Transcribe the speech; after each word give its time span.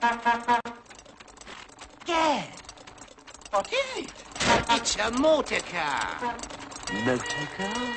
Gad, 0.00 0.18
what 3.50 3.72
is 3.72 4.04
it? 4.04 4.12
It's 4.70 4.96
a 4.96 5.10
motor 5.12 5.60
car. 5.60 6.36
Motor 7.04 7.48
car? 7.56 7.96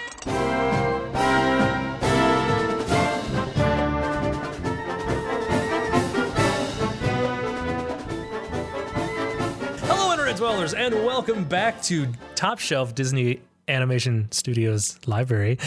Hello, 9.81 10.11
Internet 10.11 10.38
Dwellers, 10.38 10.73
and 10.73 10.95
welcome 11.05 11.43
back 11.43 11.81
to 11.84 12.07
Top 12.36 12.59
Shelf 12.59 12.95
Disney 12.95 13.41
Animation 13.68 14.31
Studios 14.31 14.97
Library, 15.05 15.57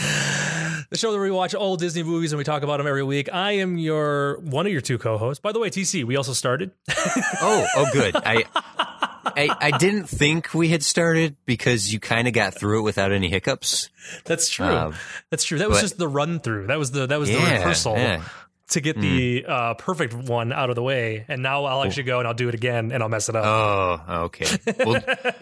the 0.93 0.99
show 0.99 1.11
where 1.11 1.21
we 1.21 1.31
watch 1.31 1.55
all 1.55 1.75
Disney 1.75 2.03
movies 2.03 2.33
and 2.33 2.37
we 2.37 2.43
talk 2.43 2.61
about 2.61 2.77
them 2.77 2.85
every 2.85 3.03
week. 3.03 3.27
I 3.33 3.53
am 3.53 3.79
your 3.79 4.37
one 4.41 4.67
of 4.67 4.71
your 4.71 4.79
two 4.81 4.99
co-hosts. 4.99 5.41
By 5.41 5.51
the 5.51 5.57
way, 5.59 5.71
TC, 5.71 6.03
we 6.03 6.15
also 6.15 6.33
started. 6.33 6.71
Oh, 7.45 7.65
oh, 7.75 7.85
good. 7.91 8.15
I, 8.15 8.45
I, 9.25 9.49
I 9.59 9.77
didn't 9.77 10.05
think 10.05 10.53
we 10.53 10.69
had 10.69 10.81
started 10.81 11.35
because 11.45 11.91
you 11.91 11.99
kind 11.99 12.27
of 12.27 12.33
got 12.33 12.53
through 12.53 12.79
it 12.79 12.81
without 12.83 13.11
any 13.11 13.27
hiccups. 13.29 13.89
That's 14.23 14.49
true. 14.49 14.65
Um, 14.65 14.93
That's 15.29 15.43
true. 15.43 15.57
That 15.57 15.67
was 15.67 15.79
but- 15.79 15.81
just 15.81 15.97
the 15.97 16.07
run 16.07 16.39
through. 16.39 16.67
That 16.67 16.79
was 16.79 16.91
the 16.91 17.07
that 17.07 17.19
was 17.19 17.29
the 17.29 17.35
rehearsal 17.35 17.97
yeah. 17.97 18.23
To 18.73 18.81
get 18.81 18.99
the 18.99 19.45
uh, 19.47 19.73
perfect 19.75 20.15
one 20.15 20.51
out 20.51 20.69
of 20.71 20.75
the 20.75 20.81
way. 20.81 21.25
And 21.27 21.43
now 21.43 21.65
I'll 21.65 21.83
actually 21.83 22.03
go 22.03 22.17
and 22.17 22.27
I'll 22.27 22.33
do 22.33 22.49
it 22.49 22.55
again 22.55 22.91
and 22.91 23.03
I'll 23.03 23.09
mess 23.09 23.29
it 23.29 23.35
up. 23.35 23.45
Oh, 23.45 24.23
okay. 24.25 24.47
We'll, 24.83 24.99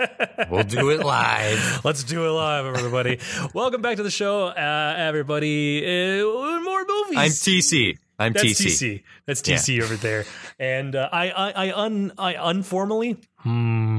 we'll 0.51 0.63
do 0.65 0.89
it 0.89 0.99
live. 0.99 1.85
Let's 1.85 2.03
do 2.03 2.25
it 2.25 2.29
live, 2.29 2.65
everybody. 2.65 3.19
Welcome 3.53 3.81
back 3.81 3.97
to 3.97 4.03
the 4.03 4.11
show, 4.11 4.47
uh, 4.47 4.95
everybody. 4.97 6.19
Uh, 6.19 6.25
more 6.59 6.85
movies. 6.85 7.17
I'm 7.17 7.31
TC. 7.31 7.97
I'm 8.19 8.33
That's 8.33 8.45
TC. 8.45 8.65
TC. 8.65 9.03
That's 9.25 9.41
TC 9.41 9.81
over 9.81 9.95
there. 9.95 10.25
And 10.59 10.95
uh, 10.95 11.09
I, 11.11 11.29
I, 11.31 11.51
I, 11.67 11.73
un, 11.85 12.11
I 12.17 12.33
unformally, 12.35 13.17
hmm, 13.37 13.90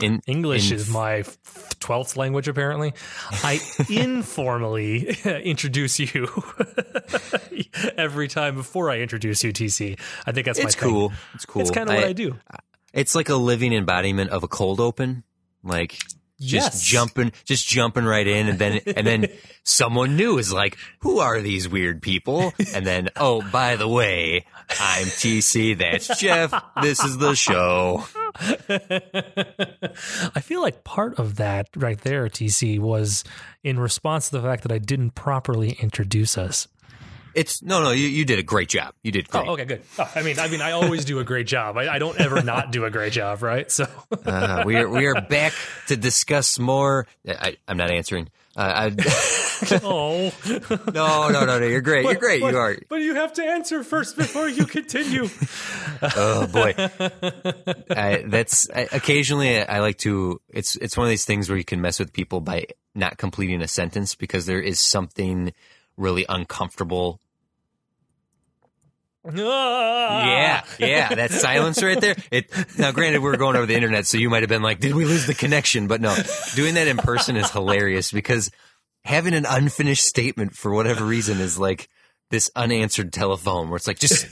In 0.00 0.20
English 0.26 0.70
in- 0.70 0.76
is 0.76 0.88
my 0.90 1.24
twelfth 1.80 2.16
language. 2.16 2.48
Apparently, 2.48 2.94
I 3.30 3.60
informally 3.88 5.08
introduce 5.24 5.98
you 5.98 6.28
every 7.96 8.28
time 8.28 8.54
before 8.56 8.90
I 8.90 8.98
introduce 9.00 9.44
you, 9.44 9.52
TC. 9.52 9.98
I 10.26 10.32
think 10.32 10.46
that's 10.46 10.58
my 10.58 10.64
It's 10.66 10.74
thing. 10.74 10.90
cool. 10.90 11.12
It's 11.34 11.44
cool. 11.46 11.62
It's 11.62 11.70
kind 11.70 11.88
of 11.88 11.94
what 11.94 12.04
I 12.04 12.12
do. 12.12 12.36
It's 12.92 13.14
like 13.14 13.28
a 13.28 13.36
living 13.36 13.72
embodiment 13.72 14.30
of 14.30 14.42
a 14.42 14.48
cold 14.48 14.80
open. 14.80 15.24
Like 15.62 15.92
just 16.40 16.74
Yes. 16.74 16.82
jumping, 16.82 17.32
just 17.44 17.66
jumping 17.66 18.04
right 18.04 18.26
in, 18.26 18.48
and 18.48 18.58
then 18.58 18.80
and 18.96 19.06
then 19.06 19.26
someone 19.62 20.16
new 20.16 20.38
is 20.38 20.52
like, 20.52 20.76
"Who 21.00 21.20
are 21.20 21.40
these 21.40 21.68
weird 21.68 22.02
people?" 22.02 22.52
And 22.74 22.84
then, 22.86 23.08
oh, 23.16 23.40
by 23.50 23.76
the 23.76 23.88
way, 23.88 24.44
I'm 24.70 25.06
TC. 25.06 25.76
That's 25.78 26.18
Jeff. 26.18 26.52
This 26.82 27.02
is 27.02 27.18
the 27.18 27.34
show. 27.34 28.04
I 30.34 30.40
feel 30.40 30.60
like 30.62 30.84
part 30.84 31.18
of 31.18 31.36
that 31.36 31.68
right 31.76 32.00
there, 32.00 32.28
TC, 32.28 32.78
was 32.78 33.24
in 33.62 33.78
response 33.78 34.30
to 34.30 34.36
the 34.38 34.42
fact 34.42 34.62
that 34.62 34.72
I 34.72 34.78
didn't 34.78 35.10
properly 35.12 35.72
introduce 35.80 36.36
us. 36.38 36.68
It's 37.34 37.62
no, 37.62 37.82
no. 37.82 37.90
You, 37.90 38.06
you 38.06 38.24
did 38.24 38.38
a 38.38 38.44
great 38.44 38.68
job. 38.68 38.94
You 39.02 39.10
did 39.10 39.28
great. 39.28 39.48
Oh, 39.48 39.52
okay, 39.54 39.64
good. 39.64 39.82
Oh, 39.98 40.08
I 40.14 40.22
mean, 40.22 40.38
I 40.38 40.46
mean, 40.48 40.62
I 40.62 40.70
always 40.72 41.04
do 41.04 41.18
a 41.18 41.24
great 41.24 41.48
job. 41.48 41.76
I, 41.76 41.94
I 41.94 41.98
don't 41.98 42.18
ever 42.20 42.42
not 42.42 42.70
do 42.70 42.84
a 42.84 42.90
great 42.90 43.12
job, 43.12 43.42
right? 43.42 43.68
So, 43.70 43.86
Uh, 44.24 44.62
we 44.64 44.76
are 44.76 44.88
we 44.88 45.06
are 45.06 45.20
back 45.20 45.52
to 45.88 45.96
discuss 45.96 46.58
more. 46.60 47.06
I, 47.26 47.56
I'm 47.66 47.76
not 47.76 47.90
answering. 47.90 48.28
Uh, 48.56 48.90
I, 48.90 49.80
oh, 49.82 50.32
no, 50.92 51.28
no, 51.28 51.44
no, 51.44 51.58
no. 51.58 51.66
You're 51.66 51.80
great. 51.80 52.04
You're 52.04 52.14
great. 52.14 52.40
But, 52.40 52.52
You 52.52 52.58
are. 52.58 52.76
But 52.88 52.96
you 52.96 53.14
have 53.14 53.32
to 53.34 53.44
answer 53.44 53.82
first 53.82 54.16
before 54.16 54.48
you 54.48 54.66
continue. 54.66 55.28
Oh 56.16 56.46
boy. 56.46 56.74
I, 56.76 58.24
that's 58.26 58.68
I, 58.68 58.88
occasionally 58.92 59.62
I 59.62 59.78
like 59.80 59.96
to. 59.98 60.40
It's 60.50 60.76
it's 60.76 60.96
one 60.96 61.06
of 61.06 61.08
these 61.08 61.24
things 61.24 61.48
where 61.48 61.56
you 61.56 61.64
can 61.64 61.80
mess 61.80 61.98
with 61.98 62.12
people 62.12 62.40
by 62.40 62.66
not 62.94 63.16
completing 63.16 63.62
a 63.62 63.68
sentence 63.68 64.14
because 64.14 64.44
there 64.44 64.60
is 64.60 64.80
something 64.80 65.52
really 65.96 66.26
uncomfortable. 66.28 67.20
Yeah, 69.32 70.64
yeah, 70.78 71.14
that 71.14 71.30
silence 71.32 71.82
right 71.82 72.00
there. 72.00 72.16
It 72.30 72.50
now, 72.78 72.92
granted, 72.92 73.22
we're 73.22 73.36
going 73.36 73.56
over 73.56 73.66
the 73.66 73.74
internet, 73.74 74.06
so 74.06 74.18
you 74.18 74.28
might 74.30 74.42
have 74.42 74.48
been 74.50 74.62
like, 74.62 74.80
"Did 74.80 74.94
we 74.94 75.04
lose 75.04 75.26
the 75.26 75.34
connection?" 75.34 75.86
But 75.86 76.00
no, 76.00 76.14
doing 76.54 76.74
that 76.74 76.88
in 76.88 76.96
person 76.98 77.36
is 77.36 77.50
hilarious 77.50 78.12
because 78.12 78.50
having 79.04 79.34
an 79.34 79.46
unfinished 79.48 80.04
statement 80.04 80.54
for 80.54 80.72
whatever 80.74 81.04
reason 81.04 81.40
is 81.40 81.58
like 81.58 81.88
this 82.30 82.50
unanswered 82.56 83.12
telephone 83.12 83.68
where 83.68 83.76
it's 83.76 83.86
like, 83.86 83.98
just, 83.98 84.26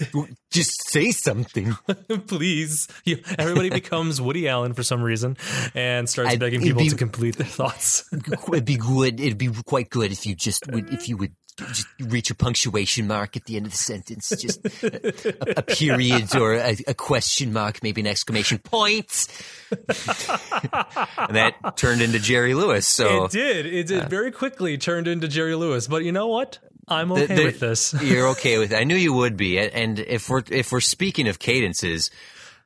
just 0.50 0.88
say 0.90 1.10
something. 1.10 1.74
Please, 2.26 2.88
you, 3.04 3.18
everybody 3.38 3.68
becomes 3.70 4.18
Woody 4.20 4.48
Allen 4.48 4.72
for 4.72 4.82
some 4.82 5.02
reason 5.02 5.36
and 5.74 6.08
starts 6.08 6.30
I'd- 6.30 6.38
begging 6.38 6.62
people 6.62 6.82
be- 6.82 6.88
to 6.88 6.96
complete 6.96 7.36
their 7.36 7.46
thoughts. 7.46 8.04
It'd 8.50 8.64
be 8.64 8.76
good. 8.78 9.20
It'd 9.20 9.38
be 9.38 9.50
quite 9.66 9.90
good 9.90 10.10
if 10.10 10.26
you 10.26 10.34
just 10.34 10.66
would, 10.68 10.88
if 10.92 11.08
you 11.08 11.16
would 11.18 11.34
just 11.58 11.86
reach 12.00 12.30
a 12.30 12.34
punctuation 12.34 13.06
mark 13.06 13.36
at 13.36 13.44
the 13.44 13.56
end 13.56 13.66
of 13.66 13.72
the 13.72 13.78
sentence, 13.78 14.28
just 14.30 14.64
a, 14.82 15.58
a 15.58 15.62
period 15.62 16.34
or 16.34 16.54
a, 16.54 16.76
a 16.88 16.94
question 16.94 17.52
mark, 17.52 17.82
maybe 17.82 18.00
an 18.00 18.06
exclamation 18.06 18.58
point. 18.58 19.26
and 19.70 21.36
that 21.36 21.54
turned 21.76 22.00
into 22.02 22.18
Jerry 22.18 22.54
Lewis. 22.54 22.86
So 22.86 23.24
it 23.24 23.30
did. 23.32 23.66
It 23.66 23.86
did 23.88 24.04
uh, 24.04 24.08
very 24.08 24.30
quickly 24.32 24.78
turned 24.78 25.08
into 25.08 25.28
Jerry 25.28 25.54
Lewis. 25.54 25.86
But 25.86 26.04
you 26.04 26.12
know 26.12 26.28
what? 26.28 26.58
I'm 26.88 27.12
okay 27.12 27.26
The- 27.26 27.34
the- 27.34 27.44
with 27.44 27.60
this. 27.60 27.94
You're 28.02 28.28
okay 28.28 28.58
with 28.58 28.72
it. 28.72 28.76
I 28.76 28.84
knew 28.84 28.96
you 28.96 29.12
would 29.12 29.36
be. 29.36 29.58
And 29.58 29.98
if 29.98 30.28
we're 30.28 30.42
if 30.50 30.72
we're 30.72 30.80
speaking 30.80 31.28
of 31.28 31.38
cadences, 31.38 32.10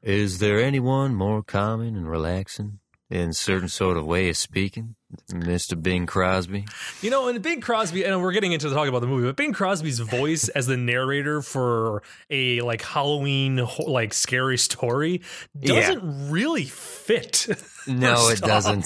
is 0.03 0.39
there 0.39 0.61
anyone 0.63 1.15
more 1.15 1.43
common 1.43 1.97
and 1.97 2.09
relaxing 2.09 2.79
in 3.11 3.33
certain 3.33 3.69
sort 3.69 3.97
of 3.97 4.05
way 4.07 4.29
of 4.29 4.37
speaking, 4.37 4.97
Mister 5.33 5.77
Bing 5.77 6.07
Crosby? 6.07 6.67
You 7.01 7.11
know, 7.11 7.29
and 7.29 7.41
Bing 7.43 7.61
Crosby, 7.61 8.05
and 8.05 8.21
we're 8.21 8.33
getting 8.33 8.53
into 8.53 8.69
the 8.69 8.75
talk 8.75 8.89
about 8.89 9.01
the 9.01 9.07
movie, 9.07 9.27
but 9.27 9.37
Bing 9.37 9.53
Crosby's 9.53 10.01
voice 10.01 10.49
as 10.55 10.67
the 10.67 10.77
narrator 10.77 11.43
for 11.43 12.03
a 12.31 12.61
like 12.63 12.83
Halloween 12.83 13.67
like 13.87 14.13
scary 14.13 14.59
story 14.59 15.23
doesn't 15.59 16.31
really 16.31 16.65
fit. 16.65 17.47
No, 17.89 18.31
it 18.31 18.41
doesn't. 18.41 18.83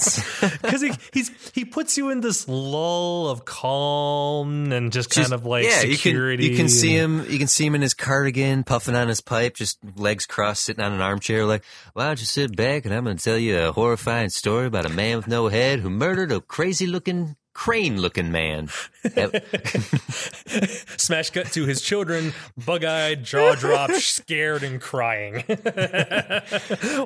Because 0.61 0.81
he 0.83 0.91
he's 1.11 1.31
he 1.55 1.65
puts 1.65 1.97
you 1.97 2.11
in 2.11 2.21
this 2.21 2.47
lull 2.47 3.29
of 3.29 3.45
calm 3.45 4.71
and 4.71 4.91
just 4.91 5.09
kind 5.09 5.33
of 5.33 5.43
like 5.43 5.65
yeah, 5.65 5.79
security. 5.79 6.43
You 6.43 6.49
can, 6.49 6.57
you 6.57 6.63
can 6.65 6.69
see 6.69 6.95
him. 6.95 7.25
You 7.27 7.39
can 7.39 7.47
see 7.47 7.65
him 7.65 7.73
in 7.73 7.81
his 7.81 7.95
cardigan, 7.95 8.63
puffing 8.63 8.95
on 8.95 9.07
his 9.07 9.19
pipe, 9.19 9.55
just 9.55 9.79
legs 9.95 10.27
crossed, 10.27 10.65
sitting 10.65 10.83
on 10.83 10.93
an 10.93 11.01
armchair. 11.01 11.45
Like, 11.45 11.63
why 11.93 12.05
don't 12.05 12.19
you 12.19 12.27
sit 12.27 12.55
back 12.55 12.85
and 12.85 12.93
I'm 12.93 13.03
going 13.03 13.17
to 13.17 13.23
tell 13.23 13.39
you 13.39 13.57
a 13.57 13.71
horrifying 13.71 14.29
story 14.29 14.67
about 14.67 14.85
a 14.85 14.89
man 14.89 15.17
with 15.17 15.27
no 15.27 15.47
head 15.47 15.79
who 15.79 15.89
murdered 15.89 16.10
a 16.19 16.41
crazy-looking, 16.41 17.35
crane-looking 17.53 18.31
man. 18.31 18.69
Smash 20.97 21.29
cut 21.31 21.47
to 21.47 21.65
his 21.65 21.81
children, 21.81 22.33
bug 22.65 22.83
eyed, 22.83 23.23
jaw 23.23 23.55
dropped, 23.55 23.95
scared, 24.01 24.63
and 24.63 24.81
crying. 24.81 25.43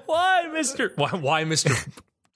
why, 0.06 0.50
Mister? 0.54 0.92
Why, 0.96 1.10
why, 1.12 1.44
Mister 1.44 1.74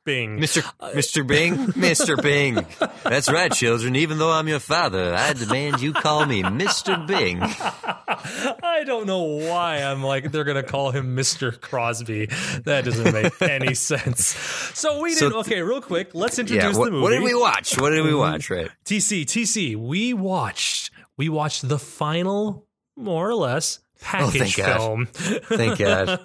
Bing? 0.09 0.39
Mr. 0.39 0.65
Uh, 0.79 0.89
Mr. 0.91 1.25
Bing, 1.25 1.55
Mr. 1.87 2.19
Bing. 2.19 2.65
That's 3.03 3.29
right, 3.31 3.51
children. 3.51 3.95
Even 3.95 4.17
though 4.17 4.31
I'm 4.31 4.47
your 4.47 4.59
father, 4.59 5.13
I 5.13 5.33
demand 5.33 5.81
you 5.81 5.93
call 5.93 6.25
me 6.25 6.41
Mr. 6.41 7.05
Bing. 7.05 7.39
I 7.43 8.83
don't 8.87 9.05
know 9.05 9.21
why 9.21 9.77
I'm 9.77 10.01
like 10.01 10.31
they're 10.31 10.43
gonna 10.43 10.63
call 10.63 10.89
him 10.89 11.13
Mister 11.13 11.51
Crosby. 11.51 12.25
That 12.65 12.85
doesn't 12.85 13.13
make 13.13 13.39
any 13.41 13.73
sense. 13.91 14.25
So 14.73 14.99
we 14.99 15.13
So 15.13 15.29
did 15.29 15.35
okay. 15.39 15.61
Real 15.61 15.79
quick, 15.81 16.15
let's 16.15 16.37
Yeah. 16.37 16.41
introduce 16.41 16.75
What, 16.75 16.85
the 16.85 16.91
movie. 16.91 17.03
what 17.03 17.09
did 17.11 17.21
we 17.21 17.35
watch? 17.35 17.79
What 17.79 17.91
did 17.91 18.03
we 18.03 18.09
mm-hmm. 18.09 18.19
watch? 18.19 18.49
Right. 18.49 18.71
TC 18.85 19.25
TC. 19.25 19.75
We 19.75 20.13
watched 20.15 20.89
we 21.17 21.29
watched 21.29 21.67
the 21.69 21.77
final, 21.77 22.65
more 22.95 23.29
or 23.29 23.35
less, 23.35 23.79
package 24.01 24.35
Oh, 24.35 24.39
thank 24.45 24.55
God. 24.55 24.77
film. 24.77 25.05
Thank 25.05 25.79
God. 25.79 26.19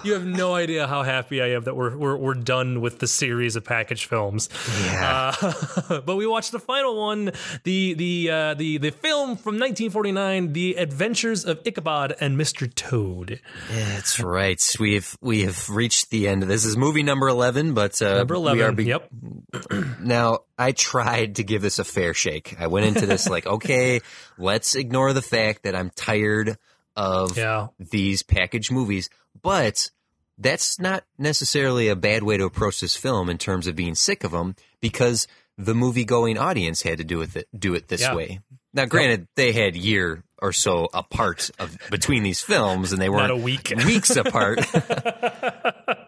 you 0.04 0.12
have 0.12 0.24
no 0.26 0.54
idea 0.54 0.86
how 0.86 1.02
happy 1.02 1.40
I 1.42 1.48
am 1.52 1.64
that 1.64 1.74
we're 1.74 1.96
we're, 1.96 2.16
we're 2.16 2.34
done 2.34 2.80
with 2.80 2.98
the 2.98 3.06
series 3.06 3.56
of 3.56 3.64
package 3.64 4.06
films. 4.06 4.48
Yeah. 4.84 5.34
Uh, 5.40 6.00
but 6.06 6.16
we 6.16 6.26
watched 6.26 6.52
the 6.52 6.58
final 6.58 7.00
one, 7.00 7.32
the 7.64 7.94
the 7.94 8.30
uh, 8.30 8.54
the 8.54 8.78
the 8.78 8.90
film 8.90 9.36
from 9.36 9.54
1949, 9.54 10.52
The 10.52 10.74
Adventures 10.74 11.44
of 11.44 11.60
Ichabod 11.64 12.14
and 12.20 12.38
Mr. 12.38 12.72
Toad. 12.74 13.40
That's 13.70 14.20
right. 14.20 14.60
We've 14.78 15.16
we 15.20 15.42
have 15.42 15.68
reached 15.70 16.10
the 16.10 16.28
end. 16.28 16.42
This 16.44 16.64
is 16.64 16.76
movie 16.76 17.02
number 17.02 17.28
eleven, 17.28 17.74
but 17.74 18.00
uh, 18.02 18.18
Number 18.18 18.38
we 18.38 18.48
are 18.62 18.70
11. 18.70 18.74
be- 18.76 18.84
yep. 18.84 19.08
Now, 20.00 20.40
I 20.58 20.72
tried 20.72 21.36
to 21.36 21.44
give 21.44 21.62
this 21.62 21.78
a 21.78 21.84
fair 21.84 22.14
shake. 22.14 22.54
I 22.60 22.66
went 22.68 22.86
into 22.86 23.06
this 23.06 23.28
like, 23.28 23.46
okay, 23.56 24.00
let's 24.38 24.74
ignore 24.74 25.12
the 25.12 25.22
fact 25.22 25.64
that 25.64 25.74
I'm 25.74 25.90
tired 25.90 26.56
of 26.96 27.36
Yeah. 27.36 27.68
these 27.78 28.22
package 28.22 28.70
movies, 28.70 29.10
but 29.42 29.90
that's 30.38 30.78
not 30.80 31.04
necessarily 31.18 31.88
a 31.88 31.96
bad 31.96 32.22
way 32.22 32.36
to 32.36 32.44
approach 32.44 32.80
this 32.80 32.96
film 32.96 33.28
in 33.30 33.38
terms 33.38 33.66
of 33.66 33.74
being 33.76 33.94
sick 33.94 34.24
of 34.24 34.30
them 34.32 34.54
because 34.80 35.26
the 35.56 35.74
movie 35.74 36.04
going 36.04 36.36
audience 36.38 36.82
had 36.82 36.98
to 36.98 37.04
do 37.04 37.18
with 37.18 37.36
it 37.36 37.48
do 37.56 37.74
it 37.74 37.88
this 37.88 38.00
Yeah. 38.02 38.14
way. 38.14 38.40
Now, 38.72 38.86
granted, 38.86 39.28
they 39.36 39.52
had 39.52 39.76
year 39.76 40.24
or 40.42 40.52
so 40.52 40.88
apart 40.92 41.48
of 41.60 41.78
between 41.90 42.24
these 42.24 42.42
films, 42.42 42.92
and 42.92 43.00
they 43.00 43.08
weren't 43.08 43.30
a 43.30 43.36
week. 43.36 43.72
weeks 43.86 44.16
apart. 44.16 44.58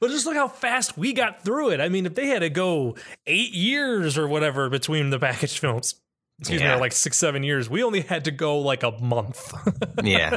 But 0.00 0.10
just 0.10 0.26
look 0.26 0.36
how 0.36 0.48
fast 0.48 0.96
we 0.98 1.12
got 1.12 1.42
through 1.44 1.70
it. 1.70 1.80
I 1.80 1.88
mean, 1.88 2.06
if 2.06 2.14
they 2.14 2.26
had 2.26 2.40
to 2.40 2.50
go 2.50 2.96
eight 3.26 3.52
years 3.52 4.18
or 4.18 4.26
whatever 4.28 4.68
between 4.68 5.10
the 5.10 5.18
packaged 5.18 5.58
films, 5.58 5.94
excuse 6.40 6.60
me, 6.60 6.66
Yeah. 6.66 6.76
or 6.76 6.80
like 6.80 6.92
six, 6.92 7.16
seven 7.18 7.42
years, 7.42 7.68
we 7.70 7.82
only 7.82 8.00
had 8.00 8.24
to 8.24 8.30
go 8.30 8.58
like 8.58 8.82
a 8.82 8.90
month. 8.92 9.52
yeah, 10.04 10.36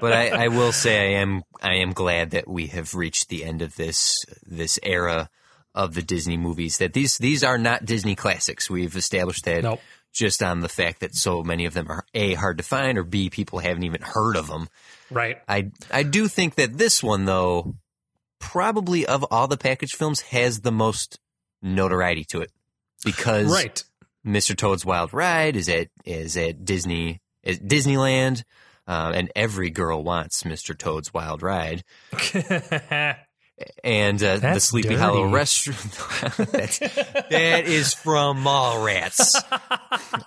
but 0.00 0.12
I, 0.12 0.44
I 0.44 0.48
will 0.48 0.72
say 0.72 1.16
I 1.16 1.20
am 1.20 1.42
I 1.62 1.74
am 1.76 1.92
glad 1.92 2.30
that 2.30 2.46
we 2.48 2.68
have 2.68 2.94
reached 2.94 3.28
the 3.28 3.44
end 3.44 3.62
of 3.62 3.76
this 3.76 4.24
this 4.46 4.78
era 4.82 5.28
of 5.74 5.94
the 5.94 6.02
Disney 6.02 6.36
movies. 6.36 6.78
That 6.78 6.92
these 6.92 7.18
these 7.18 7.42
are 7.42 7.58
not 7.58 7.84
Disney 7.84 8.14
classics. 8.14 8.70
We've 8.70 8.94
established 8.96 9.44
that 9.46 9.64
Nope. 9.64 9.80
just 10.12 10.40
on 10.42 10.60
the 10.60 10.68
fact 10.68 11.00
that 11.00 11.16
so 11.16 11.42
many 11.42 11.64
of 11.66 11.74
them 11.74 11.90
are 11.90 12.04
a 12.14 12.34
hard 12.34 12.58
to 12.58 12.64
find, 12.64 12.96
or 12.96 13.02
b 13.02 13.28
people 13.30 13.58
haven't 13.58 13.82
even 13.82 14.02
heard 14.02 14.36
of 14.36 14.46
them. 14.46 14.68
right. 15.10 15.38
I 15.48 15.72
I 15.90 16.04
do 16.04 16.28
think 16.28 16.54
that 16.56 16.78
this 16.78 17.02
one 17.02 17.24
though, 17.24 17.74
probably 18.44 19.06
of 19.06 19.24
all 19.30 19.48
the 19.48 19.56
packaged 19.56 19.96
films, 19.96 20.20
has 20.20 20.60
the 20.60 20.70
most 20.72 21.18
notoriety 21.62 22.24
to 22.24 22.42
it 22.42 22.50
because 23.04 23.50
Right. 23.50 23.82
Mr. 24.26 24.56
Toad's 24.56 24.84
Wild 24.84 25.12
Ride 25.12 25.56
is 25.56 25.68
at 25.68 25.88
is 26.04 26.36
at 26.36 26.64
Disney 26.64 27.20
is 27.42 27.58
Disneyland, 27.58 28.42
uh, 28.86 29.12
and 29.14 29.30
every 29.34 29.70
girl 29.70 30.02
wants 30.04 30.42
Mr. 30.42 30.76
Toad's 30.76 31.12
Wild 31.12 31.42
Ride. 31.42 31.84
And 33.84 34.20
uh, 34.22 34.38
the 34.38 34.58
Sleepy 34.58 34.88
dirty. 34.88 35.00
Hollow 35.00 35.28
restaurant 35.30 35.78
that 36.38 37.62
is 37.66 37.94
from 37.94 38.42
Mallrats, 38.42 39.36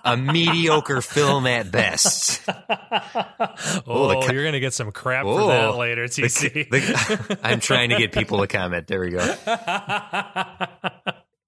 a 0.02 0.16
mediocre 0.16 1.02
film 1.02 1.46
at 1.46 1.70
best. 1.70 2.40
oh, 2.48 4.08
the 4.08 4.22
co- 4.26 4.32
you're 4.32 4.42
going 4.44 4.54
to 4.54 4.60
get 4.60 4.72
some 4.72 4.92
crap 4.92 5.24
for 5.24 5.40
Oh, 5.42 5.48
that 5.48 5.76
later, 5.76 6.04
TC. 6.04 6.70
The- 6.70 7.38
I'm 7.42 7.60
trying 7.60 7.90
to 7.90 7.98
get 7.98 8.12
people 8.12 8.38
to 8.38 8.46
comment. 8.46 8.86
There 8.86 9.00
we 9.00 9.10
go. 9.10 9.20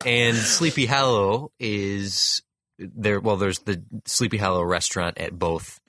and 0.05 0.37
Sleepy 0.37 0.85
Hollow 0.87 1.51
is 1.59 2.43
there. 2.79 3.21
Well, 3.21 3.37
there's 3.37 3.61
the 3.61 3.83
Sleepy 4.07 4.37
Hollow 4.37 4.63
restaurant 4.65 5.17
at 5.19 5.39
both 5.39 5.81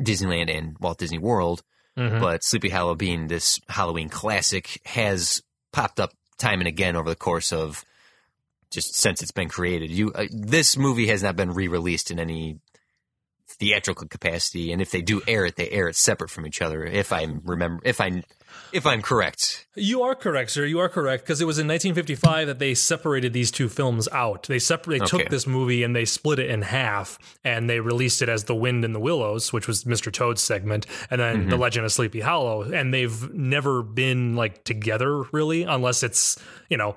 Disneyland 0.00 0.56
and 0.56 0.76
Walt 0.80 0.98
Disney 0.98 1.18
World. 1.18 1.62
Mhm. 1.98 2.20
But 2.20 2.44
Sleepy 2.44 2.68
Hollow, 2.68 2.94
being 2.94 3.26
this 3.26 3.58
Halloween 3.68 4.08
classic, 4.08 4.80
has 4.86 5.42
popped 5.72 5.98
up 5.98 6.12
time 6.38 6.60
and 6.60 6.68
again 6.68 6.94
over 6.94 7.10
the 7.10 7.16
course 7.16 7.52
of 7.52 7.84
just 8.70 8.94
since 8.94 9.20
it's 9.22 9.32
been 9.32 9.48
created. 9.48 9.90
You, 9.90 10.12
uh, 10.12 10.26
this 10.30 10.76
movie 10.76 11.08
has 11.08 11.22
not 11.22 11.34
been 11.36 11.52
re-released 11.52 12.10
in 12.10 12.20
any 12.20 12.60
theatrical 13.48 14.06
capacity, 14.06 14.72
and 14.72 14.80
if 14.80 14.90
they 14.92 15.02
do 15.02 15.22
air 15.26 15.46
it, 15.46 15.56
they 15.56 15.68
air 15.70 15.88
it 15.88 15.96
separate 15.96 16.30
from 16.30 16.46
each 16.46 16.62
other. 16.62 16.84
If 16.84 17.12
I 17.12 17.26
remember, 17.44 17.82
if 17.84 18.00
I, 18.00 18.22
if 18.72 18.86
I'm 18.86 19.02
correct, 19.02 19.66
You 19.74 20.02
are 20.02 20.14
correct, 20.14 20.50
sir. 20.50 20.64
You 20.64 20.78
are 20.80 20.88
correct 20.88 21.24
because 21.24 21.40
it 21.40 21.44
was 21.46 21.58
in 21.58 21.66
1955 21.68 22.46
that 22.48 22.58
they 22.58 22.74
separated 22.74 23.32
these 23.32 23.50
two 23.50 23.68
films 23.68 24.08
out. 24.12 24.44
They 24.48 24.58
separ- 24.58 24.90
They 24.92 25.00
Okay. 25.00 25.06
took 25.18 25.28
this 25.30 25.46
movie 25.46 25.82
and 25.82 25.94
they 25.94 26.04
split 26.04 26.38
it 26.38 26.50
in 26.50 26.62
half, 26.62 27.18
and 27.44 27.68
they 27.70 27.80
released 27.80 28.20
it 28.22 28.28
as 28.28 28.44
The 28.44 28.54
Wind 28.54 28.84
in 28.84 28.92
the 28.92 29.00
Willows, 29.00 29.52
which 29.52 29.66
was 29.68 29.84
Mr. 29.84 30.12
Toad's 30.12 30.42
segment, 30.42 30.86
and 31.10 31.20
then 31.20 31.36
mm-hmm. 31.42 31.50
The 31.50 31.56
Legend 31.56 31.86
of 31.86 31.92
Sleepy 31.92 32.20
Hollow. 32.20 32.62
And 32.62 32.92
they've 32.92 33.32
never 33.32 33.82
been 33.82 34.34
like 34.36 34.64
together 34.64 35.22
really, 35.32 35.62
unless 35.62 36.02
it's 36.02 36.36
you 36.68 36.76
know. 36.76 36.96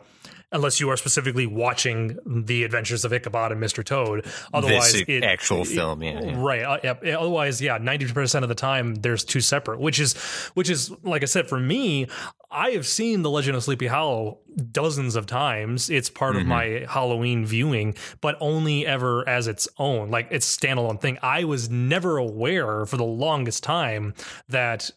Unless 0.52 0.80
you 0.80 0.90
are 0.90 0.98
specifically 0.98 1.48
watching 1.48 2.18
the 2.26 2.64
Adventures 2.64 3.06
of 3.06 3.14
Ichabod 3.14 3.52
and 3.52 3.62
Mr. 3.62 3.84
Toad, 3.84 4.26
otherwise 4.54 4.94
this 4.94 5.04
it, 5.08 5.24
actual 5.24 5.64
film, 5.64 6.04
yeah, 6.04 6.22
yeah. 6.22 6.34
Right. 6.38 6.64
Uh, 6.64 6.78
yep. 6.84 7.04
Otherwise, 7.06 7.62
yeah, 7.62 7.78
ninety 7.78 8.06
percent 8.08 8.44
of 8.44 8.50
the 8.50 8.56
time 8.56 8.96
there's 8.96 9.24
two 9.24 9.42
separate, 9.42 9.80
which 9.80 10.00
is, 10.00 10.14
which 10.54 10.70
is 10.70 10.92
like 11.04 11.24
I 11.24 11.26
said 11.26 11.48
for 11.48 11.60
me, 11.60 12.08
I 12.52 12.72
have 12.72 12.86
seen 12.86 13.22
The 13.22 13.30
Legend 13.30 13.56
of 13.56 13.64
Sleepy 13.64 13.88
Hollow 13.88 14.40
dozens 14.72 15.16
of 15.16 15.26
times. 15.26 15.90
It's 15.90 16.10
part 16.10 16.36
of 16.36 16.46
my 16.46 16.86
Halloween 16.90 17.46
viewing, 17.46 17.96
but 18.20 18.36
only 18.42 18.86
ever 18.86 19.28
as 19.28 19.48
its 19.48 19.70
own, 19.78 20.12
like 20.12 20.28
its 20.32 20.58
standalone 20.58 21.00
thing. 21.00 21.18
I 21.24 21.46
was 21.46 21.70
never 21.70 22.18
aware 22.18 22.86
for 22.86 22.98
the 22.98 23.06
longest 23.06 23.64
time 23.64 24.14
that 24.50 24.92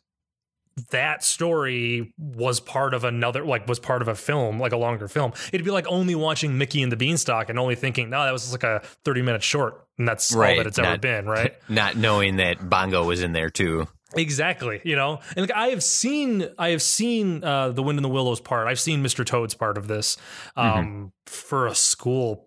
that 0.90 1.22
story 1.22 2.12
was 2.18 2.58
part 2.60 2.94
of 2.94 3.04
another 3.04 3.44
like 3.44 3.68
was 3.68 3.78
part 3.78 4.02
of 4.02 4.08
a 4.08 4.14
film 4.14 4.58
like 4.58 4.72
a 4.72 4.76
longer 4.76 5.08
film. 5.08 5.32
It'd 5.52 5.64
be 5.64 5.70
like 5.70 5.86
only 5.88 6.14
watching 6.14 6.58
mickey 6.58 6.82
and 6.82 6.90
the 6.90 6.96
beanstalk 6.96 7.48
and 7.48 7.58
only 7.58 7.74
thinking 7.76 8.10
no 8.10 8.24
that 8.24 8.32
was 8.32 8.42
just 8.42 8.52
like 8.52 8.64
a 8.64 8.80
30 9.04 9.22
minute 9.22 9.42
short 9.42 9.86
and 9.98 10.08
that's 10.08 10.34
all 10.34 10.40
that 10.42 10.66
it's 10.66 10.78
ever 10.78 10.98
been 10.98 11.26
right? 11.26 11.54
not 11.68 11.96
knowing 11.96 12.36
that 12.36 12.68
Bongo 12.68 13.04
was 13.04 13.22
in 13.22 13.32
there 13.32 13.50
too. 13.50 13.86
exactly 14.16 14.80
you 14.84 14.96
know? 14.96 15.20
And 15.36 15.48
like 15.48 15.56
i 15.56 15.68
have 15.68 15.82
seen 15.82 16.48
i 16.58 16.70
have 16.70 16.82
seen 16.82 17.44
uh 17.44 17.68
the 17.70 17.82
wind 17.82 17.98
in 17.98 18.02
the 18.02 18.08
willows 18.08 18.40
part. 18.40 18.66
I've 18.66 18.80
seen 18.80 19.02
mr 19.02 19.24
toad's 19.24 19.54
part 19.54 19.78
of 19.78 19.86
this 19.86 20.16
um 20.56 21.12
for 21.26 21.66
a 21.66 21.74
school 21.74 22.43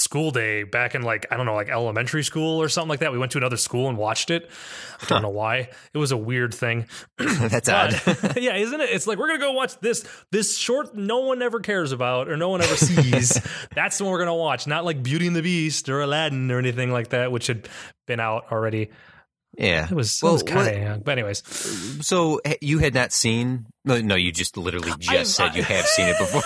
school 0.00 0.30
day 0.30 0.62
back 0.62 0.94
in 0.94 1.02
like 1.02 1.26
i 1.30 1.36
don't 1.36 1.46
know 1.46 1.54
like 1.54 1.68
elementary 1.68 2.24
school 2.24 2.60
or 2.60 2.68
something 2.68 2.88
like 2.88 3.00
that 3.00 3.12
we 3.12 3.18
went 3.18 3.30
to 3.32 3.38
another 3.38 3.56
school 3.56 3.88
and 3.88 3.98
watched 3.98 4.30
it 4.30 4.50
i 5.02 5.06
don't 5.06 5.22
know 5.22 5.28
why 5.28 5.68
it 5.92 5.98
was 5.98 6.10
a 6.12 6.16
weird 6.16 6.54
thing 6.54 6.86
That's 7.18 7.68
uh, 7.68 7.90
odd. 8.06 8.36
Yeah, 8.40 8.56
isn't 8.56 8.80
it? 8.80 8.90
It's 8.90 9.06
like 9.06 9.18
we're 9.18 9.26
gonna 9.28 9.38
go 9.40 9.52
watch 9.52 9.78
this 9.80 10.06
this 10.30 10.56
short 10.56 10.94
no 10.94 11.20
one 11.20 11.42
ever 11.42 11.60
cares 11.60 11.92
about 11.92 12.28
or 12.28 12.36
no 12.36 12.48
one 12.48 12.62
ever 12.62 12.76
sees. 12.76 13.40
That's 13.74 13.98
the 13.98 14.04
one 14.04 14.12
we're 14.12 14.20
gonna 14.20 14.34
watch, 14.34 14.66
not 14.66 14.84
like 14.84 15.02
Beauty 15.02 15.26
and 15.26 15.36
the 15.36 15.42
Beast 15.42 15.88
or 15.88 16.00
Aladdin 16.00 16.50
or 16.50 16.58
anything 16.58 16.92
like 16.92 17.08
that, 17.08 17.32
which 17.32 17.46
had 17.46 17.68
been 18.06 18.20
out 18.20 18.50
already. 18.50 18.90
Yeah. 19.58 19.86
It 19.90 19.94
was, 19.94 20.20
Well, 20.22 20.32
it 20.32 20.34
was 20.34 20.42
kind 20.44 20.68
of 20.76 20.82
young, 20.82 21.00
but 21.00 21.12
anyways, 21.12 21.42
So 22.06 22.40
you 22.60 22.78
had 22.78 22.94
not 22.94 23.12
seen? 23.12 23.66
No, 23.84 24.00
no. 24.00 24.14
You 24.14 24.30
just 24.32 24.56
literally 24.56 24.92
just 24.98 25.10
I've- 25.10 25.24
said 25.24 25.56
you 25.56 25.62
have 25.62 25.86
seen 25.86 26.06
it 26.08 26.16
before. 26.18 26.42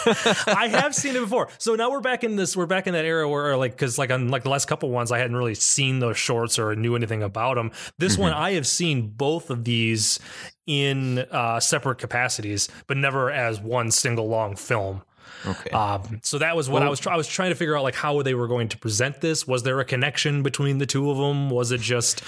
I 0.55 0.69
have 0.69 0.95
seen 0.95 1.17
it 1.17 1.21
before. 1.23 1.49
So 1.59 1.75
now 1.75 1.91
we're 1.91 2.01
back 2.01 2.25
in 2.25 2.37
this. 2.37 2.57
We're 2.57 2.67
back 2.67 2.87
in 2.87 2.95
that 2.95 3.05
era 3.05 3.29
where, 3.29 3.57
like, 3.57 3.73
because 3.73 3.99
like 3.99 4.11
on 4.11 4.29
like 4.29 4.43
the 4.45 4.51
last 4.51 4.67
couple 4.67 4.91
ones, 4.91 5.11
I 5.13 5.19
hadn't 5.19 5.37
really 5.37 5.55
seen 5.55 5.99
those 5.99 6.17
shorts 6.17 6.59
or 6.59 6.75
knew 6.77 6.95
anything 6.97 7.23
about 7.23 7.55
them. 7.57 7.73
This 7.99 8.17
one, 8.17 8.33
I 8.33 8.53
have 8.53 8.67
seen 8.67 9.09
both 9.09 9.51
of 9.51 9.65
these 9.65 10.19
in 10.67 11.19
uh, 11.19 11.61
separate 11.61 11.99
capacities, 11.99 12.69
but 12.87 12.97
never 12.97 13.31
as 13.31 13.61
one 13.61 13.91
single 13.91 14.29
long 14.29 14.57
film. 14.57 15.03
okay. 15.45 15.71
Um, 15.71 16.21
so 16.23 16.39
that 16.39 16.57
was 16.57 16.71
what 16.71 16.83
I 16.83 16.89
was. 16.89 17.01
Try- 17.01 17.13
I 17.15 17.17
was 17.17 17.29
trying 17.29 17.51
to 17.51 17.55
figure 17.57 17.77
out 17.77 17.83
like 17.83 17.95
how 17.97 18.23
they 18.23 18.35
were 18.35 18.49
going 18.49 18.69
to 18.69 18.79
present 18.79 19.21
this. 19.21 19.47
Was 19.47 19.63
there 19.63 19.79
a 19.81 19.85
connection 19.85 20.43
between 20.43 20.79
the 20.79 20.87
two 20.87 21.11
of 21.11 21.19
them? 21.19 21.51
Was 21.51 21.71
it 21.73 21.81
just 21.83 22.23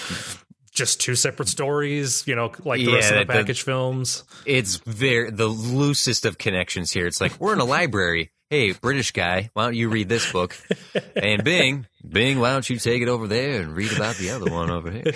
just 0.76 1.00
two 1.00 1.16
separate 1.16 1.48
stories? 1.48 2.22
You 2.26 2.36
know, 2.36 2.52
like 2.64 2.78
the 2.84 2.92
rest 2.92 3.10
of 3.10 3.18
the 3.18 3.24
the- 3.24 3.32
package 3.32 3.62
films. 3.62 4.22
it's 4.44 4.76
very 4.76 5.30
the 5.30 5.46
loosest 5.48 6.24
of 6.24 6.38
connections 6.38 6.92
here. 6.92 7.06
It's 7.06 7.20
like 7.20 7.40
we're 7.40 7.54
in 7.54 7.60
a 7.60 7.64
library. 7.64 8.30
Hey, 8.48 8.70
British 8.70 9.10
guy, 9.10 9.50
why 9.54 9.64
don't 9.64 9.74
you 9.74 9.88
read 9.88 10.08
this 10.08 10.30
book? 10.30 10.56
And 11.16 11.42
Bing, 11.42 11.84
Bing, 12.08 12.38
why 12.38 12.52
don't 12.52 12.70
you 12.70 12.78
take 12.78 13.02
it 13.02 13.08
over 13.08 13.26
there 13.26 13.60
and 13.60 13.74
read 13.74 13.90
about 13.90 14.14
the 14.18 14.30
other 14.30 14.48
one 14.52 14.70
over 14.70 14.88
here? 14.88 15.02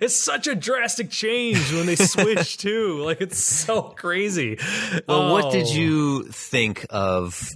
it's 0.00 0.14
such 0.14 0.46
a 0.46 0.54
drastic 0.54 1.10
change 1.10 1.72
when 1.72 1.86
they 1.86 1.96
switch 1.96 2.56
too. 2.58 3.02
Like 3.02 3.20
it's 3.20 3.42
so 3.42 3.82
crazy. 3.82 4.58
Well, 5.08 5.32
what 5.32 5.50
did 5.52 5.66
Oh. 5.66 5.72
you 5.72 6.22
think 6.28 6.86
of 6.90 7.48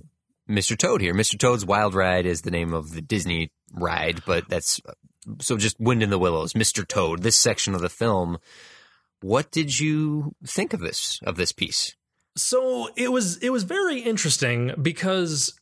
Mr. 0.50 0.76
Toad 0.76 1.00
here? 1.00 1.14
Mr. 1.14 1.38
Toad's 1.38 1.64
Wild 1.64 1.94
Ride 1.94 2.26
is 2.26 2.42
the 2.42 2.50
name 2.50 2.74
of 2.74 2.90
the 2.90 3.02
Disney 3.02 3.52
ride, 3.72 4.22
but 4.26 4.48
that's 4.48 4.80
so 5.40 5.56
just 5.56 5.78
Wind 5.80 6.02
in 6.02 6.10
the 6.10 6.18
Willows, 6.18 6.52
Mr. 6.52 6.86
Toad, 6.86 7.22
this 7.22 7.38
section 7.38 7.74
of 7.74 7.80
the 7.80 7.88
film. 7.88 8.38
What 9.20 9.50
did 9.50 9.78
you 9.80 10.34
think 10.46 10.72
of 10.74 10.80
this 10.80 11.20
of 11.24 11.36
this 11.36 11.52
piece? 11.52 11.94
So 12.36 12.88
it 12.96 13.10
was 13.12 13.36
it 13.38 13.50
was 13.50 13.62
very 13.64 14.00
interesting 14.00 14.72
because 14.80 15.54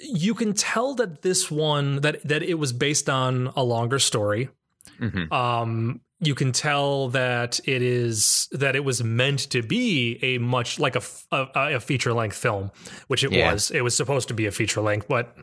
you 0.00 0.34
can 0.34 0.52
tell 0.52 0.94
that 0.96 1.22
this 1.22 1.50
one 1.50 2.00
that 2.02 2.22
that 2.26 2.42
it 2.42 2.54
was 2.54 2.72
based 2.72 3.08
on 3.08 3.52
a 3.56 3.62
longer 3.62 3.98
story. 3.98 4.48
Mhm. 5.00 5.30
Um, 5.32 6.00
you 6.20 6.34
can 6.34 6.50
tell 6.52 7.08
that 7.10 7.60
it 7.64 7.80
is 7.82 8.48
that 8.50 8.74
it 8.74 8.84
was 8.84 9.02
meant 9.04 9.38
to 9.50 9.62
be 9.62 10.18
a 10.22 10.38
much 10.38 10.78
like 10.78 10.96
a 10.96 11.02
a 11.32 11.80
feature 11.80 12.12
length 12.12 12.36
film, 12.36 12.70
which 13.06 13.22
it 13.24 13.32
Yeah. 13.32 13.52
was. 13.52 13.70
It 13.70 13.82
was 13.82 13.96
supposed 13.96 14.28
to 14.28 14.34
be 14.34 14.46
a 14.46 14.50
feature 14.50 14.80
length, 14.80 15.06
but 15.08 15.36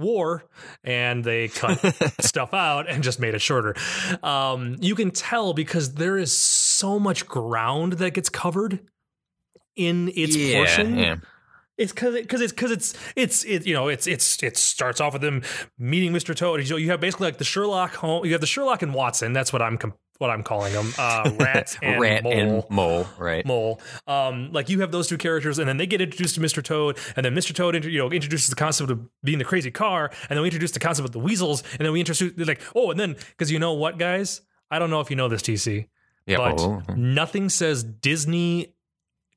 war 0.00 0.44
and 0.82 1.22
they 1.22 1.48
cut 1.48 1.78
stuff 2.20 2.52
out 2.54 2.88
and 2.88 3.02
just 3.02 3.20
made 3.20 3.34
it 3.34 3.40
shorter. 3.40 3.74
Um, 4.22 4.76
you 4.80 4.94
can 4.94 5.10
tell 5.10 5.52
because 5.52 5.94
there 5.94 6.18
is 6.18 6.36
so 6.36 6.98
much 6.98 7.26
ground 7.26 7.94
that 7.94 8.14
gets 8.14 8.28
covered 8.28 8.80
in 9.76 10.08
its 10.14 10.36
yeah, 10.36 10.56
portion. 10.56 10.98
yeah. 10.98 11.16
It's 11.78 11.92
because 11.92 12.14
because 12.14 12.40
it's 12.42 12.52
because 12.52 12.70
it's 12.70 12.94
it's 13.16 13.44
it 13.44 13.66
you 13.66 13.72
know 13.72 13.88
it's 13.88 14.06
it's 14.06 14.42
it 14.42 14.58
starts 14.58 15.00
off 15.00 15.14
with 15.14 15.22
them 15.22 15.42
meeting 15.78 16.12
Mr. 16.12 16.36
Toad. 16.36 16.68
You 16.68 16.90
have 16.90 17.00
basically 17.00 17.28
like 17.28 17.38
the 17.38 17.44
Sherlock 17.44 17.94
home. 17.94 18.26
You 18.26 18.32
have 18.32 18.42
the 18.42 18.46
Sherlock 18.46 18.82
and 18.82 18.92
Watson. 18.92 19.32
That's 19.32 19.50
what 19.50 19.62
I'm 19.62 19.78
com- 19.78 19.94
what 20.20 20.28
I'm 20.28 20.42
calling 20.42 20.74
them, 20.74 20.92
uh, 20.98 21.30
rat 21.40 21.78
and 21.82 21.98
Rat 21.98 22.22
mole. 22.24 22.32
and 22.34 22.64
mole, 22.68 23.06
right? 23.18 23.44
Mole. 23.46 23.80
Um, 24.06 24.52
like 24.52 24.68
you 24.68 24.80
have 24.82 24.92
those 24.92 25.08
two 25.08 25.16
characters, 25.16 25.58
and 25.58 25.66
then 25.66 25.78
they 25.78 25.86
get 25.86 26.02
introduced 26.02 26.34
to 26.34 26.42
Mr. 26.42 26.62
Toad, 26.62 26.98
and 27.16 27.24
then 27.24 27.34
Mr. 27.34 27.54
Toad, 27.54 27.82
you 27.86 27.98
know, 27.98 28.10
introduces 28.10 28.50
the 28.50 28.54
concept 28.54 28.90
of 28.90 29.00
being 29.24 29.38
the 29.38 29.46
crazy 29.46 29.70
car, 29.70 30.10
and 30.28 30.36
then 30.36 30.42
we 30.42 30.48
introduce 30.48 30.72
the 30.72 30.78
concept 30.78 31.06
of 31.06 31.12
the 31.12 31.18
weasels, 31.18 31.62
and 31.78 31.86
then 31.86 31.92
we 31.92 32.00
introduce 32.00 32.36
like, 32.46 32.60
oh, 32.76 32.90
and 32.90 33.00
then 33.00 33.16
because 33.30 33.50
you 33.50 33.58
know 33.58 33.72
what, 33.72 33.98
guys, 33.98 34.42
I 34.70 34.78
don't 34.78 34.90
know 34.90 35.00
if 35.00 35.08
you 35.08 35.16
know 35.16 35.28
this, 35.28 35.40
TC, 35.40 35.86
Yeah. 36.26 36.36
but 36.36 36.60
oh. 36.60 36.82
nothing 36.94 37.48
says 37.48 37.82
Disney 37.82 38.74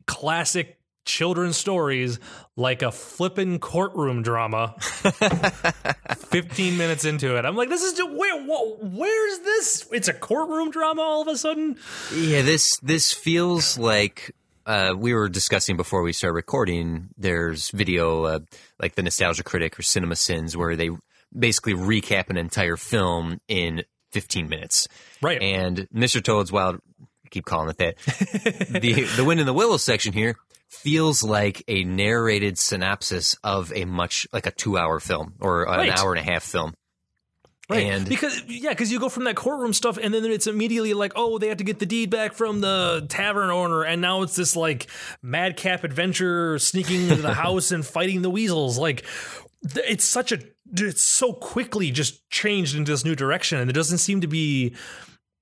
classic 0.06 0.78
children's 1.06 1.58
stories 1.58 2.20
like 2.56 2.82
a 2.82 2.92
flippin' 2.92 3.60
courtroom 3.60 4.22
drama 4.22 4.76
15 4.80 6.78
minutes 6.78 7.06
into 7.06 7.36
it 7.38 7.46
i'm 7.46 7.56
like 7.56 7.70
this 7.70 7.82
is 7.84 7.94
just 7.94 8.12
where 8.12 8.44
where's 8.82 9.40
this 9.40 9.88
it's 9.92 10.08
a 10.08 10.14
courtroom 10.14 10.72
drama 10.72 11.02
all 11.02 11.22
of 11.22 11.28
a 11.28 11.38
sudden 11.38 11.76
Yeah, 12.16 12.42
this 12.42 12.78
this 12.80 13.12
feels 13.12 13.78
like 13.78 14.36
uh, 14.66 14.94
we 14.98 15.14
were 15.14 15.28
discussing 15.28 15.76
before 15.76 16.04
we 16.04 16.14
started 16.14 16.36
recording. 16.36 17.10
There's 17.18 17.70
video 17.72 18.24
uh, 18.24 18.40
like 18.80 18.96
the 18.96 19.04
Nostalgia 19.04 19.44
Critic 19.44 19.78
or 19.78 19.82
Cinema 19.82 20.16
Sins 20.16 20.56
where 20.56 20.76
they 20.78 20.90
basically 21.38 21.74
recap 21.74 22.30
an 22.30 22.38
entire 22.38 22.78
film 22.78 23.42
in 23.50 23.84
15 24.14 24.48
minutes. 24.48 24.88
right 25.22 25.42
And 25.42 25.88
Mr. 25.94 26.24
Toad's 26.24 26.52
Wild, 26.52 26.80
keep 27.30 27.44
calling 27.46 27.70
it 27.72 27.78
that. 27.80 27.98
the 28.82 29.04
the 29.18 29.24
Wind 29.26 29.40
in 29.42 29.46
the 29.46 29.54
Willows 29.54 29.84
section 29.84 30.14
here 30.14 30.38
feels 30.74 31.24
like 31.24 31.64
a 31.68 31.84
narrated 31.84 32.58
synopsis 32.58 33.36
of 33.44 33.72
a 33.74 33.86
much 33.86 34.28
like 34.34 34.48
a 34.48 34.52
two 34.52 34.78
hour 34.78 35.00
film 35.00 35.34
or 35.40 35.64
an 35.64 35.90
hour 35.90 36.14
and 36.14 36.28
a 36.28 36.32
half 36.32 36.44
film. 36.44 36.74
Right. 37.70 37.86
And 37.86 38.08
because 38.08 38.44
yeah, 38.48 38.70
because 38.70 38.92
you 38.92 39.00
go 39.00 39.08
from 39.08 39.24
that 39.24 39.36
courtroom 39.36 39.72
stuff, 39.72 39.98
and 39.98 40.14
then 40.14 40.26
it's 40.26 40.48
immediately 40.48 40.94
like, 40.94 41.14
oh, 41.16 41.38
they 41.38 41.48
have 41.48 41.58
to 41.58 41.64
get 41.64 41.80
the 41.80 41.86
deed 41.86 42.10
back 42.10 42.34
from 42.34 42.60
the 42.60 43.06
tavern 43.08 43.50
owner, 43.50 43.84
and 43.84 44.02
now 44.02 44.22
it's 44.22 44.36
this 44.36 44.56
like 44.56 44.88
madcap 45.22 45.86
adventure 45.86 46.60
sneaking 46.60 47.04
into 47.04 47.22
the 47.22 47.34
house 47.34 47.72
and 47.72 47.86
fighting 47.86 48.22
the 48.22 48.30
weasels. 48.30 48.78
Like, 48.78 49.06
it's 49.76 50.04
such 50.04 50.34
a 50.34 50.40
it's 50.74 51.04
so 51.04 51.32
quickly 51.32 51.90
just 51.90 52.30
changed 52.30 52.76
into 52.76 52.92
this 52.92 53.06
new 53.06 53.16
direction, 53.16 53.60
and 53.60 53.70
there 53.70 53.74
doesn't 53.74 54.00
seem 54.00 54.22
to 54.22 54.28
be. 54.28 54.76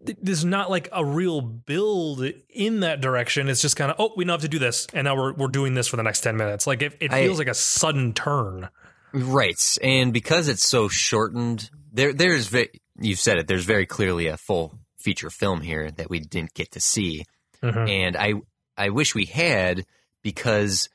Th- 0.06 0.18
There's 0.22 0.46
not 0.46 0.70
like 0.70 0.90
a 0.92 1.04
real 1.06 1.42
build 1.42 2.24
in 2.50 2.82
that 2.82 3.02
direction. 3.02 3.48
It's 3.50 3.62
just 3.62 3.76
kind 3.76 3.92
of 3.92 3.98
oh, 4.00 4.14
we 4.16 4.26
know 4.26 4.34
have 4.34 4.42
to 4.42 4.48
do 4.48 4.60
this, 4.60 4.88
and 4.94 5.06
now 5.06 5.16
we're 5.16 5.34
we're 5.34 5.48
doing 5.48 5.74
this 5.74 5.88
for 5.88 5.98
the 5.98 6.04
next 6.04 6.22
ten 6.22 6.38
minutes. 6.38 6.68
Like 6.68 6.82
it, 6.82 6.98
it 7.00 7.12
I- 7.14 7.24
feels 7.26 7.40
like 7.40 7.48
a 7.48 7.54
sudden 7.54 8.14
turn. 8.14 8.70
Right, 9.14 9.78
and 9.84 10.14
because 10.14 10.48
it's 10.48 10.68
so 10.68 10.88
shortened, 10.88 11.70
there 11.92 12.14
there's 12.14 12.48
ve- 12.48 12.70
you've 13.00 13.20
said 13.20 13.38
it. 13.38 13.48
There's 13.48 13.66
very 13.66 13.86
clearly 13.86 14.28
a 14.28 14.38
full 14.38 14.74
feature 14.98 15.30
film 15.30 15.60
here 15.62 15.92
that 15.92 16.10
we 16.10 16.20
didn't 16.20 16.54
get 16.54 16.72
to 16.72 16.80
see, 16.80 17.26
Mhm. 17.62 17.90
and 17.90 18.16
I 18.18 18.34
I 18.78 18.90
wish 18.90 19.14
we 19.14 19.26
had 19.26 19.84
because 20.22 20.88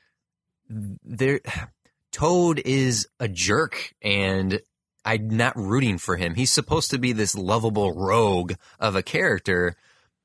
there 0.69 1.41
Toad 2.11 2.59
is 2.65 3.07
a 3.19 3.27
jerk, 3.27 3.93
and 4.01 4.59
I'm 5.07 5.29
not 5.29 5.55
rooting 5.55 5.97
for 5.97 6.17
him. 6.17 6.35
He's 6.35 6.51
supposed 6.51 6.91
to 6.91 6.97
be 6.99 7.13
this 7.13 7.33
lovable 7.35 7.93
rogue 7.93 8.53
of 8.79 8.95
a 8.95 9.01
character. 9.03 9.75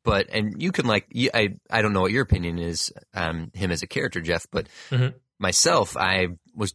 But 0.05 0.27
and 0.33 0.61
you 0.61 0.73
can 0.73 0.87
like 0.87 1.07
you- 1.11 1.31
I 1.33 1.55
I 1.71 1.81
don't 1.83 1.93
know 1.93 2.01
what 2.01 2.11
your 2.13 2.25
opinion 2.25 2.59
is 2.59 2.93
um 3.15 3.53
him 3.55 3.71
as 3.71 3.83
a 3.83 3.87
character 3.87 4.21
Jeff 4.21 4.47
but 4.51 4.67
Mhm. 4.91 5.15
myself 5.39 5.97
I 5.97 6.27
was 6.55 6.75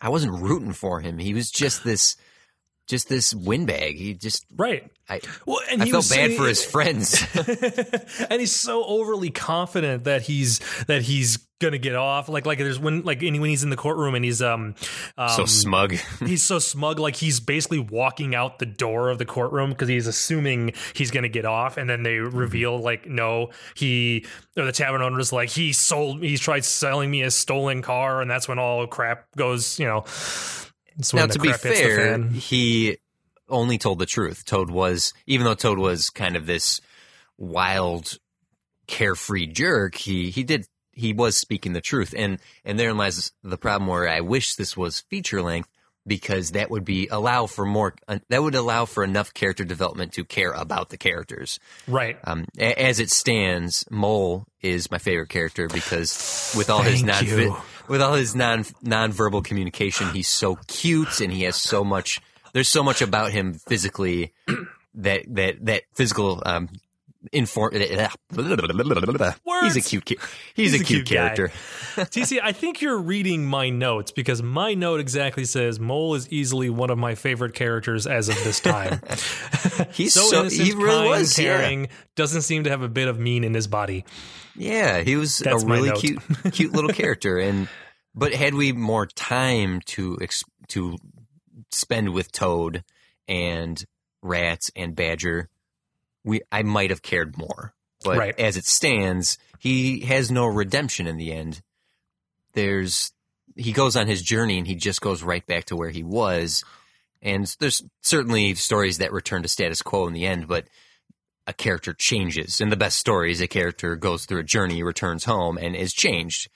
I 0.00 0.08
wasn't 0.08 0.42
rooting 0.42 0.72
for 0.72 0.98
him. 1.00 1.18
He 1.18 1.32
was 1.34 1.50
just 1.50 1.84
this, 1.84 2.16
just 2.88 3.08
this 3.08 3.34
windbag. 3.34 3.96
He 3.96 4.14
just, 4.14 4.44
Right. 4.54 4.90
I, 5.08 5.20
Well, 5.46 5.60
and 5.70 5.82
I 5.82 5.84
he 5.86 5.90
felt 5.90 6.08
bad 6.08 6.14
saying- 6.30 6.38
for 6.38 6.46
his 6.46 6.64
friends. 6.64 7.22
and 8.30 8.40
he's 8.40 8.54
so 8.56 8.84
overly 8.84 9.30
confident 9.30 10.04
that 10.04 10.22
he's 10.22 10.60
that 10.86 11.02
he's 11.02 11.38
gonna 11.60 11.76
get 11.78 11.94
off. 11.94 12.28
Like 12.30 12.46
like 12.46 12.56
there's 12.58 12.78
when 12.78 13.02
like 13.02 13.20
when 13.20 13.34
he's 13.44 13.62
in 13.62 13.68
the 13.70 13.76
courtroom 13.76 14.14
and 14.14 14.24
he's 14.24 14.40
um, 14.40 14.74
um 15.18 15.28
so 15.28 15.44
smug. 15.44 15.92
he's 16.20 16.42
so 16.42 16.58
smug 16.58 16.98
like 16.98 17.16
he's 17.16 17.38
basically 17.38 17.78
walking 17.80 18.34
out 18.34 18.58
the 18.58 18.66
door 18.66 19.10
of 19.10 19.18
the 19.18 19.26
courtroom 19.26 19.70
because 19.70 19.88
he's 19.88 20.06
assuming 20.06 20.72
he's 20.94 21.10
gonna 21.10 21.28
get 21.28 21.44
off 21.44 21.76
and 21.76 21.88
then 21.88 22.02
they 22.02 22.14
Mm-hmm. 22.16 22.36
reveal 22.38 22.78
like 22.78 23.06
no 23.06 23.50
he 23.74 24.24
or 24.56 24.64
the 24.64 24.72
tavern 24.72 25.02
owner 25.02 25.18
is 25.20 25.32
like 25.34 25.50
he 25.50 25.72
sold 25.74 26.22
he's 26.22 26.40
tried 26.40 26.64
selling 26.64 27.10
me 27.10 27.22
a 27.22 27.30
stolen 27.30 27.82
car 27.82 28.22
and 28.22 28.30
that's 28.30 28.48
when 28.48 28.58
all 28.58 28.86
crap 28.86 29.26
goes 29.36 29.78
you 29.78 29.84
know 29.86 30.04
now, 31.12 31.26
to 31.26 31.38
be 31.38 31.48
crap 31.48 31.60
hits 31.62 31.80
the 31.80 31.86
fair, 31.86 32.18
he 32.22 32.98
only 33.48 33.78
told 33.78 33.98
the 33.98 34.06
truth. 34.06 34.44
Toad 34.44 34.70
was, 34.70 35.12
even 35.26 35.44
though 35.44 35.54
Toad 35.54 35.78
was 35.78 36.10
kind 36.10 36.36
of 36.36 36.46
this 36.46 36.80
wild, 37.36 38.18
carefree 38.86 39.46
jerk, 39.46 39.94
he 39.94 40.30
he 40.30 40.44
did 40.44 40.66
he 40.92 41.12
was 41.12 41.36
speaking 41.36 41.72
the 41.72 41.80
truth, 41.80 42.14
and 42.16 42.38
and 42.64 42.78
therein 42.78 42.96
lies 42.96 43.32
the 43.42 43.58
problem. 43.58 43.88
Where 43.88 44.08
I 44.08 44.20
wish 44.20 44.54
this 44.54 44.76
was 44.76 45.00
feature 45.00 45.42
length 45.42 45.68
because 46.06 46.50
that 46.52 46.70
would 46.70 46.84
be 46.84 47.08
allow 47.10 47.46
for 47.46 47.64
more 47.64 47.94
uh, 48.08 48.18
that 48.28 48.42
would 48.42 48.54
allow 48.54 48.84
for 48.84 49.02
enough 49.04 49.32
character 49.34 49.64
development 49.64 50.12
to 50.14 50.24
care 50.24 50.50
about 50.52 50.90
the 50.90 50.96
characters. 50.96 51.58
right 51.88 52.18
Um, 52.24 52.44
a- 52.58 52.78
as 52.80 53.00
it 53.00 53.10
stands, 53.10 53.84
Mole 53.90 54.46
is 54.60 54.90
my 54.90 54.98
favorite 54.98 55.28
character 55.30 55.68
because 55.68 56.52
with 56.56 56.68
all 56.70 56.82
his 56.82 57.02
non 57.02 57.24
Thank 57.24 57.28
you. 57.30 57.56
with 57.88 58.02
all 58.02 58.14
his 58.14 58.34
non 58.34 58.64
nonverbal 58.84 59.44
communication, 59.44 60.08
he's 60.10 60.28
so 60.28 60.56
cute 60.66 61.20
and 61.20 61.32
he 61.32 61.42
has 61.44 61.56
so 61.56 61.84
much. 61.84 62.20
There's 62.52 62.68
so 62.68 62.82
much 62.82 63.02
about 63.02 63.32
him 63.32 63.54
physically 63.54 64.32
that 64.94 65.22
that 65.28 65.64
that 65.66 65.82
physical 65.94 66.42
um 66.46 66.68
inform. 67.32 67.72
He's 67.74 69.76
a 69.76 69.80
cute 69.80 70.04
kid. 70.04 70.18
He's, 70.54 70.72
He's 70.72 70.80
a, 70.80 70.84
cute, 70.84 71.06
cute 71.06 71.08
character. 71.18 71.48
TC, 71.96 72.40
I 72.42 72.52
think 72.52 72.80
you're 72.80 72.98
reading 72.98 73.46
my 73.46 73.70
notes 73.70 74.10
because 74.10 74.42
my 74.42 74.74
note 74.74 75.00
exactly 75.00 75.44
says 75.44 75.78
Mole 75.78 76.14
is 76.14 76.28
easily 76.30 76.70
one 76.70 76.90
of 76.90 76.98
my 76.98 77.14
favorite 77.14 77.54
characters 77.54 78.06
as 78.06 78.28
of 78.28 78.42
this 78.42 78.60
time. 78.60 79.00
He's 79.92 80.14
so, 80.14 80.22
so, 80.22 80.40
innocent, 80.40 80.68
he 80.68 80.74
really 80.74 80.94
kind, 80.94 81.10
was 81.10 81.38
yeah. 81.38 81.44
caring, 81.44 81.88
doesn't 82.16 82.42
seem 82.42 82.64
to 82.64 82.70
have 82.70 82.82
a 82.82 82.88
bit 82.88 83.08
of 83.08 83.18
mean 83.18 83.44
in 83.44 83.54
his 83.54 83.66
body. 83.66 84.04
Yeah, 84.56 85.02
he 85.02 85.16
was 85.16 85.38
That's 85.38 85.62
a 85.62 85.66
really 85.66 85.92
cute, 85.92 86.20
cute 86.52 86.72
little 86.72 86.90
character. 86.90 87.38
And 87.38 87.68
but 88.14 88.32
had 88.32 88.54
we 88.54 88.72
more 88.72 89.06
time 89.06 89.80
to 89.86 90.18
ex- 90.20 90.44
to 90.68 90.96
spend 91.70 92.12
with 92.12 92.32
Toad 92.32 92.84
and 93.28 93.84
Rats 94.22 94.70
and 94.76 94.94
Badger, 94.94 95.48
we 96.24 96.40
I 96.50 96.62
might 96.62 96.90
have 96.90 97.02
cared 97.02 97.36
more. 97.38 97.74
But 98.02 98.18
Right. 98.18 98.38
as 98.38 98.56
it 98.56 98.66
stands, 98.66 99.38
he 99.58 100.00
has 100.00 100.30
no 100.30 100.46
redemption 100.46 101.06
in 101.06 101.16
the 101.16 101.32
end. 101.32 101.62
There's 102.54 103.12
he 103.56 103.72
goes 103.72 103.94
on 103.96 104.06
his 104.08 104.22
journey 104.22 104.58
and 104.58 104.66
he 104.66 104.74
just 104.74 105.00
goes 105.00 105.22
right 105.22 105.46
back 105.46 105.66
to 105.66 105.76
where 105.76 105.90
he 105.90 106.02
was. 106.02 106.64
And 107.22 107.46
there's 107.60 107.82
certainly 108.02 108.54
stories 108.54 108.98
that 108.98 109.12
return 109.12 109.42
to 109.42 109.48
status 109.48 109.80
quo 109.80 110.06
in 110.06 110.12
the 110.12 110.26
end, 110.26 110.48
but 110.48 110.66
a 111.46 111.52
character 111.52 111.94
changes. 111.94 112.60
In 112.60 112.70
the 112.70 112.76
best 112.76 112.98
stories, 112.98 113.40
a 113.40 113.46
character 113.46 113.96
goes 113.96 114.26
through 114.26 114.40
a 114.40 114.44
journey, 114.44 114.82
returns 114.82 115.24
home, 115.24 115.56
and 115.56 115.76
is 115.76 115.92
changed. 115.92 116.48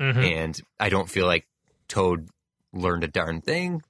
Mhm. 0.00 0.36
And 0.42 0.60
I 0.78 0.88
don't 0.90 1.10
feel 1.10 1.26
like 1.26 1.46
Toad 1.88 2.28
learned 2.72 3.04
a 3.04 3.08
darn 3.08 3.40
thing. 3.40 3.82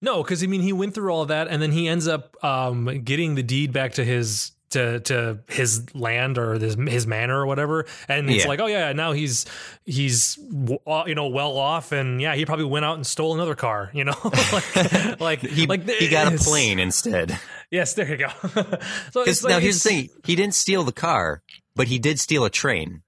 No, 0.00 0.22
because 0.22 0.42
I 0.42 0.46
mean, 0.46 0.60
he 0.62 0.72
went 0.72 0.94
through 0.94 1.10
all 1.12 1.22
of 1.22 1.28
that, 1.28 1.48
and 1.48 1.60
then 1.62 1.72
he 1.72 1.88
ends 1.88 2.06
up 2.08 2.36
um, 2.44 3.02
getting 3.04 3.34
the 3.34 3.42
deed 3.42 3.72
back 3.72 3.94
to 3.94 4.04
his 4.04 4.52
to 4.70 5.00
to 5.00 5.38
his 5.48 5.94
land 5.94 6.38
or 6.38 6.54
his 6.54 6.76
his 6.88 7.06
manor 7.06 7.38
or 7.40 7.46
whatever. 7.46 7.84
And 8.08 8.30
it's 8.30 8.44
Yeah. 8.44 8.48
like, 8.48 8.60
oh 8.60 8.66
yeah, 8.66 8.92
now 8.94 9.12
he's 9.12 9.44
he's 9.84 10.38
uh, 10.86 11.04
you 11.06 11.14
know 11.14 11.28
well 11.28 11.58
off, 11.58 11.92
and 11.92 12.20
yeah, 12.22 12.34
he 12.34 12.46
probably 12.46 12.64
went 12.64 12.84
out 12.86 12.94
and 12.96 13.06
stole 13.06 13.34
another 13.34 13.54
car. 13.54 13.90
You 13.94 14.04
know, 14.04 14.14
like 14.52 15.20
like 15.20 15.40
He, 15.40 15.66
like 15.66 15.86
he 15.88 16.08
got 16.08 16.32
a 16.32 16.36
plane 16.38 16.78
instead. 16.78 17.38
Yes, 17.70 17.94
there 17.94 18.08
you 18.08 18.16
go. 18.16 18.28
so 19.12 19.22
it's 19.22 19.42
like, 19.44 19.50
now 19.50 19.58
here's 19.60 19.82
the 19.82 19.88
thing: 19.90 20.08
he 20.24 20.36
didn't 20.36 20.54
steal 20.54 20.82
the 20.84 20.92
car, 20.92 21.42
but 21.76 21.88
he 21.88 21.98
did 21.98 22.18
steal 22.18 22.44
a 22.44 22.50
train. 22.50 23.02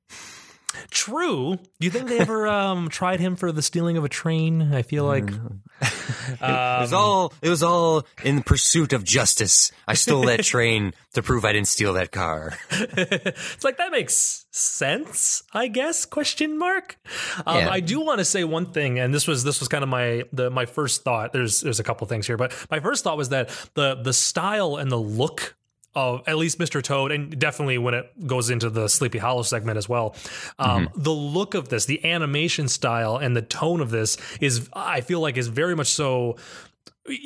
True. 0.90 1.56
Do 1.80 1.84
you 1.86 1.90
think 1.90 2.08
they 2.08 2.18
ever 2.18 2.46
um, 2.46 2.88
tried 2.88 3.20
him 3.20 3.36
for 3.36 3.52
the 3.52 3.62
stealing 3.62 3.96
of 3.96 4.04
a 4.04 4.08
train? 4.08 4.74
I 4.74 4.82
feel 4.82 5.04
like 5.04 5.28
it 5.80 6.40
was 6.40 6.92
all 6.92 7.32
it 7.42 7.48
was 7.48 7.62
all 7.62 8.06
in 8.22 8.42
pursuit 8.42 8.92
of 8.92 9.04
justice. 9.04 9.72
I 9.86 9.94
stole 9.94 10.22
that 10.26 10.42
train 10.44 10.94
to 11.14 11.22
prove 11.22 11.44
I 11.44 11.52
didn't 11.52 11.68
steal 11.68 11.92
that 11.94 12.12
car. 12.12 12.54
it's 12.70 13.64
like 13.64 13.76
that 13.78 13.90
makes 13.90 14.46
sense 14.56 15.42
i 15.52 15.66
guess 15.66 16.04
question 16.04 16.56
mark 16.56 16.96
um, 17.44 17.58
Yeah. 17.58 17.70
i 17.70 17.80
do 17.80 18.00
want 18.00 18.20
to 18.20 18.24
say 18.24 18.44
one 18.44 18.66
thing 18.66 19.00
and 19.00 19.12
this 19.12 19.26
was 19.26 19.42
this 19.42 19.58
was 19.58 19.66
kind 19.68 19.82
of 19.82 19.88
my 19.90 20.22
the 20.32 20.48
my 20.48 20.64
first 20.64 21.02
thought 21.02 21.32
there's 21.32 21.60
there's 21.62 21.80
a 21.80 21.82
couple 21.82 22.06
things 22.06 22.24
here 22.28 22.36
but 22.36 22.52
my 22.70 22.78
first 22.78 23.02
thought 23.02 23.16
was 23.16 23.30
that 23.30 23.48
the 23.74 23.96
the 23.96 24.12
style 24.12 24.76
and 24.76 24.92
the 24.92 24.96
look 24.96 25.56
of 25.94 26.22
at 26.26 26.36
least 26.36 26.58
Mr. 26.58 26.82
Toad, 26.82 27.12
and 27.12 27.38
definitely 27.38 27.78
when 27.78 27.94
it 27.94 28.26
goes 28.26 28.50
into 28.50 28.70
the 28.70 28.88
Sleepy 28.88 29.18
Hollow 29.18 29.42
segment 29.42 29.78
as 29.78 29.88
well, 29.88 30.16
um, 30.58 30.88
the 30.96 31.12
look 31.12 31.54
of 31.54 31.68
this, 31.68 31.86
the 31.86 32.04
animation 32.04 32.68
style, 32.68 33.16
and 33.16 33.36
the 33.36 33.42
tone 33.42 33.80
of 33.80 33.90
this 33.90 34.16
is, 34.40 34.68
I 34.72 35.00
feel 35.00 35.20
like, 35.20 35.36
is 35.36 35.48
very 35.48 35.76
much 35.76 35.88
so 35.88 36.36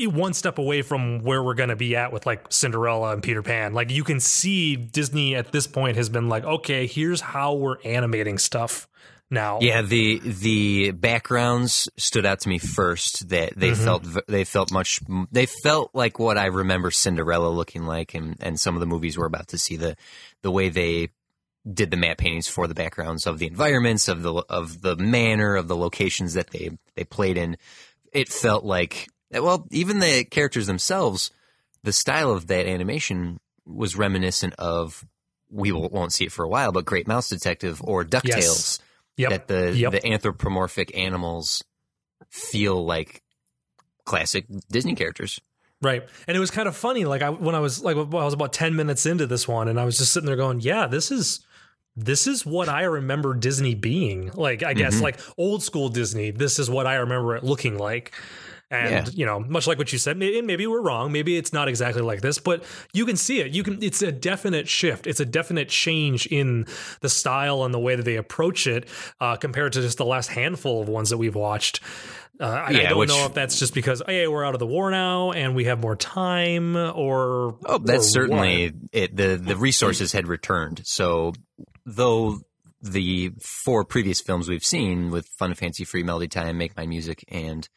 one 0.07 0.35
step 0.35 0.59
away 0.59 0.83
from 0.83 1.23
where 1.23 1.43
we're 1.43 1.55
going 1.55 1.69
to 1.69 1.77
be 1.77 1.95
at 1.95 2.13
with 2.13 2.27
like 2.27 2.47
Cinderella 2.51 3.13
and 3.13 3.23
Peter 3.23 3.43
Pan. 3.43 3.75
Like 3.75 3.91
you 3.91 4.03
can 4.03 4.19
see 4.19 4.75
Disney 4.75 5.37
at 5.37 5.53
this 5.53 5.67
point 5.67 5.97
has 5.97 6.09
been 6.09 6.29
like, 6.29 6.45
okay, 6.45 6.87
here's 6.87 7.21
how 7.21 7.55
we're 7.55 7.77
animating 7.85 8.39
stuff 8.39 8.89
now. 9.31 9.59
Yeah, 9.61 9.83
the 9.83 10.21
the 10.25 10.91
backgrounds 10.93 11.89
stood 11.97 12.25
out 12.27 12.41
to 12.41 12.49
me 12.49 12.59
first. 12.59 13.29
That 13.29 13.53
they 13.57 13.71
Mm-hmm. 13.73 13.85
felt 13.85 14.27
they 14.29 14.45
felt 14.45 14.73
much. 14.73 15.01
They 15.31 15.47
felt 15.47 15.91
like 15.95 16.19
what 16.19 16.39
I 16.39 16.47
remember 16.47 16.91
Cinderella 16.91 17.49
looking 17.49 17.85
like, 17.85 18.15
and 18.15 18.37
and 18.41 18.59
some 18.59 18.75
of 18.75 18.81
the 18.81 18.87
movies 18.87 19.19
we're 19.19 19.27
about 19.27 19.49
to 19.49 19.59
see 19.59 19.77
the 19.77 19.97
the 20.43 20.51
way 20.51 20.69
they 20.69 21.11
did 21.71 21.91
the 21.91 21.97
matte 21.99 22.17
paintings 22.19 22.49
for 22.49 22.67
the 22.67 22.75
backgrounds 22.75 23.27
of 23.27 23.39
the 23.39 23.47
environments 23.47 24.09
of 24.09 24.23
the 24.23 24.33
of 24.49 24.81
the 24.81 24.97
manner 24.97 25.57
of 25.57 25.69
the 25.69 25.77
locations 25.77 26.35
that 26.35 26.51
they 26.51 26.71
they 26.95 27.05
played 27.05 27.37
in. 27.37 27.57
It 28.13 28.29
felt 28.29 28.65
like 28.65 29.09
well, 29.31 29.67
even 29.71 29.99
the 29.99 30.25
characters 30.25 30.67
themselves, 30.67 31.31
the 31.83 31.93
style 31.93 32.31
of 32.31 32.47
that 32.47 32.67
animation 32.67 33.41
was 33.67 33.97
reminiscent 33.97 34.55
of. 34.55 35.05
We 35.51 35.73
won't 35.73 36.13
see 36.13 36.25
it 36.27 36.33
for 36.33 36.45
a 36.45 36.49
while, 36.49 36.73
but 36.73 36.85
Great 36.85 37.07
Mouse 37.09 37.29
Detective 37.31 37.81
or 37.83 38.05
Ducktales 38.05 38.25
Yes. 38.37 38.79
Yep. 39.19 39.31
that 39.31 39.49
the 39.49 39.77
Yep. 39.77 39.93
the 39.93 40.07
anthropomorphic 40.07 40.97
animals 40.97 41.63
feel 42.31 42.85
like 42.85 43.23
classic 44.05 44.47
Disney 44.71 44.95
characters. 44.95 45.41
Right. 45.81 46.09
And 46.27 46.37
it 46.37 46.41
was 46.41 46.51
kind 46.51 46.67
of 46.67 46.77
funny. 46.77 47.05
Like 47.05 47.23
I, 47.23 47.31
when 47.31 47.55
I 47.55 47.61
was 47.61 47.83
like, 47.85 47.97
when 47.97 48.23
I 48.23 48.25
was 48.25 48.35
about 48.35 48.53
10 48.53 48.75
minutes 48.75 49.07
into 49.07 49.27
this 49.27 49.47
one 49.47 49.69
and 49.69 49.79
I 49.79 49.85
was 49.85 49.99
just 49.99 50.13
sitting 50.13 50.27
there 50.27 50.37
going, 50.37 50.61
yeah, 50.61 50.87
this 50.87 51.11
is, 51.11 51.45
this 51.95 52.27
is 52.27 52.47
what 52.47 52.69
I 52.69 52.83
remember 52.83 53.35
Disney 53.35 53.75
being 53.75 54.31
like, 54.35 54.63
I 54.63 54.75
guess 54.75 54.95
mm-hmm. 54.95 55.05
like 55.05 55.21
old 55.37 55.63
school 55.63 55.89
Disney. 55.89 56.31
This 56.31 56.59
is 56.59 56.71
what 56.71 56.87
I 56.87 56.97
remember 56.97 57.37
it 57.37 57.45
looking 57.45 57.77
like. 57.77 58.13
And 58.71 58.91
Yeah. 58.91 59.13
you 59.15 59.25
know, 59.25 59.41
much 59.41 59.67
like 59.67 59.79
what 59.79 59.93
you 59.93 59.99
said, 59.99 60.19
maybe, 60.19 60.43
maybe 60.43 60.67
we're 60.67 60.83
wrong. 60.83 61.11
Maybe 61.11 61.37
it's 61.39 61.53
not 61.55 61.69
exactly 61.69 62.03
like 62.03 62.21
this, 62.21 62.39
but 62.39 62.63
you 62.93 63.07
can 63.07 63.17
see 63.17 63.41
it. 63.41 63.53
You 63.53 63.63
can. 63.63 63.83
It's 63.83 64.03
a 64.03 64.13
definite 64.13 64.69
shift. 64.69 65.07
It's 65.07 65.21
a 65.21 65.25
definite 65.25 65.71
change 65.71 66.27
in 66.27 66.67
the 67.01 67.09
style 67.09 67.65
and 67.65 67.73
the 67.73 67.79
way 67.79 67.97
that 67.97 68.03
they 68.05 68.17
approach 68.17 68.67
it 68.67 68.87
uh, 69.21 69.37
compared 69.37 69.73
to 69.73 69.81
just 69.81 69.97
the 69.97 70.05
last 70.05 70.29
handful 70.29 70.83
of 70.83 70.89
ones 70.89 71.09
that 71.11 71.17
we've 71.17 71.35
watched. 71.35 71.81
Uh, 72.41 72.45
and 72.69 72.77
I 72.77 72.81
Yeah, 72.83 72.89
don't 72.91 72.99
which- 72.99 73.09
know 73.09 73.25
if 73.25 73.33
that's 73.35 73.59
just 73.59 73.73
because 73.75 74.03
hey, 74.07 74.29
we're 74.29 74.45
out 74.45 74.55
of 74.55 74.59
the 74.61 74.67
war 74.67 74.91
now 74.91 75.33
and 75.33 75.57
we 75.57 75.65
have 75.65 75.81
more 75.81 75.97
time, 75.97 76.77
or 76.77 77.57
Oh, 77.65 77.79
that's 77.79 78.09
or 78.09 78.11
certainly 78.11 78.67
what. 78.67 78.75
it. 78.93 79.17
The 79.17 79.37
the 79.43 79.57
resources 79.57 80.13
had 80.13 80.29
returned. 80.29 80.83
So 80.85 81.33
though 81.87 82.39
the 82.83 83.33
four 83.41 83.85
previous 83.85 84.21
films 84.21 84.49
we've 84.49 84.65
seen 84.65 85.11
with 85.11 85.27
Fun 85.39 85.51
and 85.51 85.59
Fancy 85.59 85.85
Free 85.85 86.03
Melody 86.05 86.29
Time, 86.29 86.59
Make 86.59 86.77
Mine 86.77 86.91
Music, 86.91 87.25
and 87.29 87.69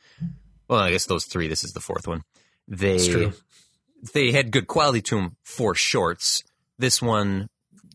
well, 0.72 0.80
I 0.80 0.92
guess 0.92 1.06
those 1.06 1.26
three. 1.26 1.50
This 1.50 1.66
is 1.66 1.74
the 1.74 1.82
fourth 1.82 2.08
one. 2.08 2.24
They 2.66 3.34
they 4.14 4.32
had 4.32 4.52
good 4.52 4.68
quality 4.68 5.02
to 5.02 5.18
them 5.18 5.36
for 5.44 5.76
shorts. 5.76 6.46
This 6.80 7.02
one 7.02 7.50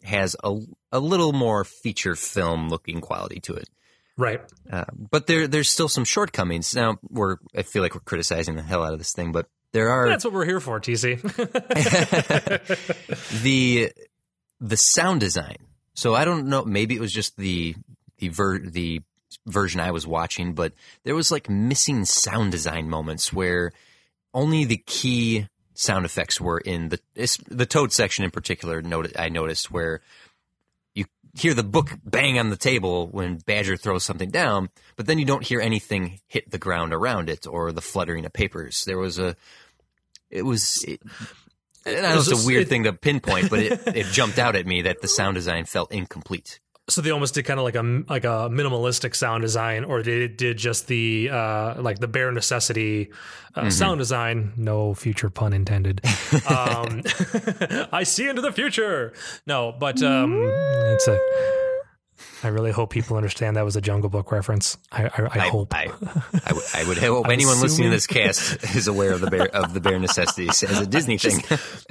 has 0.05 0.37
a 0.45 0.61
a 0.93 1.01
little 1.01 1.33
more 1.33 1.65
feature 1.65 2.15
film 2.15 2.69
looking 2.69 3.01
quality 3.01 3.41
to 3.41 3.55
it. 3.55 3.69
right. 4.19 4.43
Uh, 4.71 4.85
but 4.95 5.27
there, 5.27 5.49
there's 5.49 5.71
still 5.71 5.89
some 5.89 6.05
shortcomings. 6.05 6.75
Now 6.75 6.99
we're, 7.09 7.37
I 7.57 7.63
feel 7.63 7.83
like 7.83 7.95
we're 7.95 8.01
criticizing 8.01 8.57
the 8.57 8.63
hell 8.63 8.85
out 8.85 8.93
of 8.93 8.99
this 8.99 9.13
thing, 9.13 9.33
but 9.33 9.47
there 9.73 9.89
are 9.89 10.09
That's 10.09 10.25
what 10.25 10.35
we're 10.35 10.45
here 10.45 10.61
for, 10.61 10.79
TC. 10.79 11.23
the 13.43 13.91
the 14.61 14.77
sound 14.77 15.21
design. 15.21 15.57
So 15.95 16.15
I 16.15 16.27
don't 16.27 16.49
know. 16.49 16.65
Maybe 16.65 16.95
it 16.95 17.01
was 17.01 17.13
just 17.13 17.39
the 17.39 17.75
the 18.19 18.29
ver- 18.29 18.59
the 18.59 19.01
version 19.47 19.81
I 19.81 19.91
was 19.91 20.07
watching, 20.07 20.55
but 20.55 20.73
there 21.05 21.15
was 21.15 21.31
like 21.31 21.49
missing 21.49 22.05
sound 22.05 22.53
design 22.53 22.89
moments 22.89 23.33
where 23.33 23.73
only 24.35 24.65
the 24.65 24.77
key 24.87 25.49
sound 25.75 26.05
effects 26.05 26.41
were 26.41 26.59
in 26.59 26.89
the 26.89 27.01
the 27.49 27.67
Toad 27.67 27.93
section 27.93 28.25
in 28.25 28.31
particular. 28.31 28.83
I 29.19 29.29
noticed 29.29 29.71
where 29.71 30.01
you 30.95 31.05
hear 31.35 31.55
the 31.55 31.63
book 31.63 31.91
bang 32.05 32.39
on 32.39 32.51
the 32.51 32.57
table 32.57 33.09
when 33.09 33.37
Badger 33.37 33.77
throws 33.77 34.05
something 34.05 34.31
down, 34.31 34.69
but 34.97 35.07
then 35.07 35.19
you 35.19 35.25
don't 35.25 35.45
hear 35.47 35.61
anything 35.61 36.21
hit 36.29 36.51
the 36.51 36.59
ground 36.59 36.93
around 36.95 37.29
it 37.29 37.47
or 37.47 37.73
the 37.73 37.83
fluttering 37.83 38.25
of 38.25 38.33
papers. 38.33 38.85
There 38.85 38.99
was 38.99 39.19
a 39.19 39.37
it 40.31 40.43
was. 40.43 40.83
It, 40.87 41.01
I 41.87 41.93
know 42.01 42.19
it's 42.19 42.27
It's- 42.27 42.43
a 42.43 42.47
weird 42.47 42.63
it- 42.63 42.69
thing 42.69 42.85
to 42.85 42.93
pinpoint, 42.93 43.49
but 43.49 43.61
it, 43.61 43.81
it 43.97 44.07
jumped 44.07 44.39
out 44.39 44.57
at 44.57 44.67
me 44.67 44.83
that 44.83 45.03
the 45.03 45.09
sound 45.09 45.35
design 45.37 45.67
felt 45.67 45.93
incomplete. 45.93 46.59
So 46.89 47.01
they 47.01 47.11
almost 47.11 47.35
did 47.35 47.45
kind 47.45 47.59
of 47.59 47.65
like 47.65 47.75
a 47.75 47.83
like 48.09 48.25
a 48.25 48.49
minimalistic 48.51 49.15
sound 49.15 49.43
design, 49.43 49.85
or 49.85 50.03
they 50.03 50.29
did 50.29 50.57
just 50.57 50.87
the 50.87 51.29
uh, 51.31 51.81
like 51.83 51.99
the 51.99 52.09
bare 52.09 52.31
necessity 52.33 53.11
uh, 53.55 53.61
Mm-hmm. 53.63 53.71
sound 53.71 53.99
design. 53.99 54.53
No 54.57 54.93
future 54.95 55.31
pun 55.31 55.53
intended. 55.53 56.01
um, 56.49 57.03
I 57.93 58.03
see 58.05 58.29
into 58.29 58.43
the 58.43 58.53
future. 58.53 59.13
No, 59.47 59.73
but 59.73 60.03
um, 60.03 60.35
it's 60.95 61.09
a. 61.09 61.19
I 62.43 62.49
really 62.49 62.71
hope 62.71 62.91
people 62.91 63.17
understand 63.17 63.57
that 63.57 63.65
was 63.65 63.77
a 63.77 63.81
Jungle 63.81 64.11
Book 64.11 64.31
reference. 64.31 64.77
I, 64.93 65.05
I, 65.07 65.29
I, 65.33 65.49
hope. 65.49 65.75
I, 65.75 65.85
I, 66.45 66.53
would- 66.53 66.65
I 66.75 66.85
would 66.87 66.99
hope 66.99 67.29
anyone 67.31 67.61
listening 67.61 67.89
to 67.91 67.95
this 67.95 68.07
cast 68.07 68.63
is 68.77 68.89
aware 68.89 69.13
of 69.13 69.21
the 69.21 69.31
bare 69.31 69.49
of 69.55 69.73
the 69.73 69.81
bare 69.81 69.99
necessities 69.99 70.63
as 70.63 70.79
a 70.81 70.87
Disney 70.97 71.17
thing. 71.19 71.41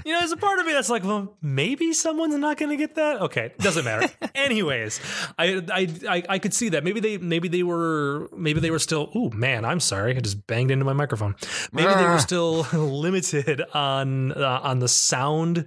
you 0.05 0.13
know, 0.13 0.19
there's 0.19 0.31
a 0.31 0.37
part 0.37 0.59
of 0.59 0.65
me 0.65 0.73
that's 0.73 0.89
like, 0.89 1.03
well, 1.03 1.35
maybe 1.41 1.93
someone's 1.93 2.35
not 2.35 2.57
going 2.57 2.69
to 2.69 2.77
get 2.77 2.95
that. 2.95 3.21
Okay, 3.21 3.53
doesn't 3.59 3.85
matter. 3.85 4.07
Anyways, 4.35 4.99
I, 5.39 5.63
I 5.71 5.87
I 6.17 6.23
I 6.29 6.39
could 6.39 6.53
see 6.53 6.69
that. 6.69 6.83
Maybe 6.83 6.99
they 6.99 7.17
maybe 7.17 7.47
they 7.47 7.63
were 7.63 8.29
maybe 8.35 8.59
they 8.59 8.71
were 8.71 8.79
still. 8.79 9.11
Oh 9.15 9.31
man, 9.31 9.65
I'm 9.65 9.79
sorry, 9.79 10.15
I 10.15 10.19
just 10.19 10.45
banged 10.47 10.69
into 10.71 10.85
my 10.85 10.93
microphone. 10.93 11.35
Maybe 11.71 11.93
they 11.93 12.03
were 12.03 12.19
still 12.19 12.61
limited 12.73 13.61
on 13.73 14.31
uh, 14.33 14.59
on 14.63 14.79
the 14.79 14.87
sound 14.87 15.65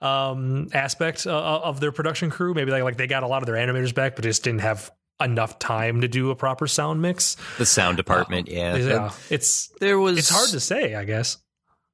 um, 0.00 0.68
aspect 0.72 1.26
uh, 1.26 1.60
of 1.64 1.80
their 1.80 1.92
production 1.92 2.30
crew. 2.30 2.54
Maybe 2.54 2.70
they 2.70 2.82
like 2.82 2.96
they 2.96 3.06
got 3.06 3.22
a 3.22 3.26
lot 3.26 3.42
of 3.42 3.46
their 3.46 3.56
animators 3.56 3.94
back, 3.94 4.14
but 4.20 4.28
just 4.28 4.44
didn't 4.44 4.60
have 4.60 4.90
enough 5.18 5.58
time 5.58 6.02
to 6.02 6.08
do 6.08 6.30
a 6.30 6.36
proper 6.36 6.66
sound 6.66 7.00
mix. 7.00 7.36
the 7.56 7.64
sound 7.64 7.96
department, 7.96 8.48
yeah. 8.48 8.76
Yeah, 8.76 9.12
it's 9.30 9.68
There 9.80 9.98
was 9.98 10.18
it's 10.18 10.28
hard 10.28 10.50
to 10.50 10.60
say, 10.60 10.94
I 10.94 11.04
guess. 11.04 11.38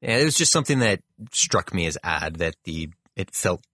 Yeah, 0.01 0.17
it 0.19 0.25
was 0.25 0.35
just 0.35 0.51
something 0.51 0.81
that 0.81 1.01
struck 1.33 1.73
me 1.73 1.87
as 1.87 1.97
odd 2.03 2.37
that 2.37 2.57
the 2.65 2.91
it 3.15 3.31
felt 3.33 3.65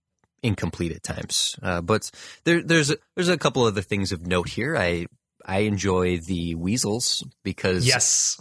incomplete 0.43 0.91
at 0.91 1.01
times. 1.01 1.57
Uh, 1.63 1.81
but 1.81 2.11
there, 2.43 2.61
there's 2.61 2.91
a, 2.91 2.97
there's 3.15 3.29
a 3.29 3.37
couple 3.37 3.63
other 3.63 3.81
things 3.81 4.11
of 4.11 4.27
note 4.27 4.49
here. 4.49 4.77
I 4.77 5.07
I 5.43 5.59
enjoy 5.59 6.19
the 6.19 6.53
weasels 6.53 7.23
because 7.43 7.87
Yes, 7.87 8.39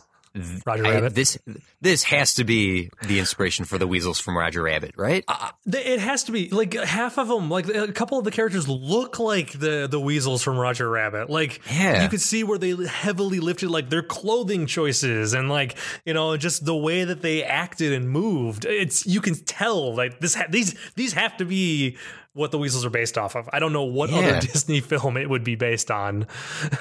Roger 0.66 0.86
I- 0.86 0.90
Rabbit. 0.94 1.14
this 1.14 1.38
this 1.80 2.04
has 2.04 2.34
to 2.34 2.44
be 2.44 2.88
the 3.06 3.18
inspiration 3.18 3.64
for 3.64 3.76
the 3.78 3.86
weasels 3.86 4.18
from 4.18 4.36
Roger 4.36 4.62
Rabbit, 4.62 4.94
right? 4.96 5.24
Uh, 5.28 5.50
Th- 5.70 5.84
It 5.86 6.00
has 6.00 6.24
to 6.24 6.32
be 6.32 6.48
like 6.48 6.74
half 6.74 7.18
of 7.18 7.28
them. 7.28 7.50
Like 7.50 7.68
a 7.68 7.92
couple 7.92 8.18
of 8.18 8.24
the 8.24 8.30
characters 8.30 8.68
look 8.68 9.18
like 9.18 9.52
the 9.58 9.86
the 9.90 10.00
weasels 10.00 10.42
from 10.42 10.56
Roger 10.56 10.88
Rabbit. 10.88 11.28
Like 11.28 11.60
Yeah. 11.70 12.02
you 12.02 12.08
could 12.08 12.20
see 12.20 12.44
where 12.44 12.58
they 12.58 12.74
heavily 12.86 13.40
lifted 13.40 13.70
like 13.70 13.90
their 13.90 14.02
clothing 14.02 14.66
choices 14.66 15.34
and 15.34 15.48
like 15.50 15.76
you 16.06 16.14
know 16.14 16.36
just 16.36 16.64
the 16.64 16.76
way 16.76 17.04
that 17.04 17.20
they 17.22 17.44
acted 17.44 17.92
and 17.92 18.08
moved. 18.08 18.64
It's 18.64 19.04
you 19.06 19.20
can 19.20 19.34
tell 19.34 19.94
like 19.94 20.20
this 20.20 20.34
ha- 20.34 20.46
these 20.48 20.74
these 20.94 21.12
have 21.12 21.36
to 21.38 21.44
be 21.44 21.96
what 22.34 22.50
the 22.50 22.58
weasels 22.58 22.84
are 22.84 22.90
based 22.90 23.18
off 23.18 23.36
of. 23.36 23.48
I 23.52 23.58
don't 23.58 23.72
know 23.72 23.84
what 23.84 24.10
Yeah. 24.10 24.18
other 24.18 24.40
Disney 24.46 24.80
film 24.80 25.16
it 25.16 25.28
would 25.28 25.44
be 25.44 25.54
based 25.56 25.90
on. 25.90 26.26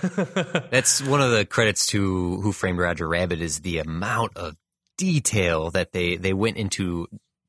That's 0.72 1.02
one 1.02 1.22
of 1.22 1.32
the 1.32 1.46
credits 1.46 1.86
to 1.88 2.42
Who 2.42 2.52
Framed 2.52 2.80
Roger 2.80 3.08
Rabbit 3.08 3.42
is 3.42 3.60
the 3.60 3.80
amount 3.80 4.36
of 4.38 4.56
detail 4.98 5.72
that 5.72 5.92
they 5.94 6.16
they 6.16 6.34
went 6.34 6.58
into 6.58 7.08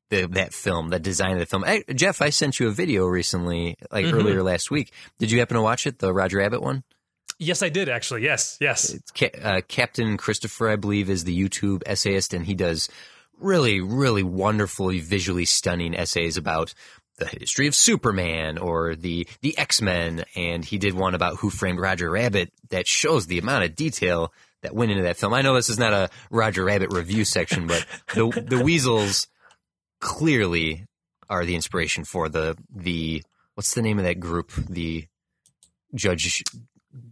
the, 0.09 0.27
that 0.27 0.53
film, 0.53 0.89
the 0.89 0.99
design 0.99 1.33
of 1.33 1.39
the 1.39 1.45
film. 1.45 1.63
Jeff, 1.95 2.21
I 2.21 2.29
sent 2.29 2.59
you 2.59 2.67
a 2.67 2.71
video 2.71 3.05
recently, 3.05 3.75
like 3.91 4.05
Mm-hmm. 4.05 4.15
earlier 4.17 4.43
last 4.43 4.69
week. 4.69 4.91
Did 5.19 5.31
you 5.31 5.39
happen 5.39 5.55
to 5.55 5.61
watch 5.61 5.87
it, 5.87 5.99
the 5.99 6.13
Roger 6.13 6.37
Rabbit 6.39 6.61
one? 6.61 6.83
Yes, 7.39 7.63
I 7.63 7.69
did 7.69 7.89
actually. 7.89 8.23
Yes, 8.23 8.57
yes. 8.61 8.93
It's 8.93 9.11
Ca- 9.11 9.31
uh, 9.41 9.61
Captain 9.67 10.17
Christopher, 10.17 10.69
I 10.69 10.75
believe, 10.75 11.09
is 11.09 11.23
the 11.23 11.37
YouTube 11.37 11.81
essayist, 11.85 12.33
and 12.33 12.45
he 12.45 12.53
does 12.53 12.89
really, 13.39 13.81
really 13.81 14.23
wonderfully, 14.23 14.99
visually 14.99 15.45
stunning 15.45 15.95
essays 15.95 16.37
about 16.37 16.73
the 17.23 17.37
history 17.39 17.67
of 17.67 17.75
Superman 17.75 18.57
or 18.57 18.95
the 18.95 19.27
the 19.41 19.57
X 19.57 19.81
Men, 19.81 20.25
and 20.35 20.63
he 20.63 20.77
did 20.77 20.93
one 20.93 21.15
about 21.15 21.37
Who 21.37 21.49
Framed 21.49 21.79
Roger 21.79 22.09
Rabbit 22.09 22.51
that 22.69 22.87
shows 22.87 23.27
the 23.27 23.39
amount 23.39 23.65
of 23.65 23.75
detail 23.75 24.33
that 24.61 24.73
went 24.73 24.91
into 24.91 25.03
that 25.03 25.17
film. 25.17 25.33
I 25.33 25.41
know 25.41 25.55
this 25.55 25.69
is 25.69 25.79
not 25.79 25.93
a 25.93 26.09
Roger 26.29 26.63
Rabbit 26.63 26.91
review 26.91 27.25
section, 27.25 27.67
but 27.67 27.85
the 28.13 28.29
the 28.45 28.63
weasels 28.63 29.27
clearly 29.99 30.85
are 31.29 31.45
the 31.45 31.55
inspiration 31.55 32.03
for 32.03 32.29
the 32.29 32.57
the 32.73 33.23
what's 33.55 33.73
the 33.73 33.81
name 33.81 33.99
of 33.99 34.05
that 34.05 34.19
group? 34.19 34.51
The 34.53 35.07
judge, 35.95 36.43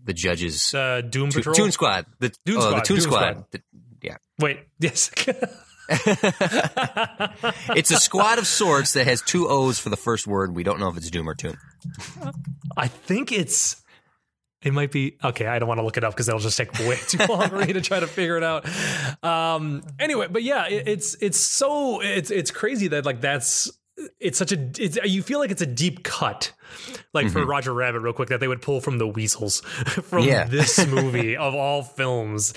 the 0.04 0.14
judges. 0.14 0.74
Uh, 0.74 1.02
Doom 1.02 1.30
Patrol. 1.30 1.56
Toon 1.56 1.72
Squad. 1.72 2.06
The 2.20 2.30
Toon 2.30 2.58
oh, 2.58 2.62
the 2.62 2.62
Squad, 2.62 2.86
Toon 2.86 2.98
Toon 2.98 3.02
Squad. 3.02 3.32
Squad. 3.32 3.46
The- 3.52 3.62
yeah. 4.02 4.18
Wait, 4.40 4.60
yes. 4.80 5.12
It's 7.76 7.92
a 7.92 7.98
squad 7.98 8.38
of 8.38 8.48
sorts 8.48 8.94
that 8.94 9.06
has 9.08 9.22
two 9.22 9.48
O's 9.48 9.80
for 9.80 9.90
the 9.90 9.98
first 9.98 10.28
word. 10.28 10.56
We 10.56 10.64
don't 10.64 10.80
know 10.80 10.90
if 10.90 10.98
it's 10.98 11.10
Doom 11.10 11.28
or 11.30 11.36
tomb. 11.36 11.58
I 12.78 12.88
think 12.88 13.32
it's 13.32 13.82
It 14.62 14.74
might 14.74 14.92
be 14.92 15.18
okay. 15.24 15.48
I 15.48 15.58
don't 15.60 15.68
want 15.68 15.80
to 15.80 15.84
look 15.84 15.98
it 15.98 16.04
up 16.04 16.14
because 16.14 16.28
that'll 16.28 16.40
just 16.42 16.58
take 16.58 16.72
way 16.80 16.98
too 17.08 17.26
long 17.28 17.50
for 17.50 17.58
me 17.58 17.74
to 17.74 17.82
try 17.82 18.00
to 18.00 18.08
figure 18.08 18.38
it 18.38 18.44
out. 18.44 18.66
Um, 19.24 19.82
anyway, 20.00 20.28
but 20.30 20.44
yeah, 20.44 20.68
it, 20.68 20.88
it's 20.88 21.16
it's 21.20 21.40
so 21.40 22.02
it's 22.02 22.30
it's 22.30 22.52
crazy 22.52 22.88
that 22.90 23.06
like 23.06 23.22
that's 23.22 23.72
it's 24.20 24.38
such 24.38 24.52
a 24.52 24.70
it's 24.78 24.98
you 25.04 25.22
feel 25.24 25.40
like 25.40 25.52
it's 25.52 25.62
a 25.62 25.66
deep 25.66 26.04
cut 26.04 26.52
like 27.14 27.30
for 27.30 27.46
Roger 27.46 27.74
Rabbit 27.74 28.00
real 28.00 28.14
quick 28.14 28.30
that 28.30 28.40
they 28.40 28.48
would 28.48 28.62
pull 28.62 28.80
from 28.82 28.98
the 28.98 29.08
weasels 29.08 29.60
from 30.04 30.24
Yeah. 30.24 30.46
this 30.46 30.86
movie 30.88 31.36
of 31.36 31.54
all 31.56 31.84
films 31.84 32.54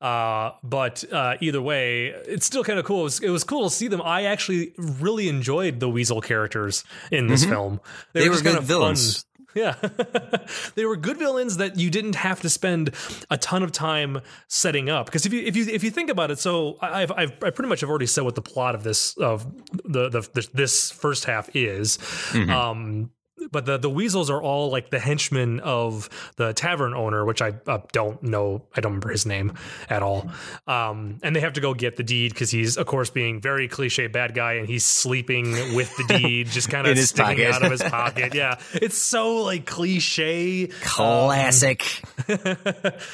uh 0.00 0.50
but 0.64 1.04
uh 1.12 1.36
either 1.40 1.62
way 1.62 2.06
it's 2.08 2.46
still 2.46 2.64
kind 2.64 2.78
of 2.78 2.84
cool 2.84 3.00
it 3.00 3.04
was, 3.04 3.20
it 3.20 3.30
was 3.30 3.44
cool 3.44 3.68
to 3.68 3.74
see 3.74 3.88
them 3.88 4.02
I 4.02 4.24
actually 4.24 4.72
really 4.78 5.28
enjoyed 5.28 5.80
the 5.80 5.88
weasel 5.88 6.20
characters 6.20 6.84
in 7.10 7.26
this 7.28 7.44
film 7.44 7.80
They 8.12 8.28
were 8.28 8.34
just 8.34 8.44
good 8.44 8.50
kind 8.54 8.58
of 8.58 8.64
villains. 8.64 9.22
fun. 9.22 9.28
Yeah. 9.54 9.74
they 10.74 10.84
were 10.84 10.96
good 10.96 11.18
villains 11.18 11.56
that 11.58 11.76
you 11.78 11.90
didn't 11.90 12.14
have 12.16 12.40
to 12.42 12.48
spend 12.48 12.90
a 13.30 13.36
ton 13.36 13.62
of 13.62 13.72
time 13.72 14.20
setting 14.48 14.88
up. 14.90 15.06
Because 15.06 15.26
if 15.26 15.32
you 15.32 15.42
if 15.42 15.56
you 15.56 15.66
if 15.66 15.84
you 15.84 15.90
think 15.90 16.10
about 16.10 16.30
it, 16.30 16.38
so 16.38 16.78
I- 16.80 17.02
I've, 17.02 17.12
I've 17.12 17.30
I 17.42 17.50
pretty 17.50 17.68
much 17.68 17.80
have 17.80 17.90
already 17.90 18.06
said 18.06 18.24
what 18.24 18.34
the 18.34 18.42
plot 18.42 18.74
of 18.74 18.82
this 18.82 19.16
of 19.18 19.44
the 19.84 20.08
the, 20.08 20.20
the 20.32 20.48
this 20.54 20.90
first 20.90 21.24
half 21.24 21.54
is. 21.54 21.98
Um 22.34 23.10
but 23.50 23.66
the 23.66 23.78
the 23.78 23.90
weasels 23.90 24.30
are 24.30 24.42
all 24.42 24.70
like 24.70 24.90
the 24.90 24.98
henchmen 24.98 25.60
of 25.60 26.08
the 26.36 26.52
tavern 26.52 26.94
owner, 26.94 27.24
which 27.24 27.42
I 27.42 27.54
uh, 27.66 27.78
don't 27.92 28.22
know. 28.22 28.66
I 28.74 28.80
don't 28.80 28.92
remember 28.92 29.10
his 29.10 29.26
name 29.26 29.54
at 29.88 30.02
all. 30.02 30.30
Um, 30.66 31.18
and 31.22 31.34
they 31.34 31.40
have 31.40 31.54
to 31.54 31.60
go 31.60 31.74
get 31.74 31.96
the 31.96 32.02
deed 32.02 32.32
because 32.32 32.50
he's, 32.50 32.76
of 32.76 32.86
course, 32.86 33.10
being 33.10 33.40
very 33.40 33.68
cliche 33.68 34.06
bad 34.06 34.34
guy, 34.34 34.54
and 34.54 34.68
he's 34.68 34.84
sleeping 34.84 35.52
with 35.74 35.94
the 35.96 36.04
deed, 36.18 36.48
just 36.48 36.68
kind 36.68 36.86
of 36.86 36.98
sticking 36.98 37.46
out 37.46 37.64
of 37.64 37.70
his 37.70 37.82
pocket. 37.82 38.34
Yeah, 38.34 38.58
it's 38.74 38.98
so 38.98 39.42
like 39.42 39.66
cliche. 39.66 40.68
Classic. 40.82 41.82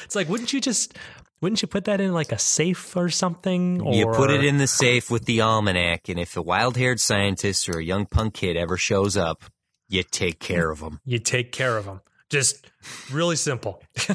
It's 0.05 0.15
like, 0.15 0.29
wouldn't 0.29 0.53
you 0.53 0.61
just? 0.61 0.97
Wouldn't 1.41 1.61
you 1.61 1.67
put 1.67 1.85
that 1.85 2.01
in 2.01 2.13
like 2.13 2.31
a 2.31 2.39
safe 2.39 2.97
or 2.97 3.09
something? 3.09 3.81
Or 3.81 3.93
you 3.93 4.07
put 4.07 4.29
it 4.29 4.43
in 4.43 4.57
the 4.57 4.67
safe 4.67 5.09
with 5.09 5.25
the 5.25 5.41
almanac, 5.41 6.09
and 6.09 6.19
if 6.19 6.35
a 6.35 6.41
wild-haired 6.41 6.99
scientist 6.99 7.69
or 7.69 7.79
a 7.79 7.83
young 7.83 8.05
punk 8.05 8.33
kid 8.33 8.57
ever 8.57 8.75
shows 8.75 9.15
up, 9.15 9.43
you 9.89 10.03
take 10.03 10.39
care 10.39 10.69
of 10.69 10.79
them. 10.79 11.01
you 11.03 11.19
take 11.19 11.51
care 11.51 11.77
of 11.77 11.83
them. 11.85 11.99
Just 12.29 12.65
really 13.11 13.35
simple. 13.35 13.81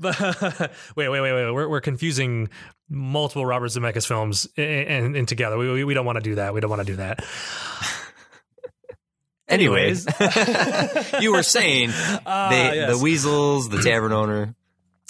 but 0.00 0.20
wait, 0.96 1.08
wait, 1.08 1.20
wait, 1.20 1.32
wait. 1.32 1.50
We're, 1.50 1.68
we're 1.68 1.80
confusing 1.80 2.50
multiple 2.90 3.44
Robert 3.46 3.68
Zemeckis 3.68 4.06
films 4.06 4.46
and, 4.56 4.88
and, 4.88 5.16
and 5.16 5.26
together. 5.26 5.56
We, 5.56 5.72
we, 5.72 5.84
we 5.84 5.94
don't 5.94 6.04
want 6.06 6.16
to 6.16 6.22
do 6.22 6.34
that. 6.36 6.52
We 6.52 6.60
don't 6.60 6.68
want 6.70 6.80
to 6.82 6.92
do 6.92 6.96
that. 6.96 7.24
Anyways, 9.48 10.06
you 11.20 11.32
were 11.32 11.42
saying 11.44 11.90
Uh, 12.26 12.50
they, 12.50 12.74
yes. 12.76 12.96
the 12.96 13.02
weasels, 13.02 13.68
the 13.68 13.80
tavern 13.80 14.12
owner. 14.12 14.54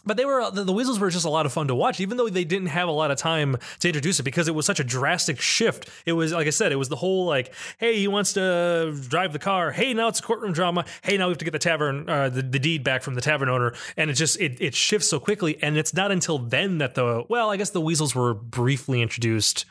But 0.07 0.16
they 0.16 0.25
were 0.25 0.49
the, 0.53 0.62
the 0.62 0.73
Weasels 0.73 1.01
were 1.01 1.11
just 1.11 1.25
a 1.27 1.29
lot 1.31 1.47
of 1.47 1.53
fun 1.53 1.66
to 1.69 1.75
watch, 1.75 1.99
even 2.01 2.16
though 2.16 2.29
they 2.29 2.45
didn't 2.45 2.69
have 2.69 2.88
a 2.88 2.92
lot 2.92 3.11
of 3.11 3.19
time 3.19 3.57
to 3.81 3.88
introduce 3.88 4.21
it 4.21 4.23
because 4.23 4.47
it 4.47 4.55
was 4.55 4.64
such 4.64 4.79
a 4.79 4.85
drastic 4.85 5.40
shift. 5.40 5.88
It 6.07 6.12
was 6.12 6.33
like 6.33 6.47
I 6.47 6.51
said, 6.51 6.71
it 6.71 6.77
was 6.77 6.88
the 6.88 6.97
whole 6.97 7.27
like, 7.27 7.53
hey, 7.79 7.99
he 7.99 8.07
wants 8.07 8.33
to 8.35 8.97
drive 9.09 9.33
the 9.33 9.40
car. 9.40 9.73
Hey, 9.73 9.92
now 9.95 10.07
it's 10.09 10.21
a 10.21 10.23
courtroom 10.23 10.53
drama. 10.53 10.85
Hey, 11.03 11.16
now 11.19 11.27
we 11.27 11.31
have 11.33 11.38
to 11.38 11.45
get 11.45 11.51
the 11.51 11.59
tavern, 11.59 12.09
uh, 12.09 12.29
the, 12.29 12.42
the 12.42 12.59
deed 12.61 12.85
back 12.85 13.03
from 13.03 13.14
the 13.16 13.21
tavern 13.21 13.49
owner, 13.49 13.75
and 13.97 14.09
it 14.09 14.14
just 14.14 14.40
it 14.40 14.57
it 14.61 14.75
shifts 14.77 15.11
so 15.11 15.19
quickly. 15.19 15.59
And 15.61 15.77
it's 15.77 15.92
not 15.92 16.12
until 16.12 16.38
then 16.38 16.79
that 16.79 16.95
the 16.95 17.25
well, 17.29 17.51
I 17.51 17.57
guess 17.57 17.71
the 17.71 17.81
Weasels 17.81 18.14
were 18.14 18.33
briefly 18.35 19.03
introduced 19.03 19.64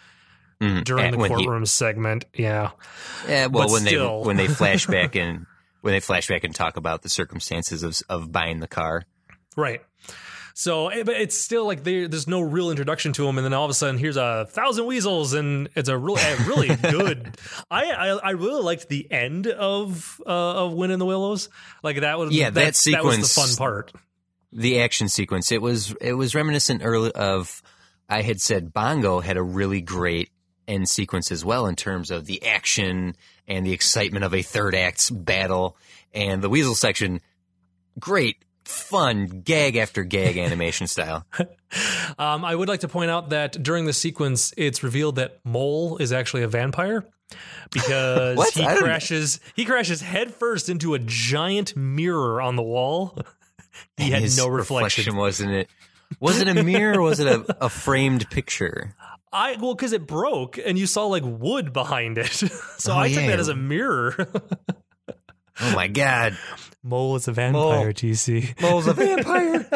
Mm, 0.61 0.85
during 0.85 1.11
the 1.11 1.17
when 1.17 1.31
he- 1.31 1.35
courtroom 1.43 1.65
segment. 1.65 2.23
Yeah, 2.33 2.71
Yeah, 3.27 3.47
well, 3.47 3.65
But 3.67 3.71
when 3.73 3.81
still. 3.81 4.21
they 4.21 4.27
when 4.27 4.37
they 4.37 4.47
flash 4.47 4.85
back 4.87 5.15
and 5.17 5.45
when 5.81 5.93
they 5.93 5.99
flash 5.99 6.29
back 6.29 6.45
and 6.45 6.55
talk 6.55 6.77
about 6.77 7.01
the 7.01 7.09
circumstances 7.09 7.83
of 7.83 7.99
of 8.07 8.31
buying 8.31 8.61
the 8.61 8.67
car. 8.67 9.03
Right. 9.57 9.81
So, 10.57 10.87
eh, 10.87 11.03
but 11.03 11.15
it's 11.17 11.37
still 11.37 11.65
like 11.65 11.83
there, 11.83 12.07
there's 12.07 12.29
no 12.29 12.39
real 12.39 12.71
introduction 12.71 13.11
to 13.13 13.27
him, 13.27 13.37
and 13.37 13.43
then 13.43 13.53
all 13.53 13.65
of 13.65 13.69
a 13.71 13.73
sudden, 13.73 13.97
here's 13.97 14.15
a 14.15 14.47
thousand 14.49 14.85
weasels, 14.85 15.33
and 15.33 15.67
it's 15.75 15.89
a 15.89 15.97
really, 15.97 16.21
a 16.21 16.37
really 16.47 16.73
good. 16.91 17.37
I, 17.69 17.91
I 17.91 18.07
I 18.17 18.29
really 18.31 18.61
liked 18.63 18.87
the 18.87 19.05
end 19.11 19.47
of 19.47 20.21
uh, 20.25 20.29
of 20.65 20.71
Wind 20.71 20.93
in 20.93 20.99
the 20.99 21.05
Willows. 21.05 21.49
Like 21.83 21.99
that 21.99 22.17
was 22.17 22.31
Yeah, 22.33 22.51
that 22.51 22.73
that 22.85 23.03
was 23.03 23.17
the 23.17 23.23
sequence- 23.25 23.33
fun 23.33 23.55
part. 23.57 23.91
the 24.53 24.79
action 24.79 25.09
sequence 25.09 25.51
it 25.51 25.61
was 25.61 25.93
it 25.99 26.13
was 26.13 26.33
reminiscent 26.33 26.81
early 26.85 27.11
of 27.11 27.61
i 28.07 28.21
had 28.21 28.39
said 28.39 28.71
bongo 28.71 29.19
had 29.19 29.35
a 29.35 29.43
really 29.43 29.81
great 29.81 30.29
end 30.65 30.87
sequence 30.87 31.29
as 31.33 31.43
well 31.43 31.67
in 31.67 31.75
terms 31.75 32.09
of 32.11 32.25
the 32.25 32.41
action 32.47 33.13
and 33.49 33.65
the 33.65 33.73
excitement 33.73 34.23
of 34.23 34.33
a 34.33 34.41
third 34.41 34.73
act's 34.73 35.09
battle 35.09 35.75
and 36.13 36.41
the 36.41 36.47
weasel 36.47 36.73
section 36.75 37.19
great 37.99 38.37
fun 38.65 39.41
gag 39.45 39.75
after 39.77 40.03
gag 40.03 40.37
animation 40.37 40.87
style. 40.87 41.25
Um, 42.17 42.45
I 42.45 42.55
would 42.55 42.69
like 42.69 42.79
to 42.81 42.87
point 42.87 43.11
out 43.11 43.31
that 43.31 43.61
during 43.61 43.83
the 43.83 43.91
sequence, 43.91 44.53
it's 44.55 44.81
revealed 44.81 45.17
that 45.17 45.39
Mole 45.43 45.97
is 45.97 46.13
actually 46.13 46.43
a 46.43 46.47
vampire 46.47 47.03
because 47.71 48.49
he 48.53 48.65
crashes 48.65 49.41
he 49.55 49.65
crashes 49.65 49.99
headfirst 49.99 50.69
into 50.69 50.93
a 50.93 50.99
giant 50.99 51.75
mirror 51.75 52.41
on 52.41 52.55
the 52.55 52.63
wall. 52.63 53.17
he 53.97 54.11
had 54.11 54.23
no 54.37 54.47
reflection. 54.47 55.17
wasn't 55.17 55.51
it? 55.51 55.67
Was 56.21 56.39
it 56.39 56.47
a 56.47 56.63
mirror 56.63 56.99
or 56.99 57.01
was 57.01 57.19
it 57.19 57.27
a, 57.27 57.65
a 57.65 57.67
framed 57.67 58.29
picture? 58.29 58.95
I 59.33 59.57
well, 59.59 59.75
because 59.75 59.91
it 59.91 60.07
broke 60.07 60.57
and 60.57 60.79
you 60.79 60.87
saw 60.87 61.07
like 61.07 61.23
wood 61.25 61.73
behind 61.73 62.17
it, 62.17 62.27
so 62.27 62.93
Oh, 62.93 62.97
I 62.97 63.11
took 63.11 63.25
that 63.25 63.39
as 63.39 63.49
a 63.49 63.55
mirror. 63.55 64.29
Oh 65.61 65.75
my 65.75 65.87
god 65.87 66.37
Mole 66.83 67.15
is 67.15 67.27
a 67.27 67.31
vampire, 67.31 67.91
TC. 67.93 68.61
mole's 68.61 68.87
a 68.87 68.93
vampire 68.93 69.67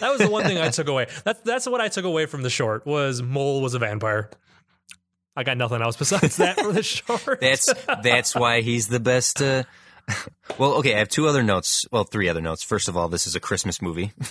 that 0.00 0.10
was 0.10 0.20
the 0.20 0.30
one 0.30 0.44
thing 0.44 0.58
I 0.58 0.68
took 0.70 0.88
away. 0.88 1.06
That's 1.24 1.40
that's 1.42 1.66
what 1.66 1.80
I 1.80 1.88
took 1.88 2.04
away 2.04 2.26
from 2.26 2.42
the 2.42 2.50
short 2.50 2.86
was 2.86 3.22
Mole 3.22 3.60
was 3.60 3.74
a 3.74 3.78
vampire. 3.78 4.30
I 5.34 5.42
got 5.42 5.56
nothing 5.56 5.82
else 5.82 5.96
besides 5.96 6.36
that 6.36 6.58
for 6.60 6.72
the 6.72 6.82
short. 6.84 7.40
That's 7.40 7.72
that's 8.02 8.34
why 8.34 8.60
he's 8.62 8.88
the 8.88 9.00
best. 9.00 9.42
Uh, 9.42 9.64
well, 10.58 10.74
okay, 10.74 10.94
I 10.94 10.98
have 10.98 11.08
two 11.08 11.26
other 11.26 11.42
notes. 11.42 11.84
Well, 11.90 12.04
three 12.04 12.28
other 12.28 12.40
notes. 12.40 12.62
First 12.62 12.88
of 12.88 12.96
all, 12.96 13.08
this 13.08 13.26
is 13.26 13.34
a 13.34 13.40
Christmas 13.40 13.80
movie. 13.82 14.12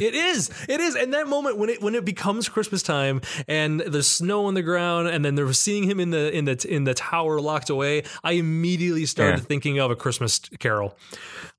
It 0.00 0.12
is. 0.14 0.50
It 0.68 0.80
is. 0.80 0.96
And 0.96 1.14
that 1.14 1.28
moment 1.28 1.56
when 1.56 1.70
it 1.70 1.80
when 1.80 1.94
it 1.94 2.04
becomes 2.04 2.48
Christmas 2.48 2.82
time 2.82 3.20
and 3.46 3.78
there's 3.80 4.08
snow 4.08 4.46
on 4.46 4.54
the 4.54 4.60
ground 4.62 5.06
and 5.08 5.24
then 5.24 5.36
they're 5.36 5.52
seeing 5.52 5.84
him 5.84 6.00
in 6.00 6.10
the 6.10 6.36
in 6.36 6.44
the 6.46 6.66
in 6.68 6.82
the 6.82 6.94
tower 6.94 7.40
locked 7.40 7.70
away, 7.70 8.02
I 8.24 8.32
immediately 8.32 9.06
started 9.06 9.38
Yeah. 9.38 9.44
thinking 9.44 9.78
of 9.78 9.92
a 9.92 9.96
Christmas 9.96 10.40
carol. 10.58 10.98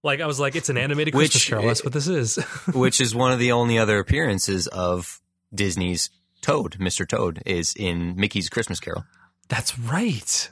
Like 0.04 0.20
I 0.20 0.26
was 0.28 0.38
like, 0.40 0.56
it's 0.58 0.68
an 0.68 0.78
animated 0.78 1.16
Which- 1.16 1.32
Christmas 1.32 1.46
carol. 1.50 1.66
That's 1.66 1.84
what 1.84 1.94
this 1.94 2.08
is. 2.10 2.36
which 2.74 3.00
is 3.00 3.16
one 3.16 3.32
of 3.32 3.40
the 3.40 3.54
only 3.54 3.78
other 3.80 4.00
appearances 4.00 4.68
of 4.68 5.22
Disney's 5.54 6.10
Toad, 6.42 6.78
Mr. 6.78 7.08
Toad, 7.08 7.42
is 7.46 7.74
in 7.76 8.18
Mickey's 8.18 8.50
Christmas 8.50 8.82
Carol. 8.82 9.06
That's 9.48 9.80
right. 9.80 10.52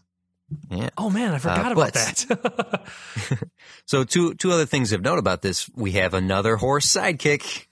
Yeah. 0.70 0.90
Oh 0.98 1.10
man, 1.10 1.34
I 1.34 1.38
forgot 1.40 1.70
Uh, 1.70 1.72
about 1.74 1.94
that. 1.94 2.84
So 3.86 4.04
two 4.04 4.34
two 4.36 4.52
other 4.52 4.66
things 4.66 4.94
of 4.94 5.02
note 5.02 5.20
about 5.20 5.42
this: 5.42 5.70
we 5.76 5.94
have 5.94 6.14
another 6.14 6.56
horse 6.56 6.88
sidekick. 6.88 7.66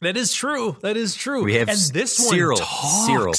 that 0.00 0.16
is 0.16 0.32
true. 0.32 0.76
That 0.82 0.96
is 0.96 1.14
true. 1.14 1.44
We 1.44 1.54
have 1.56 1.68
and 1.68 1.78
this 1.92 2.18
one 2.18 2.28
Cyril. 2.30 2.56
talks. 2.58 3.06
Cyril. 3.06 3.34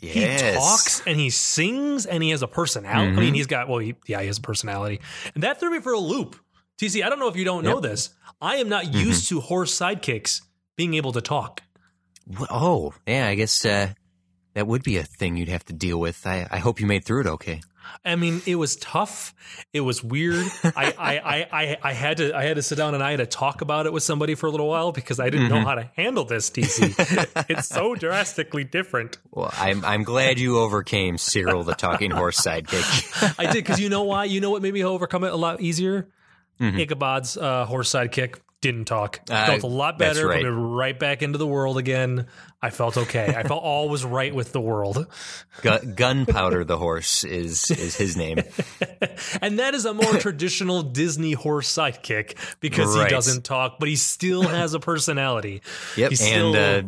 He 0.00 0.36
talks 0.54 1.02
and 1.06 1.18
he 1.18 1.30
sings 1.30 2.04
and 2.06 2.22
he 2.22 2.30
has 2.30 2.42
a 2.42 2.46
personality. 2.46 3.10
Mm-hmm. 3.10 3.18
I 3.18 3.22
mean, 3.22 3.34
he's 3.34 3.46
got 3.46 3.68
well, 3.68 3.78
he, 3.78 3.94
yeah, 4.06 4.20
he 4.20 4.26
has 4.26 4.38
a 4.38 4.42
personality, 4.42 5.00
and 5.34 5.42
that 5.42 5.58
threw 5.58 5.70
me 5.70 5.80
for 5.80 5.92
a 5.92 5.98
loop. 5.98 6.36
TC, 6.78 7.02
I 7.04 7.08
don't 7.08 7.18
know 7.18 7.28
if 7.28 7.36
you 7.36 7.44
don't 7.46 7.64
know 7.64 7.80
this. 7.80 8.10
I 8.40 8.56
am 8.56 8.68
not 8.68 8.84
Mm-hmm. 8.84 8.98
used 9.06 9.28
to 9.30 9.40
horse 9.40 9.76
sidekicks 9.76 10.42
being 10.76 10.92
able 10.94 11.12
to 11.12 11.22
talk. 11.22 11.62
Oh, 12.50 12.92
yeah. 13.06 13.26
I 13.26 13.34
guess 13.34 13.64
uh, 13.64 13.88
that 14.54 14.66
would 14.66 14.82
be 14.82 14.98
a 14.98 15.02
thing 15.04 15.36
you'd 15.38 15.48
have 15.48 15.64
to 15.66 15.72
deal 15.72 15.98
with. 15.98 16.26
I, 16.26 16.46
I 16.50 16.58
hope 16.58 16.78
you 16.80 16.86
made 16.86 17.04
through 17.06 17.22
it 17.22 17.26
okay. 17.28 17.62
I 18.04 18.14
mean, 18.16 18.40
it 18.46 18.54
was 18.56 18.76
tough. 18.76 19.34
It 19.72 19.80
was 19.80 20.02
weird. 20.02 20.46
I, 20.64 20.94
I, 20.96 21.18
I, 21.18 21.46
I, 21.52 21.78
I 21.82 21.92
had 21.92 22.16
to 22.18 22.36
I 22.36 22.44
had 22.44 22.56
to 22.56 22.62
sit 22.62 22.76
down 22.76 22.94
and 22.94 23.02
I 23.02 23.10
had 23.10 23.16
to 23.18 23.26
talk 23.26 23.60
about 23.62 23.86
it 23.86 23.92
with 23.92 24.02
somebody 24.02 24.34
for 24.34 24.46
a 24.46 24.50
little 24.50 24.68
while 24.68 24.92
because 24.92 25.18
I 25.20 25.28
didn't 25.30 25.48
know 25.48 25.56
Mm-hmm. 25.56 25.64
how 25.66 25.74
to 25.76 25.90
handle 25.96 26.24
this. 26.24 26.50
TC, 26.50 27.46
it's 27.48 27.68
so 27.68 27.94
drastically 27.94 28.64
different. 28.64 29.18
Well, 29.32 29.50
I'm 29.56 29.84
I'm 29.84 30.02
glad 30.04 30.38
you 30.38 30.58
overcame 30.58 31.18
Cyril, 31.18 31.64
the 31.64 31.74
talking 31.74 32.10
horse 32.10 32.40
sidekick. 32.40 33.34
I 33.38 33.46
did 33.46 33.64
because 33.64 33.80
you 33.80 33.88
know 33.88 34.04
why? 34.04 34.24
You 34.24 34.40
know 34.40 34.50
what 34.50 34.62
made 34.62 34.74
me 34.74 34.84
overcome 34.84 35.24
it 35.24 35.32
a 35.32 35.36
lot 35.36 35.60
easier? 35.60 36.08
Ichabod's 36.60 37.36
uh, 37.36 37.64
horse 37.66 37.90
sidekick 37.92 38.36
didn't 38.62 38.86
talk. 38.86 39.20
Uh, 39.30 39.46
felt 39.46 39.62
a 39.62 39.66
lot 39.66 39.98
better. 39.98 40.26
right. 40.26 40.42
Right 40.42 40.98
back 40.98 41.22
into 41.22 41.38
the 41.38 41.46
world 41.46 41.78
again. 41.78 42.26
I 42.62 42.70
felt 42.70 42.96
okay. 42.96 43.26
I 43.36 43.42
felt 43.42 43.62
all 43.62 43.88
was 43.88 44.04
right 44.04 44.34
with 44.34 44.52
the 44.52 44.60
world. 44.60 45.06
Gunpowder, 45.62 46.64
the 46.64 46.76
horse, 46.78 47.22
is 47.24 47.70
is 47.70 47.96
his 47.96 48.16
name. 48.16 48.38
And 49.40 49.58
that 49.60 49.74
is 49.74 49.84
a 49.84 49.94
more 49.94 50.14
traditional 50.18 50.82
Disney 50.82 51.32
horse 51.32 51.72
sidekick 51.72 52.36
because 52.60 52.94
Right. 52.96 53.04
he 53.04 53.10
doesn't 53.10 53.44
talk, 53.44 53.76
but 53.78 53.88
he 53.88 53.96
still 53.96 54.42
has 54.42 54.74
a 54.74 54.80
personality. 54.80 55.62
Yep, 55.96 56.10
He's 56.10 56.20
and 56.22 56.28
still- 56.30 56.56
uh, 56.56 56.82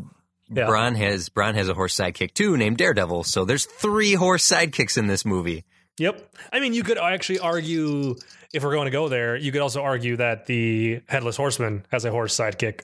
yeah. 0.51 0.67
Brom 0.67 0.95
has 0.95 1.29
Brom 1.29 1.55
has 1.55 1.69
a 1.69 1.75
horse 1.75 1.95
sidekick 1.97 2.33
too, 2.35 2.57
named 2.57 2.79
Daredevil. 2.79 3.25
So 3.25 3.45
there's 3.45 3.67
three 3.67 4.15
horse 4.15 4.47
sidekicks 4.49 4.97
in 4.99 5.07
this 5.07 5.25
movie. 5.25 5.65
Yep. 5.99 6.35
I 6.53 6.61
mean, 6.61 6.75
you 6.75 6.83
could 6.83 6.99
actually 6.99 7.41
argue 7.41 8.17
if 8.53 8.63
we're 8.65 8.73
going 8.75 8.87
to 8.87 8.91
go 8.91 9.09
there. 9.09 9.37
You 9.37 9.53
could 9.53 9.61
also 9.61 9.83
argue 9.83 10.17
that 10.17 10.47
the 10.47 11.03
headless 11.09 11.37
horseman 11.37 11.85
has 11.91 12.05
a 12.05 12.11
horse 12.11 12.37
sidekick. 12.37 12.83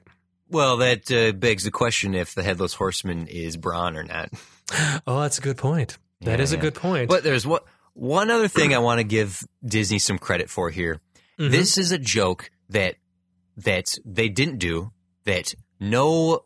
Well, 0.51 0.77
that 0.79 1.11
uh, 1.11 1.33
begs 1.33 1.65
the 1.65 1.71
question 1.71 2.15
if 2.15 2.35
the 2.35 2.43
headless 2.43 2.75
horseman 2.75 3.27
is 3.29 3.57
Brom 3.57 3.97
or 3.97 4.03
not. 4.05 4.31
Oh, 5.07 5.21
that's 5.21 5.37
a 5.39 5.43
good 5.43 5.59
point. 5.59 5.99
That 6.23 6.41
is 6.41 6.51
Yeah, 6.53 6.57
a 6.57 6.59
yeah. 6.59 6.63
good 6.63 6.75
point. 6.75 7.09
But 7.11 7.23
there's 7.23 7.47
what 7.47 7.65
one 7.93 8.31
other 8.31 8.49
thing 8.49 8.75
I 8.75 8.79
want 8.79 8.99
to 8.99 9.05
give 9.05 9.43
Disney 9.63 9.99
some 9.99 10.17
credit 10.19 10.49
for 10.49 10.71
here. 10.71 11.01
Mhm. 11.39 11.51
This 11.51 11.77
is 11.77 11.93
a 11.93 11.99
joke 11.99 12.51
that 12.71 12.95
that 13.59 13.95
they 14.07 14.31
didn't 14.31 14.57
do 14.59 14.91
that 15.25 15.55
no 15.79 16.45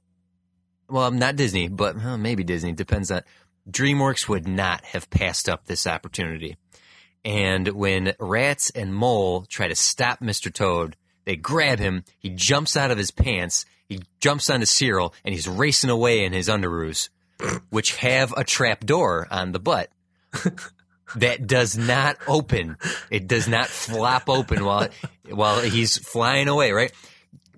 well 0.88 1.12
not 1.12 1.36
Disney 1.36 1.68
but 1.68 1.94
well, 1.96 2.18
maybe 2.18 2.42
Disney 2.42 2.72
depends 2.72 3.12
on 3.12 3.22
DreamWorks 3.70 4.28
would 4.28 4.48
not 4.48 4.84
have 4.86 5.10
passed 5.10 5.48
up 5.48 5.66
this 5.66 5.86
opportunity. 5.86 6.56
And 7.24 7.68
when 7.68 8.14
Rats 8.18 8.70
and 8.70 8.94
Mole 8.94 9.44
try 9.48 9.68
to 9.68 9.74
stop 9.74 10.20
Mr. 10.20 10.52
Toad, 10.52 10.96
they 11.24 11.36
grab 11.36 11.78
him, 11.78 12.04
he 12.18 12.30
jumps 12.30 12.76
out 12.76 12.90
of 12.90 12.96
his 12.98 13.10
pants, 13.10 13.66
he 13.88 14.02
jumps 14.20 14.48
onto 14.48 14.66
Cyril, 14.66 15.14
and 15.24 15.34
he's 15.34 15.48
racing 15.48 15.90
away 15.90 16.24
in 16.24 16.32
his 16.32 16.48
underoos, 16.48 17.10
which 17.70 17.96
have 17.96 18.32
a 18.36 18.44
trap 18.44 18.84
door 18.84 19.26
on 19.30 19.52
the 19.52 19.58
butt 19.58 19.90
that 21.16 21.46
does 21.46 21.76
not 21.76 22.16
open. 22.26 22.76
It 23.10 23.26
does 23.26 23.48
not 23.48 23.66
flop 23.66 24.28
open 24.28 24.64
while 24.64 24.88
while 25.28 25.60
he's 25.60 25.98
flying 25.98 26.48
away. 26.48 26.72
Right? 26.72 26.92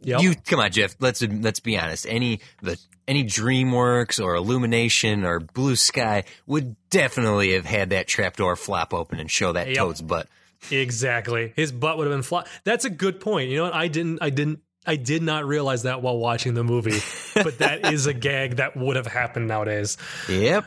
Yep. 0.03 0.21
You 0.23 0.35
come 0.35 0.61
on, 0.61 0.71
Jeff. 0.71 0.97
Let's 1.01 1.23
let's 1.23 1.61
be 1.61 1.79
honest. 1.79 2.07
Any 2.09 2.41
the 2.63 2.79
any 3.09 3.25
DreamWorks 3.25 4.23
or 4.23 4.35
Illumination 4.35 5.25
or 5.25 5.41
Blue 5.41 5.77
Sky 5.77 6.25
would 6.47 6.77
definitely 6.91 7.55
have 7.55 7.65
had 7.67 7.91
that 7.91 8.07
trapdoor 8.07 8.57
flop 8.57 8.95
open 8.95 9.19
and 9.21 9.31
show 9.31 9.53
that 9.53 9.69
Yep. 9.69 9.77
toad's 9.77 10.03
butt. 10.03 10.29
Exactly. 10.71 11.53
His 11.57 11.73
butt 11.73 11.99
would 11.99 12.07
have 12.07 12.15
been 12.15 12.23
flat. 12.23 12.47
That's 12.65 12.85
a 12.85 12.91
good 12.91 13.21
point. 13.21 13.51
You 13.51 13.59
know 13.59 13.65
what? 13.65 13.75
I 13.75 13.89
didn't. 13.89 14.21
I 14.23 14.31
didn't. 14.31 14.61
I 14.87 14.97
did 14.97 15.23
not 15.23 15.45
realize 15.47 15.83
that 15.83 16.01
while 16.03 16.17
watching 16.19 16.55
the 16.55 16.65
movie, 16.65 16.99
but 17.35 17.59
that 17.59 17.93
is 17.93 18.07
a 18.07 18.15
gag 18.15 18.57
that 18.57 18.77
would 18.77 18.97
have 18.97 19.07
happened 19.07 19.47
nowadays. 19.49 19.99
Yep. 20.29 20.65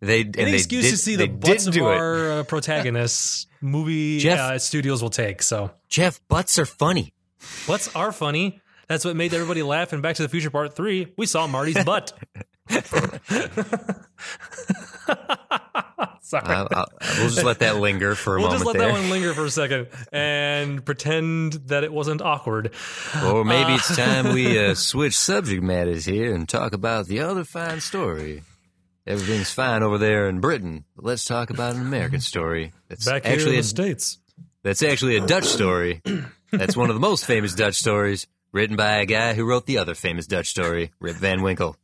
They 0.00 0.20
and 0.20 0.36
Any 0.38 0.50
they 0.52 0.56
excuse 0.56 0.84
did- 0.84 0.90
to 0.92 0.96
see 0.96 1.16
the 1.16 1.26
butts 1.26 1.66
of 1.66 1.76
our 1.78 2.30
uh, 2.40 2.42
protagonists, 2.44 3.46
movie 3.60 4.20
Jeff- 4.20 4.38
uh, 4.38 4.58
studios 4.60 5.02
will 5.02 5.10
take. 5.10 5.42
So 5.42 5.72
Jeff, 5.88 6.20
butts 6.28 6.56
are 6.58 6.66
funny. 6.66 7.12
butts 7.66 7.94
are 7.96 8.12
funny. 8.12 8.60
That's 8.88 9.04
what 9.04 9.16
made 9.16 9.34
everybody 9.34 9.62
laugh 9.62 9.92
in 9.92 10.00
Back 10.00 10.16
to 10.16 10.22
the 10.22 10.28
Future 10.28 10.50
Part 10.50 10.74
Three. 10.74 11.12
We 11.16 11.26
saw 11.26 11.46
Marty's 11.46 11.82
butt. 11.84 12.12
Sorry. 16.20 16.44
I'll, 16.44 16.68
I'll, 16.70 16.88
we'll 17.16 17.28
just 17.30 17.42
let 17.42 17.60
that 17.60 17.76
linger 17.78 18.14
for 18.14 18.36
a 18.36 18.40
We'll 18.40 18.48
moment 18.50 18.64
just 18.64 18.66
let 18.66 18.78
there. 18.78 18.92
that 18.92 19.00
one 19.00 19.08
linger 19.10 19.32
for 19.32 19.46
a 19.46 19.50
second 19.50 19.88
and 20.12 20.84
pretend 20.84 21.54
that 21.68 21.84
it 21.84 21.92
wasn't 21.92 22.20
awkward. 22.20 22.72
Or 23.24 23.44
maybe 23.46 23.72
it's 23.74 23.96
time 23.96 24.34
we 24.34 24.58
uh, 24.58 24.74
switch 24.74 25.16
subject 25.16 25.62
matters 25.62 26.04
here 26.04 26.34
and 26.34 26.46
talk 26.46 26.74
about 26.74 27.06
the 27.06 27.20
other 27.20 27.44
fine 27.44 27.80
story. 27.80 28.42
Everything's 29.06 29.50
fine 29.50 29.82
over 29.82 29.96
there 29.96 30.28
in 30.28 30.40
Britain. 30.40 30.84
But 30.96 31.06
let's 31.06 31.24
talk 31.24 31.48
about 31.48 31.76
an 31.76 31.80
American 31.80 32.20
story. 32.20 32.72
That's 32.88 33.06
Back 33.06 33.24
actually 33.24 33.54
in 33.54 33.60
a, 33.60 33.64
States. 33.64 34.18
that's 34.62 34.82
actually 34.82 35.16
a 35.16 35.26
Dutch 35.26 35.44
story. 35.46 36.02
That's 36.52 36.76
one 36.76 36.90
of 36.90 36.94
the 36.94 37.00
most 37.00 37.24
famous 37.24 37.54
Dutch 37.54 37.76
stories, 37.76 38.26
written 38.58 38.74
by 38.74 38.96
a 38.96 39.06
guy 39.06 39.34
who 39.34 39.44
wrote 39.44 39.66
the 39.66 39.78
other 39.78 39.94
famous 39.94 40.26
Dutch 40.26 40.48
story, 40.48 40.90
Rip 40.98 41.14
Van 41.14 41.42
Winkle. 41.42 41.76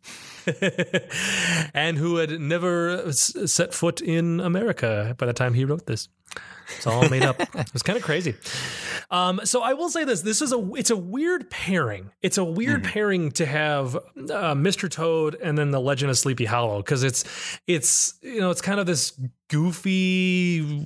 and 1.73 1.97
who 1.97 2.17
had 2.17 2.41
never 2.41 3.13
set 3.13 3.73
foot 3.73 4.01
in 4.01 4.41
America 4.41 5.15
by 5.17 5.25
the 5.25 5.33
time 5.33 5.55
he 5.55 5.65
wrote 5.65 5.87
this. 5.87 6.09
It's 6.77 6.85
all 6.85 7.09
made 7.09 7.23
up. 7.23 7.39
it 7.55 7.73
was 7.73 7.85
kind 7.85 7.97
of 7.97 8.03
crazy. 8.03 8.35
Um, 9.09 9.41
so 9.45 9.63
I 9.63 9.75
will 9.75 9.89
say 9.89 10.03
this: 10.03 10.23
this 10.23 10.43
is 10.43 10.53
a 10.53 10.75
it's 10.75 10.91
a 10.91 10.97
weird 10.97 11.49
pairing. 11.49 12.11
It's 12.23 12.39
a 12.39 12.45
weird 12.45 12.83
pairing 12.83 13.31
to 13.33 13.47
have 13.47 13.95
uh, 13.95 14.55
Mr. 14.55 14.91
Toad 14.91 15.37
and 15.41 15.57
then 15.57 15.71
the 15.71 15.81
Legend 15.81 16.11
of 16.11 16.19
Sleepy 16.19 16.47
Hollow 16.47 16.79
because 16.79 17.05
it's 17.05 17.25
it's 17.69 18.15
you 18.21 18.41
know 18.41 18.51
it's 18.51 18.63
kind 18.63 18.81
of 18.81 18.87
this 18.87 19.17
goofy 19.49 20.85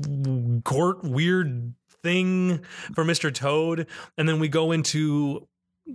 court 0.65 1.03
weird 1.03 1.73
thing 2.03 2.61
for 2.95 3.05
Mr. 3.05 3.33
Toad, 3.33 3.87
and 4.19 4.29
then 4.29 4.39
we 4.39 4.49
go 4.49 4.73
into 4.73 5.49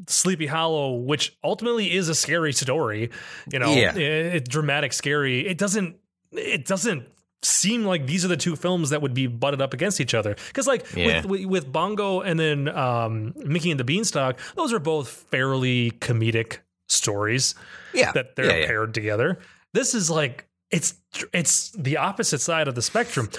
Sleepy 0.08 0.48
Hollow, 0.48 0.96
which 0.96 1.38
ultimately 1.44 1.94
is 1.94 2.10
a 2.10 2.16
scary 2.16 2.54
story. 2.54 3.10
You 3.52 3.60
know, 3.60 3.74
Yeah. 3.74 3.96
it, 3.96 4.36
it- 4.36 4.50
dramatic, 4.50 4.94
scary. 4.94 5.46
It 5.48 5.58
doesn't. 5.58 5.98
It 6.32 6.66
doesn't 6.66 7.08
seem 7.44 7.84
like 7.84 8.06
these 8.08 8.24
are 8.24 8.30
the 8.30 8.38
two 8.38 8.56
films 8.56 8.90
that 8.92 9.02
would 9.02 9.14
be 9.14 9.28
butted 9.28 9.62
up 9.62 9.74
against 9.74 10.00
each 10.00 10.14
other. 10.14 10.36
Because 10.48 10.66
like 10.66 10.86
Yeah. 10.96 11.26
with, 11.26 11.46
with 11.46 11.72
Bongo 11.72 12.22
and 12.22 12.40
then 12.40 12.70
um, 12.70 13.34
Mickey 13.36 13.70
and 13.70 13.80
the 13.80 13.84
Beanstalk, 13.84 14.40
those 14.56 14.72
are 14.74 14.80
both 14.80 15.10
fairly 15.30 15.92
comedic 15.92 16.60
stories 16.88 17.54
Yeah, 17.94 18.12
that 18.14 18.36
they're 18.36 18.62
yeah. 18.62 18.66
paired 18.66 18.94
together. 18.94 19.40
This 19.74 19.94
is 19.94 20.10
like 20.10 20.48
it's 20.72 20.96
it's 21.34 21.70
the 21.72 21.98
opposite 21.98 22.40
side 22.40 22.68
of 22.68 22.76
the 22.76 22.82
spectrum, 22.82 23.30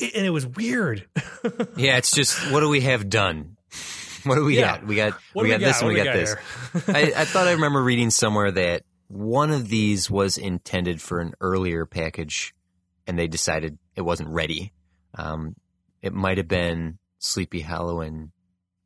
and 0.00 0.26
it 0.26 0.30
was 0.30 0.46
weird. 0.46 1.06
Yeah, 1.76 1.96
it's 1.98 2.10
just 2.10 2.50
what 2.50 2.60
do 2.60 2.68
we 2.68 2.80
have 2.80 3.08
done? 3.08 3.55
What 4.28 4.34
do 4.36 4.44
we 4.44 4.56
Yeah. 4.58 4.78
got? 4.78 4.86
We 4.86 4.96
got 4.96 5.12
What 5.32 5.42
we 5.44 5.48
got 5.50 5.60
this 5.60 5.80
and 5.80 5.88
What 5.88 5.94
we 5.94 6.00
do 6.00 6.04
got 6.04 6.14
this. 6.14 6.34
I, 6.88 7.12
I 7.22 7.24
thought 7.26 7.46
I 7.48 7.52
remember 7.52 7.82
reading 7.82 8.10
somewhere 8.10 8.50
that 8.50 8.82
one 9.08 9.50
of 9.52 9.68
these 9.68 10.10
was 10.10 10.36
intended 10.36 11.00
for 11.00 11.20
an 11.20 11.34
earlier 11.40 11.86
package, 11.86 12.52
and 13.06 13.16
they 13.18 13.28
decided 13.28 13.78
it 13.94 14.02
wasn't 14.02 14.28
ready. 14.30 14.72
Um, 15.14 15.54
it 16.02 16.12
might 16.12 16.38
have 16.38 16.48
been 16.48 16.98
Sleepy 17.20 17.60
Hollow 17.60 18.00
and 18.00 18.30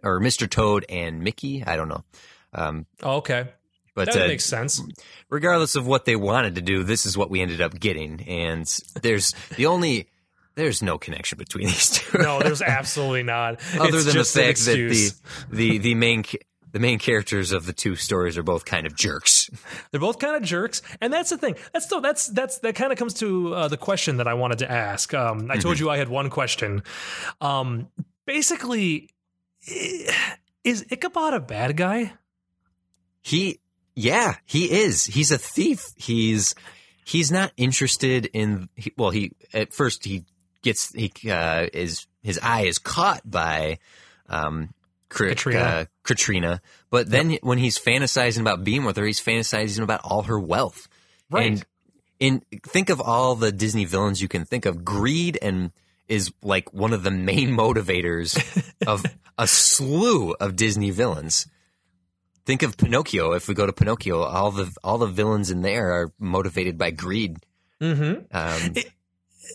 or 0.03 0.20
Mr. 0.20 0.48
Toad 0.48 0.85
and 0.88 1.20
Mickey. 1.20 1.64
I 1.66 1.76
don't 1.76 1.88
know. 1.88 2.05
Um, 2.53 2.87
Oh, 3.03 3.16
okay, 3.16 3.48
but 3.94 4.12
that 4.12 4.22
uh, 4.24 4.26
makes 4.29 4.44
sense. 4.44 4.81
regardless 5.31 5.74
of 5.74 5.87
what 5.87 6.05
they 6.05 6.16
wanted 6.16 6.57
to 6.57 6.61
do, 6.62 6.85
this 6.85 7.07
is 7.07 7.16
what 7.16 7.31
we 7.31 7.40
ended 7.40 7.61
up 7.62 7.79
getting. 7.81 8.20
And 8.29 8.66
there's 9.03 9.35
the 9.57 9.66
only 9.66 10.09
there's 10.60 10.82
no 10.82 10.98
connection 10.98 11.38
between 11.38 11.66
these 11.66 11.90
two. 11.90 12.18
No, 12.22 12.38
there's 12.40 12.62
absolutely 12.62 13.22
not. 13.22 13.54
other 13.78 13.96
It's 13.98 14.04
than 14.04 14.16
the 14.16 14.24
fact 14.24 14.64
that 14.66 14.74
the, 14.76 15.10
the 15.50 15.78
the 15.78 15.94
main 15.94 16.24
the 16.72 16.78
main 16.78 16.98
characters 17.00 17.50
of 17.50 17.66
the 17.66 17.72
two 17.72 17.96
stories 17.96 18.38
are 18.38 18.44
both 18.44 18.64
kind 18.64 18.86
of 18.86 18.94
jerks. 18.94 19.50
They're 19.90 20.00
both 20.00 20.18
kind 20.20 20.36
of 20.36 20.42
jerks, 20.42 20.82
and 21.00 21.12
that's 21.12 21.30
the 21.30 21.38
thing. 21.38 21.56
That's 21.72 21.84
still 21.86 22.00
that's 22.00 22.26
that's 22.28 22.58
that 22.58 22.74
kind 22.76 22.92
of 22.92 22.98
comes 22.98 23.14
to 23.14 23.54
uh, 23.54 23.68
the 23.68 23.76
question 23.76 24.18
that 24.18 24.28
I 24.28 24.34
wanted 24.34 24.58
to 24.58 24.70
ask. 24.70 25.12
Um, 25.14 25.50
I 25.50 25.56
told 25.56 25.76
Mm-hmm. 25.76 25.84
you 25.84 25.90
I 25.90 25.96
had 25.96 26.08
one 26.08 26.30
question. 26.30 26.82
Um, 27.40 27.88
basically, 28.26 29.08
is 30.64 30.84
Ichabod 30.90 31.34
a 31.34 31.40
bad 31.40 31.76
guy? 31.76 32.12
He, 33.22 33.60
yeah, 33.94 34.36
he 34.46 34.70
is. 34.70 35.04
He's 35.06 35.30
a 35.30 35.38
thief. 35.38 35.84
He's 35.96 36.54
he's 37.04 37.30
not 37.32 37.52
interested 37.56 38.26
in. 38.32 38.68
He, 38.76 38.92
well, 38.96 39.10
he 39.10 39.32
at 39.52 39.72
first 39.72 40.04
he 40.04 40.24
gets 40.62 40.92
he 40.92 41.12
uh, 41.30 41.66
is 41.72 42.06
his 42.22 42.38
eye 42.42 42.62
is 42.62 42.78
caught 42.78 43.28
by 43.28 43.78
um, 44.28 44.72
Katrina. 45.08 45.60
Uh, 45.60 45.84
Katrina, 46.04 46.60
but 46.90 47.10
then 47.10 47.38
when 47.42 47.58
he's 47.58 47.78
fantasizing 47.78 48.40
about 48.40 48.64
being 48.64 48.84
with 48.84 48.96
her, 48.96 49.04
he's 49.04 49.20
fantasizing 49.20 49.82
about 49.82 50.00
all 50.04 50.22
her 50.22 50.38
wealth. 50.38 50.88
Right. 51.30 51.46
And 51.46 51.64
in 52.18 52.42
think 52.66 52.90
of 52.90 53.00
all 53.00 53.34
the 53.34 53.52
Disney 53.52 53.84
villains 53.84 54.20
you 54.20 54.28
can 54.28 54.44
think 54.44 54.66
of, 54.66 54.84
greed 54.84 55.38
and 55.40 55.72
is 56.08 56.32
like 56.42 56.72
one 56.74 56.92
of 56.92 57.02
the 57.02 57.10
main 57.10 57.50
motivators 57.56 58.36
of 58.86 59.04
a 59.38 59.46
slew 59.46 60.32
of 60.34 60.56
Disney 60.56 60.90
villains. 60.90 61.46
Think 62.44 62.62
of 62.62 62.76
Pinocchio. 62.76 63.32
If 63.32 63.48
we 63.48 63.54
go 63.54 63.66
to 63.66 63.72
Pinocchio, 63.72 64.22
all 64.22 64.50
the 64.50 64.70
all 64.82 64.98
the 64.98 65.06
villains 65.06 65.50
in 65.50 65.62
there 65.62 65.92
are 65.92 66.12
motivated 66.18 66.76
by 66.76 66.90
greed. 66.90 67.38
Mm-hmm. 67.80 68.36
Um, 68.36 68.74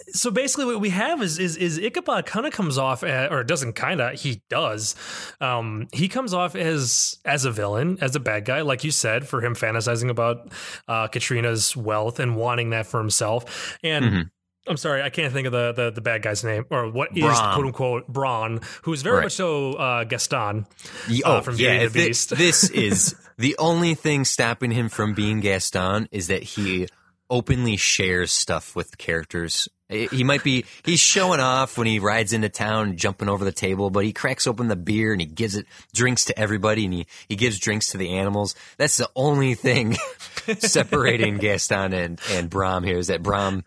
so 0.10 0.32
basically 0.32 0.66
what 0.66 0.80
we 0.80 0.90
have 0.90 1.22
is 1.22 1.40
is, 1.40 1.58
is 1.58 1.78
Ichabod 1.78 2.26
kind 2.26 2.46
of 2.46 2.54
comes 2.54 2.78
off 2.78 3.04
or 3.04 3.44
doesn't 3.44 3.74
kind 3.74 4.02
of 4.02 4.20
he 4.20 4.42
does 4.50 4.96
um 5.42 5.88
he 5.94 6.08
comes 6.08 6.34
off 6.34 6.56
as 6.56 7.18
as 7.26 7.46
a 7.46 7.52
villain 7.52 7.98
as 8.02 8.16
a 8.16 8.20
bad 8.20 8.46
guy 8.46 8.62
like 8.62 8.84
you 8.84 8.92
said 8.92 9.28
for 9.28 9.42
him 9.42 9.56
fantasizing 9.56 10.10
about 10.10 10.52
uh 10.88 11.08
Katrina's 11.08 11.76
wealth 11.76 12.20
and 12.20 12.36
wanting 12.36 12.72
that 12.72 12.86
for 12.88 13.00
himself 13.00 13.78
and 13.84 14.06
Mhm. 14.06 14.30
I'm 14.68 14.78
sorry, 14.78 15.04
I 15.04 15.12
can't 15.12 15.32
think 15.32 15.46
of 15.46 15.52
the, 15.54 15.74
the, 15.74 15.92
the 15.92 16.02
bad 16.02 16.24
guy's 16.24 16.44
name 16.44 16.66
or 16.72 16.90
what 16.90 17.16
is 17.16 17.22
Brom. 17.24 17.54
quote 17.54 17.66
unquote 17.68 18.08
Brom, 18.08 18.62
who's 18.82 19.04
very 19.04 19.18
Right. 19.18 19.24
much 19.26 19.34
so 19.34 19.74
uh, 19.74 20.04
Gaston. 20.06 20.66
uh, 21.08 21.14
oh, 21.24 21.42
from 21.42 21.54
yeah, 21.58 21.70
Beauty 21.70 21.86
and 21.86 21.94
the 21.94 22.06
Beast. 22.08 22.30
this 22.36 22.70
is 22.72 23.14
the 23.38 23.56
only 23.60 23.94
thing 23.94 24.26
stopping 24.26 24.72
him 24.72 24.90
from 24.90 25.14
being 25.14 25.40
Gaston 25.40 26.08
is 26.12 26.30
that 26.30 26.42
he 26.42 26.88
openly 27.30 27.78
shares 27.78 28.32
stuff 28.32 28.76
with 28.76 28.98
characters. 28.98 29.70
He 29.88 30.24
might 30.24 30.44
be 30.44 30.66
he's 30.84 31.00
showing 31.00 31.40
off 31.40 31.78
when 31.78 31.86
he 31.86 32.00
rides 32.00 32.34
into 32.34 32.50
town, 32.50 32.98
jumping 32.98 33.30
over 33.30 33.46
the 33.46 33.52
table, 33.52 33.92
but 33.92 34.04
he 34.04 34.14
cracks 34.14 34.48
open 34.48 34.68
the 34.68 34.76
beer 34.76 35.12
and 35.12 35.22
he 35.22 35.28
gives 35.28 35.56
it 35.56 35.68
drinks 35.94 36.26
to 36.26 36.40
everybody, 36.40 36.86
and 36.86 36.94
he 36.94 37.08
he 37.30 37.36
gives 37.36 37.60
drinks 37.60 37.92
to 37.92 37.98
the 37.98 38.18
animals. 38.18 38.56
That's 38.78 38.98
the 38.98 39.10
only 39.16 39.54
thing 39.54 39.94
separating 40.58 41.38
Gaston 41.38 41.94
and 41.94 42.20
and 42.32 42.50
Brom 42.50 42.84
here 42.84 42.98
is 42.98 43.08
that 43.08 43.22
Brom 43.22 43.64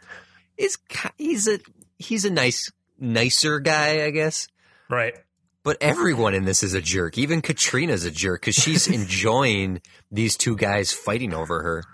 is 0.56 0.76
he's 1.16 1.46
a 1.46 1.60
he's 1.98 2.24
a 2.24 2.30
nice 2.30 2.72
nicer 2.98 3.60
guy, 3.60 4.04
I 4.04 4.10
guess. 4.10 4.48
Right. 4.90 5.14
But 5.62 5.76
everyone 5.80 6.34
in 6.34 6.44
this 6.44 6.62
is 6.62 6.74
a 6.74 6.80
jerk. 6.80 7.18
Even 7.18 7.42
Katrina's 7.42 8.04
a 8.04 8.10
jerk 8.10 8.40
because 8.40 8.56
she's 8.56 8.88
enjoying 8.88 9.82
these 10.10 10.36
two 10.36 10.56
guys 10.56 10.92
fighting 10.92 11.32
over 11.32 11.62
her. 11.62 11.84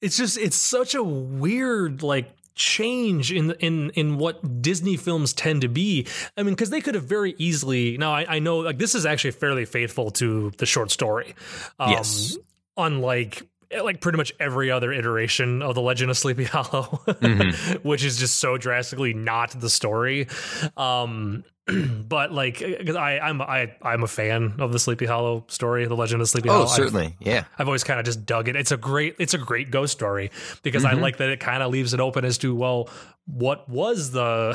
It's 0.00 0.16
just 0.16 0.38
it's 0.38 0.56
such 0.56 0.94
a 0.94 1.02
weird 1.02 2.02
like 2.02 2.35
change 2.56 3.30
in 3.30 3.52
in 3.60 3.90
in 3.90 4.18
what 4.18 4.62
Disney 4.62 4.96
films 4.96 5.32
tend 5.32 5.60
to 5.60 5.68
be. 5.68 6.06
I 6.36 6.42
mean, 6.42 6.54
because 6.54 6.70
they 6.70 6.80
could 6.80 6.94
have 6.94 7.04
very 7.04 7.34
easily. 7.38 7.96
Now 7.98 8.12
I, 8.12 8.36
I 8.36 8.38
know 8.40 8.58
like 8.58 8.78
this 8.78 8.94
is 8.94 9.06
actually 9.06 9.32
fairly 9.32 9.64
faithful 9.64 10.10
to 10.12 10.50
the 10.58 10.66
short 10.66 10.90
story. 10.90 11.34
Um, 11.78 11.92
Yes. 11.92 12.36
Unlike 12.78 13.46
like 13.82 14.00
pretty 14.00 14.16
much 14.18 14.32
every 14.40 14.70
other 14.70 14.92
iteration 14.92 15.62
of 15.62 15.74
the 15.74 15.80
Legend 15.82 16.10
of 16.10 16.18
Sleepy 16.18 16.44
Hollow, 16.52 17.00
Mm-hmm. 17.06 17.88
which 17.88 18.04
is 18.04 18.18
just 18.18 18.38
so 18.38 18.56
drastically 18.58 19.14
not 19.14 19.50
the 19.58 19.70
story. 19.70 20.28
Um, 20.76 21.44
but 22.08 22.32
like, 22.32 22.58
'cause 22.58 22.94
I, 22.94 23.18
I'm 23.18 23.42
I, 23.42 23.74
I'm 23.82 24.04
a 24.04 24.06
fan 24.06 24.54
of 24.60 24.72
the 24.72 24.78
Sleepy 24.78 25.04
Hollow 25.06 25.44
story, 25.48 25.84
the 25.86 25.96
Legend 25.96 26.22
of 26.22 26.28
Sleepy 26.28 26.48
Hollow. 26.48 26.60
Oh, 26.60 26.66
I've- 26.68 26.72
certainly. 26.76 27.16
Yeah. 27.18 27.44
I've 27.58 27.66
always 27.66 27.82
kind 27.82 27.98
of 27.98 28.06
just 28.06 28.24
dug 28.24 28.48
it. 28.48 28.54
It's 28.54 28.70
a 28.70 28.76
great 28.76 29.16
it's 29.18 29.34
a 29.34 29.38
great 29.38 29.70
ghost 29.72 29.92
story 29.92 30.30
because 30.62 30.84
I 30.84 30.92
like 30.92 31.16
that 31.16 31.28
it 31.30 31.40
kind 31.40 31.62
of 31.64 31.72
leaves 31.72 31.92
it 31.92 31.98
open 32.00 32.24
as 32.24 32.38
to 32.38 32.54
well 32.54 32.88
what 33.26 33.68
was 33.68 34.12
the 34.12 34.54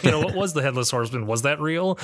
you 0.02 0.10
know 0.10 0.18
what 0.18 0.34
was 0.34 0.52
the 0.54 0.62
headless 0.62 0.90
horseman 0.90 1.24
was 1.28 1.42
that 1.42 1.60
real 1.60 1.96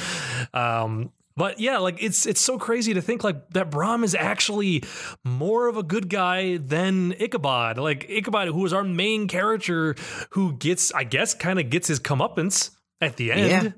um 0.54 1.10
but 1.38 1.58
yeah 1.60 1.78
like 1.78 2.02
it's 2.02 2.26
it's 2.26 2.40
so 2.40 2.58
crazy 2.58 2.92
to 2.94 3.00
think 3.00 3.24
like 3.24 3.48
that 3.50 3.70
Brom 3.70 4.04
is 4.04 4.14
actually 4.14 4.82
more 5.24 5.68
of 5.68 5.76
a 5.78 5.82
good 5.82 6.10
guy 6.10 6.58
than 6.58 7.12
Ichabod 7.18 7.78
like 7.78 8.04
Ichabod 8.10 8.48
who 8.48 8.66
is 8.66 8.72
our 8.74 8.84
main 8.84 9.28
character 9.28 9.94
who 10.32 10.52
gets 10.52 10.92
I 10.92 11.04
guess 11.04 11.32
kind 11.34 11.58
of 11.58 11.70
gets 11.70 11.88
his 11.88 12.00
comeuppance 12.00 12.70
at 13.00 13.16
the 13.16 13.32
end 13.32 13.48
Yeah. 13.50 13.70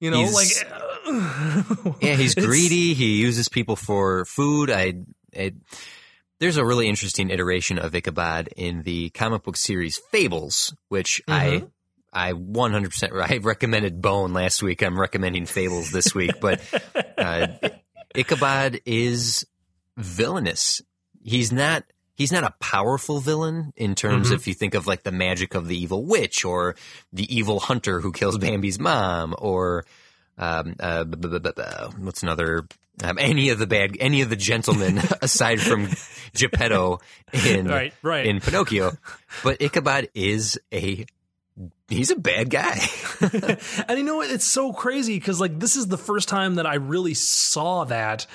you 0.00 0.10
know 0.10 0.18
He's- 0.26 0.34
like 0.34 0.72
Yeah, 2.02 2.14
he's 2.16 2.34
greedy. 2.48 2.92
He 2.94 3.20
uses 3.20 3.48
people 3.48 3.76
for 3.76 4.24
food. 4.24 4.70
I, 4.70 4.94
I 5.38 5.52
there's 6.40 6.56
a 6.56 6.64
really 6.66 6.88
interesting 6.88 7.30
iteration 7.30 7.78
of 7.78 7.94
Ichabod 7.94 8.48
in 8.56 8.82
the 8.82 9.10
comic 9.10 9.44
book 9.44 9.56
series 9.56 10.00
Fables, 10.10 10.74
which 10.88 11.22
Mm-hmm. 11.28 11.32
I 11.62 11.66
I 12.16 12.32
100% 12.32 13.30
I 13.30 13.36
recommended 13.38 14.00
Bone 14.00 14.32
last 14.32 14.62
week. 14.62 14.82
I'm 14.82 14.98
recommending 14.98 15.44
Fables 15.46 15.90
this 15.90 16.14
week, 16.14 16.40
but 16.40 16.60
uh, 17.18 17.48
Ichabod 18.14 18.80
is 18.86 19.46
villainous. 19.96 20.80
He's 21.22 21.52
not 21.52 21.84
he's 22.14 22.32
not 22.32 22.44
a 22.44 22.54
powerful 22.60 23.20
villain 23.20 23.72
in 23.76 23.94
terms 23.94 24.30
Mhm. 24.30 24.34
if 24.36 24.46
you 24.46 24.54
think 24.54 24.74
of 24.74 24.86
like 24.86 25.02
the 25.02 25.12
magic 25.12 25.54
of 25.54 25.68
the 25.68 25.76
evil 25.76 26.04
witch 26.06 26.44
or 26.44 26.74
the 27.12 27.34
evil 27.36 27.60
hunter 27.60 28.00
who 28.00 28.12
kills 28.12 28.38
Bambi's 28.38 28.78
mom 28.78 29.34
or 29.38 29.84
um, 30.38 30.74
uh, 30.80 31.04
b- 31.04 31.16
b- 31.18 31.28
b- 31.28 31.38
b- 31.38 31.62
uh, 31.62 31.90
what's 31.98 32.22
another 32.22 32.66
um, 33.04 33.18
any 33.18 33.50
of 33.50 33.58
the 33.58 33.66
bad 33.66 33.96
any 34.00 34.22
of 34.22 34.30
the 34.30 34.36
gentlemen 34.36 34.98
aside 35.22 35.60
from 35.60 35.88
Geppetto 36.34 37.00
in 37.44 37.66
right 37.66 37.92
right 38.02 38.24
in 38.26 38.40
Pinocchio, 38.40 38.92
but 39.42 39.60
Ichabod 39.60 40.08
is 40.14 40.58
a 40.72 41.04
he's 41.88 42.10
a 42.10 42.16
bad 42.16 42.50
guy. 42.50 42.78
and 43.88 43.98
you 43.98 44.04
know 44.04 44.16
what? 44.16 44.30
It's 44.30 44.44
so 44.44 44.72
crazy 44.72 45.18
because 45.18 45.40
like 45.40 45.58
this 45.58 45.76
is 45.76 45.86
the 45.86 45.98
first 45.98 46.28
time 46.28 46.56
that 46.56 46.66
I 46.66 46.74
really 46.74 47.14
saw 47.14 47.84
that 47.84 48.26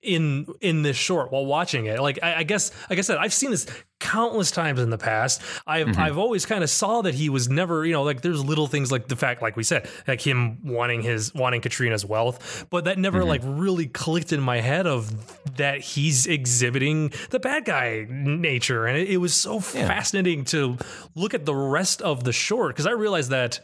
in 0.00 0.46
in 0.60 0.82
this 0.82 0.96
short 0.96 1.32
while 1.32 1.44
watching 1.44 1.86
it. 1.86 2.00
Like 2.00 2.18
I, 2.22 2.36
I 2.36 2.42
guess, 2.44 2.70
like 2.88 2.98
I 2.98 3.02
said, 3.02 3.18
I've 3.18 3.32
seen 3.32 3.50
this 3.50 3.66
countless 4.00 4.52
times 4.52 4.78
in 4.80 4.90
the 4.90 4.98
past. 4.98 5.42
I've 5.66 5.88
Mm-hmm. 5.88 6.00
I've 6.00 6.18
always 6.18 6.44
kind 6.46 6.62
of 6.62 6.70
saw 6.70 7.02
that 7.02 7.14
he 7.14 7.30
was 7.30 7.48
never, 7.48 7.84
you 7.84 7.92
know, 7.92 8.02
like 8.04 8.20
there's 8.20 8.44
little 8.44 8.66
things 8.66 8.92
like 8.92 9.08
the 9.08 9.16
fact, 9.16 9.42
like 9.42 9.56
we 9.56 9.64
said, 9.64 9.88
like 10.06 10.20
him 10.20 10.58
wanting 10.64 11.02
his 11.02 11.34
wanting 11.34 11.60
Katrina's 11.60 12.04
wealth, 12.04 12.66
but 12.70 12.84
that 12.84 12.98
never 12.98 13.20
Mm-hmm. 13.20 13.28
like 13.28 13.40
really 13.44 13.86
clicked 13.86 14.32
in 14.32 14.40
my 14.40 14.60
head 14.60 14.86
of 14.86 15.56
that 15.56 15.80
he's 15.80 16.26
exhibiting 16.26 17.12
the 17.30 17.40
bad 17.40 17.64
guy 17.64 18.06
nature, 18.08 18.86
and 18.86 18.96
it, 18.98 19.08
it 19.10 19.16
was 19.16 19.34
so 19.34 19.58
fascinating 19.60 20.44
to 20.44 20.76
look 21.14 21.34
at 21.34 21.44
the 21.44 21.54
rest 21.54 22.02
of 22.02 22.22
the 22.24 22.32
short 22.32 22.74
because 22.74 22.86
I 22.86 22.92
realized 22.92 23.30
that. 23.30 23.60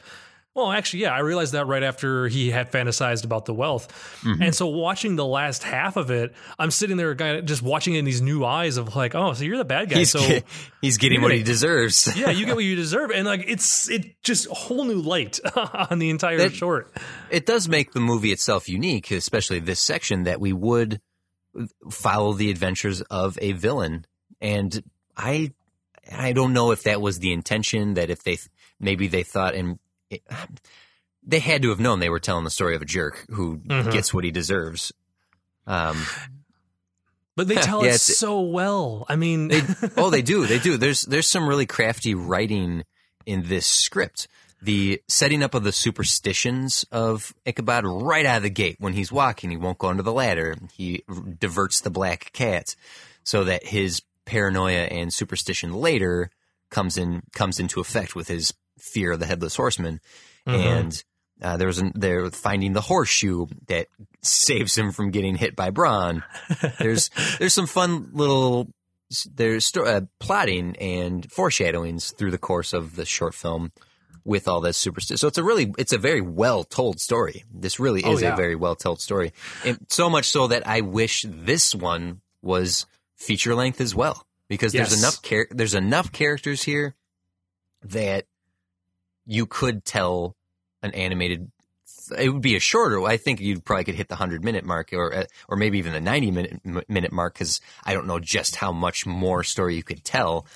Well, 0.55 0.71
actually, 0.71 1.01
yeah, 1.01 1.13
I 1.13 1.19
realized 1.19 1.55
that 1.55 1.67
right 1.67 1.83
after 1.83 2.29
he 2.29 2.51
had 2.53 2.71
fantasized 2.71 3.25
about 3.25 3.45
the 3.45 3.53
wealth. 3.53 3.89
Mm-hmm. 4.23 4.41
And 4.41 4.55
so 4.55 4.69
watching 4.69 5.17
the 5.17 5.27
last 5.27 5.65
half 5.65 5.97
of 5.97 6.13
it, 6.13 6.33
I'm 6.61 6.71
sitting 6.71 6.97
there 6.97 7.13
kind 7.17 7.39
of 7.39 7.45
just 7.45 7.61
watching 7.61 7.95
it 7.97 7.99
in 7.99 8.05
these 8.05 8.23
new 8.23 8.45
eyes 8.45 8.77
of 8.77 8.95
like, 8.95 9.17
oh, 9.17 9.33
so 9.33 9.43
you're 9.43 9.57
the 9.57 9.65
bad 9.65 9.91
guy. 9.91 9.99
he's 9.99 10.13
so 10.13 10.21
he's 10.81 10.97
getting 10.99 11.23
what 11.23 11.33
he 11.33 11.43
deserves. 11.43 12.09
yeah, 12.17 12.31
you 12.31 12.47
get 12.47 12.55
what 12.55 12.63
you 12.65 12.77
deserve. 12.85 13.11
And 13.11 13.27
like 13.27 13.45
it's 13.49 13.91
it 13.91 14.23
just 14.23 14.47
a 14.47 14.55
whole 14.55 14.85
new 14.85 15.01
light 15.01 15.41
on 15.91 15.99
the 15.99 16.11
entire 16.11 16.39
That- 16.39 16.55
short. 16.55 16.93
it 17.31 17.47
does 17.47 17.69
make 17.69 17.93
the 17.93 18.01
movie 18.01 18.31
itself 18.31 18.69
unique, 18.69 19.11
especially 19.11 19.59
this 19.59 19.81
section 19.81 20.23
that 20.23 20.41
we 20.41 20.53
would 20.53 21.01
follow 21.91 22.33
the 22.33 22.51
adventures 22.51 23.01
of 23.03 23.39
a 23.43 23.53
villain. 23.53 24.07
And 24.41 24.83
I, 25.17 25.53
I 26.13 26.33
don't 26.33 26.53
know 26.53 26.71
if 26.71 26.85
that 26.85 27.01
was 27.01 27.19
the 27.19 27.33
intention. 27.33 27.95
That 27.95 28.11
if 28.11 28.23
they 28.23 28.39
maybe 28.79 29.09
they 29.09 29.23
thought 29.25 29.55
and 29.55 29.79
it, 30.15 30.23
they 31.23 31.39
had 31.41 31.63
to 31.63 31.71
have 31.71 31.81
known 31.81 32.01
they 32.01 32.09
were 32.11 32.21
telling 32.21 32.45
the 32.45 32.51
story 32.51 32.75
of 32.77 32.83
a 32.83 32.87
jerk 32.87 33.25
who 33.31 33.59
Mhm. 33.59 33.93
gets 33.93 34.13
what 34.13 34.25
he 34.25 34.31
deserves. 34.31 34.93
Um, 35.67 36.05
But 37.37 37.49
they 37.49 37.55
tell 37.71 37.85
Yeah, 37.85 37.95
it 37.95 38.01
so 38.01 38.41
well. 38.41 39.07
I 39.09 39.17
mean, 39.17 39.51
oh, 39.97 40.11
they 40.11 40.23
do. 40.23 40.47
They 40.47 40.59
do. 40.59 40.77
There's 40.77 41.03
there's 41.03 41.29
some 41.29 41.49
really 41.49 41.67
crafty 41.67 42.15
writing 42.15 42.85
in 43.27 43.49
this 43.49 43.67
script. 43.67 44.29
The 44.63 45.03
setting 45.09 45.43
up 45.43 45.53
of 45.55 45.63
the 45.65 45.73
superstitions 45.73 46.87
of 46.91 47.35
Ichabod 47.45 47.85
right 47.85 48.25
out 48.25 48.39
of 48.39 48.43
the 48.45 48.51
gate. 48.51 48.77
When 48.79 48.95
he's 48.95 49.13
walking, 49.13 49.51
he 49.51 49.57
won't 49.59 49.77
go 49.79 49.89
under 49.89 50.03
the 50.03 50.13
ladder. 50.13 50.57
He 50.73 51.03
diverts 51.39 51.81
the 51.83 51.91
black 51.91 52.33
cat 52.33 52.75
so 53.25 53.45
that 53.45 53.67
his 53.67 54.01
paranoia 54.25 54.85
and 54.85 55.13
superstition 55.13 55.75
later 55.75 56.31
comes 56.71 56.97
in 56.97 57.23
comes 57.35 57.59
into 57.61 57.81
effect 57.81 58.15
with 58.17 58.29
his 58.29 58.55
fear 58.79 59.13
of 59.13 59.21
the 59.21 59.27
headless 59.27 59.57
horseman. 59.57 60.01
And 60.47 61.03
uh, 61.41 61.57
there 61.57 61.67
was 61.67 61.79
an, 61.79 61.93
they're 61.95 62.31
finding 62.31 62.73
the 62.75 62.81
horseshoe 62.81 63.47
that 63.69 63.89
saves 64.23 64.77
him 64.77 64.93
from 64.93 65.11
getting 65.11 65.37
hit 65.37 65.57
by 65.57 65.71
Brom. 65.71 66.23
There's 66.79 67.11
there's 67.39 67.55
some 67.55 67.67
fun 67.67 68.11
little 68.13 68.69
there's 69.33 69.65
sto- 69.65 69.85
uh, 69.85 70.01
plotting 70.19 70.77
and 70.77 71.31
foreshadowings 71.31 72.13
through 72.13 72.31
the 72.31 72.39
course 72.39 72.73
of 72.73 72.97
the 72.97 73.05
short 73.05 73.35
film 73.35 73.73
with 74.25 74.49
all 74.49 74.61
this 74.61 74.77
superstition. 74.79 75.19
So 75.19 75.29
it's 75.29 75.39
a 75.39 75.43
really 75.45 75.73
it's 75.79 75.93
a 75.93 75.99
very 75.99 76.21
well 76.21 76.63
told 76.65 77.01
story. 77.01 77.45
This 77.53 77.79
really 77.81 78.03
Oh, 78.05 78.13
is 78.13 78.23
yeah. 78.23 78.33
a 78.35 78.37
very 78.37 78.55
well 78.57 78.75
told 78.77 79.01
story, 79.01 79.33
and 79.65 79.79
so 79.89 80.09
much 80.11 80.27
so 80.27 80.49
that 80.49 80.67
I 80.67 80.81
wish 80.83 81.25
this 81.29 81.75
one 81.75 82.21
was 82.43 82.87
feature 83.17 83.55
length 83.55 83.81
as 83.81 83.95
well 83.95 84.27
because 84.49 84.73
there's 84.73 84.99
enough 84.99 85.23
char- 85.23 85.49
there's 85.51 85.75
enough 85.75 86.13
characters 86.13 86.63
here 86.63 86.95
that 87.83 88.27
you 89.27 89.47
could 89.47 89.85
tell 89.85 90.37
an 90.83 90.93
animated 90.93 91.51
it 92.19 92.29
would 92.29 92.43
be 92.43 92.57
a 92.57 92.61
shorter 92.61 93.03
i 93.05 93.17
think 93.17 93.41
you 93.41 93.59
probably 93.61 93.85
could 93.85 93.95
hit 93.95 94.09
the 94.09 94.15
100 94.15 94.45
minute 94.45 94.65
mark 94.65 94.91
or 94.93 95.15
uh, 95.15 95.25
or 95.49 95.57
maybe 95.57 95.79
even 95.79 95.93
the 95.93 96.01
90 96.01 96.31
minute 96.31 96.61
m- 96.65 96.83
minute 96.89 97.13
mark 97.13 97.35
cuz 97.37 97.61
i 97.85 97.95
don't 97.95 98.07
know 98.07 98.19
just 98.19 98.57
how 98.57 98.73
much 98.73 99.07
more 99.07 99.43
story 99.43 99.77
you 99.77 99.83
could 99.83 100.05
tell 100.05 100.47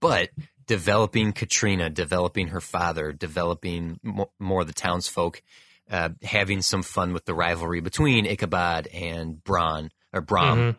but 0.00 0.30
developing 0.66 1.32
katrina 1.32 1.88
developing 1.90 2.48
her 2.48 2.60
father 2.60 3.12
developing 3.12 3.98
mo- 4.02 4.30
more 4.40 4.62
of 4.62 4.66
the 4.66 4.72
townsfolk 4.72 5.42
uh, 5.90 6.10
having 6.22 6.60
some 6.62 6.82
fun 6.82 7.12
with 7.12 7.24
the 7.24 7.34
rivalry 7.34 7.80
between 7.80 8.26
ichabod 8.26 8.86
and 8.88 9.42
braun 9.44 9.90
or 10.12 10.20
brom 10.20 10.58
Mhm. 10.58 10.76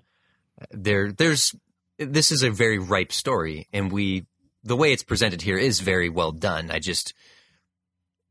there 0.72 1.12
there's 1.12 1.56
this 1.98 2.32
is 2.32 2.44
a 2.44 2.50
very 2.52 2.78
ripe 2.80 3.12
story 3.12 3.68
and 3.74 3.92
we 3.92 4.26
the 4.70 4.76
way 4.78 4.94
it's 4.94 5.04
presented 5.04 5.42
here 5.42 5.58
is 5.58 5.80
very 5.82 6.10
well 6.10 6.32
done 6.32 6.72
i 6.72 6.80
just 6.80 7.14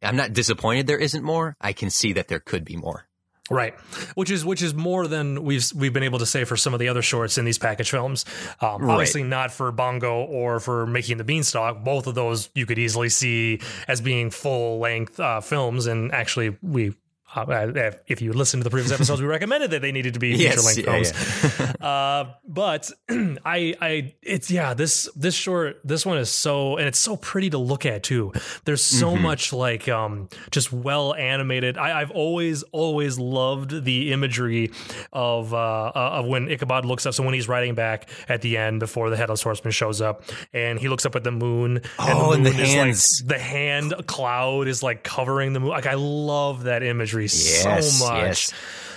i'm 0.03 0.17
not 0.17 0.33
disappointed 0.33 0.87
there 0.87 0.99
isn't 0.99 1.25
more 1.25 1.57
i 1.61 1.73
can 1.73 1.91
see 1.91 2.15
that 2.15 2.29
there 2.29 2.41
could 2.41 2.65
be 2.65 2.77
more 2.77 3.09
Right, 3.51 3.75
which 4.15 4.31
is 4.31 4.45
which 4.45 4.61
is 4.61 4.75
more 4.75 5.07
than 5.07 5.43
we've 5.43 5.65
we've 5.75 5.93
been 5.93 6.03
able 6.03 6.19
to 6.19 6.27
say 6.27 6.45
for 6.45 6.55
some 6.55 6.75
of 6.75 6.81
the 6.81 6.89
other 6.89 7.01
shorts 7.01 7.39
in 7.39 7.47
these 7.47 7.57
package 7.57 7.91
films. 7.91 8.27
Um, 8.61 8.83
Right. 8.83 8.93
Obviously, 8.93 9.23
not 9.23 9.51
for 9.51 9.73
Bongo 9.73 10.23
or 10.25 10.61
for 10.61 10.87
Mickey 10.87 11.13
and 11.13 11.21
the 11.21 11.25
Beanstalk. 11.25 11.83
Both 11.83 12.07
of 12.07 12.15
those 12.15 12.51
you 12.55 12.67
could 12.67 12.79
easily 12.79 13.09
see 13.09 13.61
as 13.87 14.03
being 14.03 14.29
full 14.31 14.81
length 14.81 15.19
uh, 15.19 15.41
films, 15.41 15.87
and 15.87 16.13
actually, 16.13 16.59
we 16.61 16.95
Uh, 17.35 17.73
if 18.07 18.23
you 18.23 18.33
listen 18.33 18.61
to 18.61 18.65
the 18.65 18.71
previous 18.71 18.91
episodes, 18.91 19.21
we 19.21 19.27
recommended 19.29 19.71
that 19.73 19.83
they 19.83 19.93
needed 19.93 20.15
to 20.15 20.21
be 20.21 20.29
Yes, 20.37 20.75
feature 20.75 20.91
length 20.91 21.13
yeah, 21.19 21.59
films. 21.59 21.77
uh, 21.81 22.25
but 22.47 22.91
I, 23.11 23.75
I, 23.81 24.15
it's 24.23 24.51
yeah, 24.51 24.73
this 24.75 25.09
this 25.15 25.35
short, 25.35 25.81
this 25.85 26.07
one 26.07 26.17
is 26.19 26.31
so, 26.31 26.77
and 26.79 26.87
it's 26.89 26.99
so 26.99 27.17
pretty 27.17 27.51
to 27.51 27.59
look 27.59 27.85
at 27.85 28.03
too. 28.03 28.33
There's 28.65 28.83
so 28.83 29.09
Mm-hmm. 29.09 29.23
much 29.23 29.53
like 29.53 29.89
um, 29.89 30.29
just 30.51 30.73
well 30.73 31.15
animated. 31.15 31.77
I, 31.77 32.01
I've 32.01 32.11
always 32.11 32.63
always 32.73 33.19
loved 33.19 33.85
the 33.85 34.13
imagery 34.13 34.71
of 35.13 35.53
uh, 35.55 35.93
of 35.95 36.27
when 36.27 36.49
Ichabod 36.51 36.85
looks 36.85 37.05
up. 37.07 37.15
So 37.15 37.23
when 37.25 37.35
he's 37.35 37.49
riding 37.49 37.75
back 37.75 38.09
at 38.29 38.43
the 38.43 38.57
end 38.57 38.81
before 38.81 39.11
the 39.11 39.17
headless 39.17 39.43
horseman 39.43 39.73
shows 39.73 40.01
up, 40.01 40.23
and 40.53 40.79
he 40.79 40.89
looks 40.89 41.05
up 41.07 41.15
at 41.17 41.25
the 41.25 41.33
moon. 41.33 41.83
Oh, 41.99 42.33
and 42.33 42.45
the 42.47 42.51
moon 42.53 42.61
is, 42.61 42.69
like, 42.69 42.77
hands. 42.77 43.23
the 43.27 43.39
hand 43.39 43.95
cloud 44.07 44.69
is 44.69 44.83
like 44.83 45.03
covering 45.05 45.53
the 45.53 45.61
moon. 45.61 45.71
Like 45.71 45.87
I 45.87 45.95
love 45.95 46.65
that 46.65 46.83
imagery 46.83 47.18
Yes, 47.25 47.99
so 47.99 48.07
much. 48.07 48.21
yes. 48.23 48.53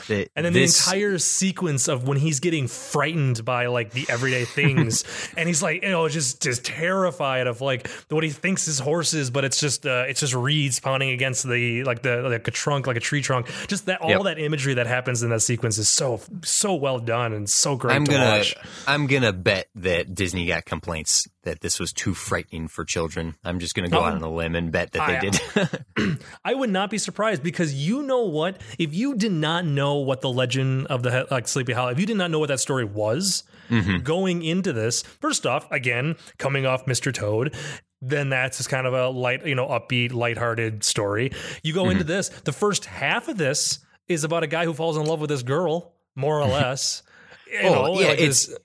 The- 0.08 0.28
And 0.36 0.44
then 0.44 0.52
this- 0.54 0.84
the 0.84 0.90
entire 0.96 1.20
sequence 1.20 1.88
of 1.88 2.06
when 2.08 2.18
he's 2.18 2.40
getting 2.40 2.68
frightened 2.68 3.46
by 3.46 3.68
like 3.68 3.92
the 3.92 4.06
everyday 4.10 4.46
things, 4.58 5.04
and 5.38 5.48
he's 5.48 5.62
like, 5.62 5.84
you 5.84 5.90
know, 5.90 6.10
just 6.10 6.42
just 6.42 6.66
terrified 6.66 7.46
of 7.48 7.62
like 7.62 7.88
what 8.10 8.24
he 8.24 8.32
thinks 8.32 8.66
his 8.66 8.80
horse 8.80 9.14
is, 9.14 9.30
but 9.30 9.46
it's 9.46 9.60
just 9.60 9.86
uh, 9.86 10.06
it's 10.08 10.20
just 10.20 10.34
reeds 10.34 10.80
pounding 10.80 11.12
against 11.12 11.48
the 11.48 11.84
like 11.84 12.02
the 12.02 12.24
like 12.24 12.48
a 12.48 12.52
trunk, 12.52 12.88
like 12.88 12.98
a 12.98 13.00
tree 13.00 13.22
trunk. 13.22 13.48
Just 13.68 13.86
that 13.86 14.02
all 14.02 14.10
Yep. 14.10 14.24
that 14.24 14.40
imagery 14.40 14.74
that 14.74 14.88
happens 14.88 15.22
in 15.24 15.30
that 15.30 15.42
sequence 15.42 15.78
is 15.78 15.88
so 15.88 16.20
so 16.44 16.74
well 16.74 16.98
done 17.00 17.32
and 17.32 17.48
so 17.50 17.76
great 17.76 17.96
I'm 17.96 18.04
to 18.06 18.12
gonna 18.12 18.26
watch. 18.40 18.56
I'm 18.88 19.06
gonna 19.08 19.32
bet 19.34 19.70
that 19.76 20.14
Disney 20.16 20.48
got 20.48 20.66
complaints 20.66 21.28
that 21.44 21.62
this 21.62 21.80
was 21.80 21.92
too 21.92 22.14
frightening 22.14 22.68
for 22.68 22.86
children. 22.86 23.36
I'm 23.44 23.60
just 23.60 23.76
gonna 23.76 23.90
go 23.90 24.00
Oh. 24.00 24.04
out 24.04 24.14
on 24.14 24.22
a 24.22 24.32
limb 24.32 24.56
and 24.56 24.72
bet 24.72 24.92
that 24.92 25.02
I- 25.02 25.20
they 25.20 25.30
did. 25.30 26.20
I 26.46 26.54
would 26.54 26.70
not 26.70 26.90
be 26.90 26.98
surprised 26.98 27.44
because 27.44 27.74
you 27.74 28.04
know 28.04 28.26
what? 28.26 28.62
If 28.78 28.94
you 28.94 29.16
did 29.16 29.32
not 29.32 29.66
know 29.66 29.96
what 29.96 30.22
the 30.22 30.30
legend 30.30 30.88
of 30.88 31.04
the 31.04 31.28
like 31.32 31.48
Sleepy 31.48 31.74
Hollow, 31.74 31.92
if 31.92 32.00
you 32.00 32.06
did 32.06 32.18
not 32.18 32.32
know 32.32 32.40
what 32.40 32.50
that 32.50 32.60
story 32.60 32.86
was 32.86 33.44
mm-hmm. 33.70 33.98
going 34.04 34.44
into 34.44 34.74
this, 34.74 35.02
first 35.02 35.46
off, 35.46 35.72
again, 35.72 36.16
coming 36.38 36.66
off 36.66 36.86
Mr. 36.86 37.14
Toad, 37.14 37.56
then 38.02 38.30
that's 38.30 38.58
just 38.58 38.70
kind 38.70 38.88
of 38.88 38.94
a 38.94 39.10
light, 39.10 39.46
you 39.46 39.56
know, 39.56 39.68
upbeat, 39.68 40.14
lighthearted 40.14 40.84
story. 40.84 41.32
You 41.64 41.74
go 41.74 41.84
mm-hmm. 41.84 41.92
into 41.92 42.04
this, 42.04 42.30
the 42.30 42.52
first 42.52 42.86
half 42.86 43.28
of 43.28 43.38
this 43.38 43.80
is 44.08 44.24
about 44.24 44.44
a 44.44 44.48
guy 44.48 44.66
who 44.66 44.74
falls 44.74 44.98
in 44.98 45.06
love 45.06 45.22
with 45.22 45.30
this 45.30 45.44
girl, 45.44 45.94
more 46.16 46.40
or 46.40 46.44
mm-hmm. 46.44 46.54
less. 46.54 47.04
You 47.52 47.60
Oh, 47.64 47.74
know, 47.74 48.00
yeah, 48.00 48.08
like 48.10 48.20
it's 48.20 48.48
this- 48.48 48.58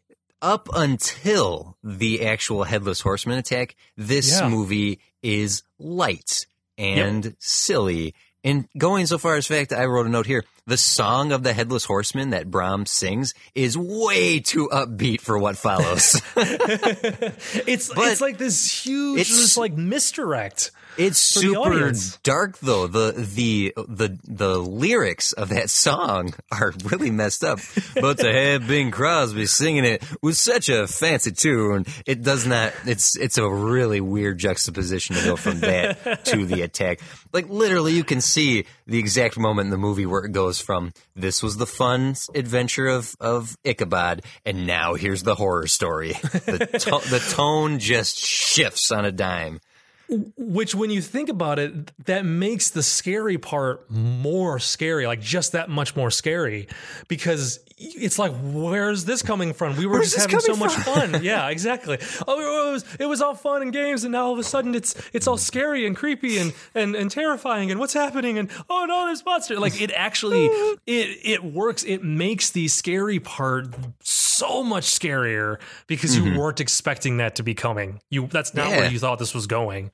up 0.47 0.68
until 0.74 1.76
the 1.82 2.24
actual 2.26 2.62
headless 2.62 3.01
horseman 3.01 3.36
attack. 3.38 3.74
This 3.97 4.38
Yeah. 4.38 4.49
movie 4.49 5.01
is 5.22 5.62
light 5.78 6.47
and 6.78 7.34
silly. 7.40 8.14
And 8.44 8.68
going 8.78 9.07
so 9.07 9.18
far 9.18 9.34
as 9.34 9.49
fact, 9.49 9.72
I 9.72 9.86
wrote 9.86 10.07
a 10.07 10.09
note 10.09 10.26
here. 10.26 10.44
The 10.68 10.76
song 10.76 11.32
of 11.32 11.42
the 11.42 11.53
headless 11.53 11.84
horseman 11.84 12.30
that 12.30 12.49
Brahms 12.49 12.92
sings 12.92 13.34
is 13.57 13.76
way 13.76 14.38
too 14.38 14.68
upbeat 14.72 15.20
for 15.20 15.36
what 15.36 15.57
follows. 15.57 16.20
it's 16.36 17.88
but 17.94 18.09
it's 18.12 18.20
like 18.20 18.38
this 18.38 18.84
huge, 18.84 19.20
it's- 19.22 19.36
this 19.36 19.57
like 19.57 19.72
misdirect. 19.72 20.70
It's 20.99 21.18
super 21.18 21.92
dark 22.22 22.59
though. 22.59 22.86
The 22.86 23.12
the 23.12 23.74
the 23.76 24.18
the 24.24 24.59
lyrics 24.59 25.32
of 25.32 25.51
that 25.51 25.70
song 25.70 26.34
are 26.51 26.72
really 26.84 27.11
messed 27.11 27.44
up. 27.44 27.59
but 28.01 28.18
to 28.18 28.32
have 28.32 28.66
Bing 28.66 28.90
Crosby 28.90 29.47
singing 29.47 29.84
it 29.84 30.03
with 30.22 30.36
such 30.36 30.68
a 30.68 30.86
fancy 30.86 31.32
tune, 31.32 31.86
it 32.07 32.22
does 32.22 32.47
not. 32.47 32.72
It's 32.86 33.16
it's 33.16 33.38
a 33.38 33.49
really 33.49 34.01
weird 34.01 34.38
juxtaposition 34.38 35.16
to 35.16 35.24
go 35.24 35.36
from 35.36 35.61
that 35.61 36.24
to 36.26 36.47
the 36.47 36.62
attack. 36.62 37.01
Like 37.32 37.49
literally, 37.49 37.92
you 37.92 38.05
can 38.05 38.20
see 38.20 38.64
the 38.86 38.99
exact 38.99 39.38
moment 39.38 39.66
in 39.66 39.70
the 39.70 39.76
movie 39.78 40.07
where 40.07 40.24
it 40.24 40.32
goes 40.32 40.61
from 40.61 40.92
this 41.14 41.42
was 41.42 41.57
the 41.57 41.66
fun 41.66 42.14
adventure 42.34 42.86
of 42.86 43.14
of 43.20 43.57
Ichabod, 43.64 44.22
and 44.44 44.66
now 44.66 44.94
here's 44.94 45.22
the 45.22 45.34
horror 45.34 45.66
story. 45.66 46.12
The 46.12 46.66
to- 46.80 47.11
the 47.11 47.18
tone 47.34 47.78
just 47.78 48.18
shifts 48.18 48.90
on 48.90 49.05
a 49.05 49.12
dime. 49.12 49.61
Which, 50.09 50.74
when 50.74 50.90
you 50.90 51.02
think 51.02 51.28
about 51.28 51.59
it, 51.59 51.92
that 52.07 52.24
makes 52.24 52.70
the 52.70 52.82
scary 52.82 53.38
part 53.38 53.90
more 53.90 54.59
scary, 54.61 55.07
like 55.07 55.20
just 55.20 55.52
that 55.52 55.68
much 55.68 55.96
more 55.96 56.12
scary, 56.12 56.68
because 57.09 57.59
it's 57.79 58.18
like, 58.18 58.33
where's 58.43 59.05
this 59.05 59.22
coming 59.22 59.53
from? 59.53 59.77
We 59.77 59.87
were 59.87 59.95
Where's 59.95 60.12
just 60.12 60.31
having 60.31 60.41
so 60.41 60.55
coming 60.55 60.66
much 60.66 60.77
fun. 60.77 61.22
yeah, 61.22 61.49
exactly. 61.49 61.99
Oh, 62.27 62.68
it 62.68 62.72
was 62.72 62.85
it 62.99 63.07
was 63.07 63.20
all 63.20 63.35
fun 63.35 63.61
and 63.62 63.72
games, 63.72 64.05
and 64.05 64.12
now 64.12 64.27
all 64.27 64.33
of 64.33 64.39
a 64.39 64.45
sudden 64.45 64.74
it's 64.74 64.95
it's 65.12 65.27
all 65.27 65.37
scary 65.37 65.87
and 65.87 65.95
creepy 65.95 66.39
and 66.39 66.55
and, 66.74 66.95
and 66.95 67.11
terrifying, 67.11 67.70
and 67.70 67.79
what's 67.79 67.93
happening? 67.93 68.39
And 68.39 68.51
oh 68.70 68.87
no, 68.87 69.07
there's 69.07 69.24
monster! 69.24 69.61
Like 69.61 69.81
it 69.81 69.91
actually 69.93 70.47
it 70.87 71.18
it 71.22 71.45
works. 71.45 71.85
It 71.85 72.03
makes 72.03 72.51
the 72.51 72.68
scary 72.68 73.20
part 73.20 73.68
so 74.01 74.62
much 74.62 74.85
scarier 74.85 75.59
because 75.87 76.16
you 76.16 76.24
mm-hmm. 76.24 76.39
weren't 76.39 76.61
expecting 76.61 77.18
that 77.18 77.37
to 77.37 77.43
be 77.43 77.55
coming. 77.55 78.01
You 78.09 78.27
that's 78.27 78.55
not 78.55 78.70
Yeah. 78.70 78.79
where 78.79 78.91
you 78.91 78.99
thought 78.99 79.18
this 79.18 79.35
was 79.35 79.47
going. 79.47 79.91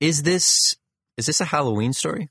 Is 0.00 0.22
this 0.22 0.76
is 1.16 1.26
this 1.26 1.40
a 1.40 1.46
Halloween 1.46 1.94
story? 1.94 2.28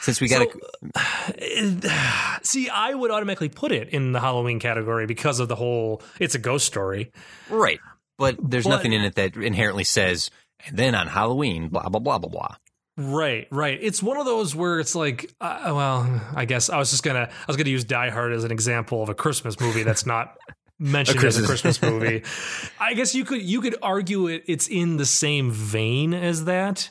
Since 0.00 0.20
we 0.20 0.28
got 0.28 0.46
So- 0.50 1.80
See, 2.42 2.68
I 2.68 2.94
would 2.94 3.10
automatically 3.10 3.48
put 3.48 3.72
it 3.72 3.88
in 3.88 4.12
the 4.12 4.20
Halloween 4.20 4.60
category 4.60 5.06
because 5.06 5.40
of 5.40 5.48
the 5.48 5.56
whole 5.56 6.02
it's 6.20 6.34
a 6.34 6.38
ghost 6.38 6.66
story. 6.66 7.12
right, 7.50 7.80
but 8.16 8.36
there's 8.40 8.64
But- 8.64 8.70
nothing 8.70 8.92
in 8.92 9.02
it 9.02 9.14
that 9.16 9.36
inherently 9.36 9.84
says, 9.84 10.30
and 10.66 10.76
then 10.76 10.94
on 10.94 11.06
Halloween, 11.08 11.68
blah 11.68 11.88
blah 11.88 12.00
blah 12.00 12.18
blah 12.18 12.30
blah. 12.30 12.56
Right, 13.00 13.46
right. 13.52 13.78
It's 13.80 14.02
one 14.02 14.16
of 14.16 14.24
those 14.26 14.56
where 14.56 14.80
it's 14.80 14.96
like, 14.96 15.30
uh, 15.40 15.60
well, 15.66 16.20
I 16.34 16.46
guess 16.46 16.68
I 16.68 16.78
was 16.78 16.90
just 16.90 17.04
gonna, 17.04 17.28
I 17.30 17.44
was 17.46 17.56
gonna 17.56 17.70
use 17.70 17.84
Die 17.84 18.10
Hard 18.10 18.32
as 18.32 18.42
an 18.42 18.50
example 18.50 19.02
of 19.04 19.08
a 19.08 19.14
Christmas 19.14 19.60
movie 19.60 19.84
that's 19.84 20.04
not 20.04 20.36
mentioned 20.80 21.22
as 21.24 21.38
a 21.38 21.46
Christmas- 21.46 21.78
Christmas 21.78 21.82
movie. 21.92 22.24
I 22.80 22.94
guess 22.94 23.14
you 23.14 23.24
could, 23.24 23.40
you 23.42 23.60
could 23.60 23.76
argue 23.82 24.26
it. 24.26 24.42
It's 24.48 24.66
in 24.66 24.96
the 24.96 25.06
same 25.06 25.52
vein 25.52 26.12
as 26.12 26.46
that. 26.46 26.90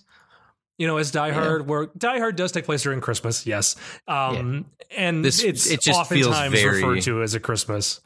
You 0.78 0.86
know, 0.88 0.98
as 0.98 1.10
Die 1.12 1.32
Hard, 1.32 1.68
where 1.68 1.88
Die 1.98 2.20
Hard 2.20 2.36
does 2.36 2.52
take 2.52 2.66
place 2.66 2.84
during 2.84 3.02
Christmas, 3.02 3.48
yes, 3.48 3.76
um, 4.08 4.66
and 4.96 5.26
This- 5.26 5.44
it's 5.44 5.66
it 5.66 5.82
just 5.82 6.08
feels 6.10 6.28
oftentimes 6.28 6.54
very- 6.54 6.76
referred 6.84 7.02
to 7.04 7.24
as 7.24 7.34
a 7.34 7.40
Christmas. 7.40 8.00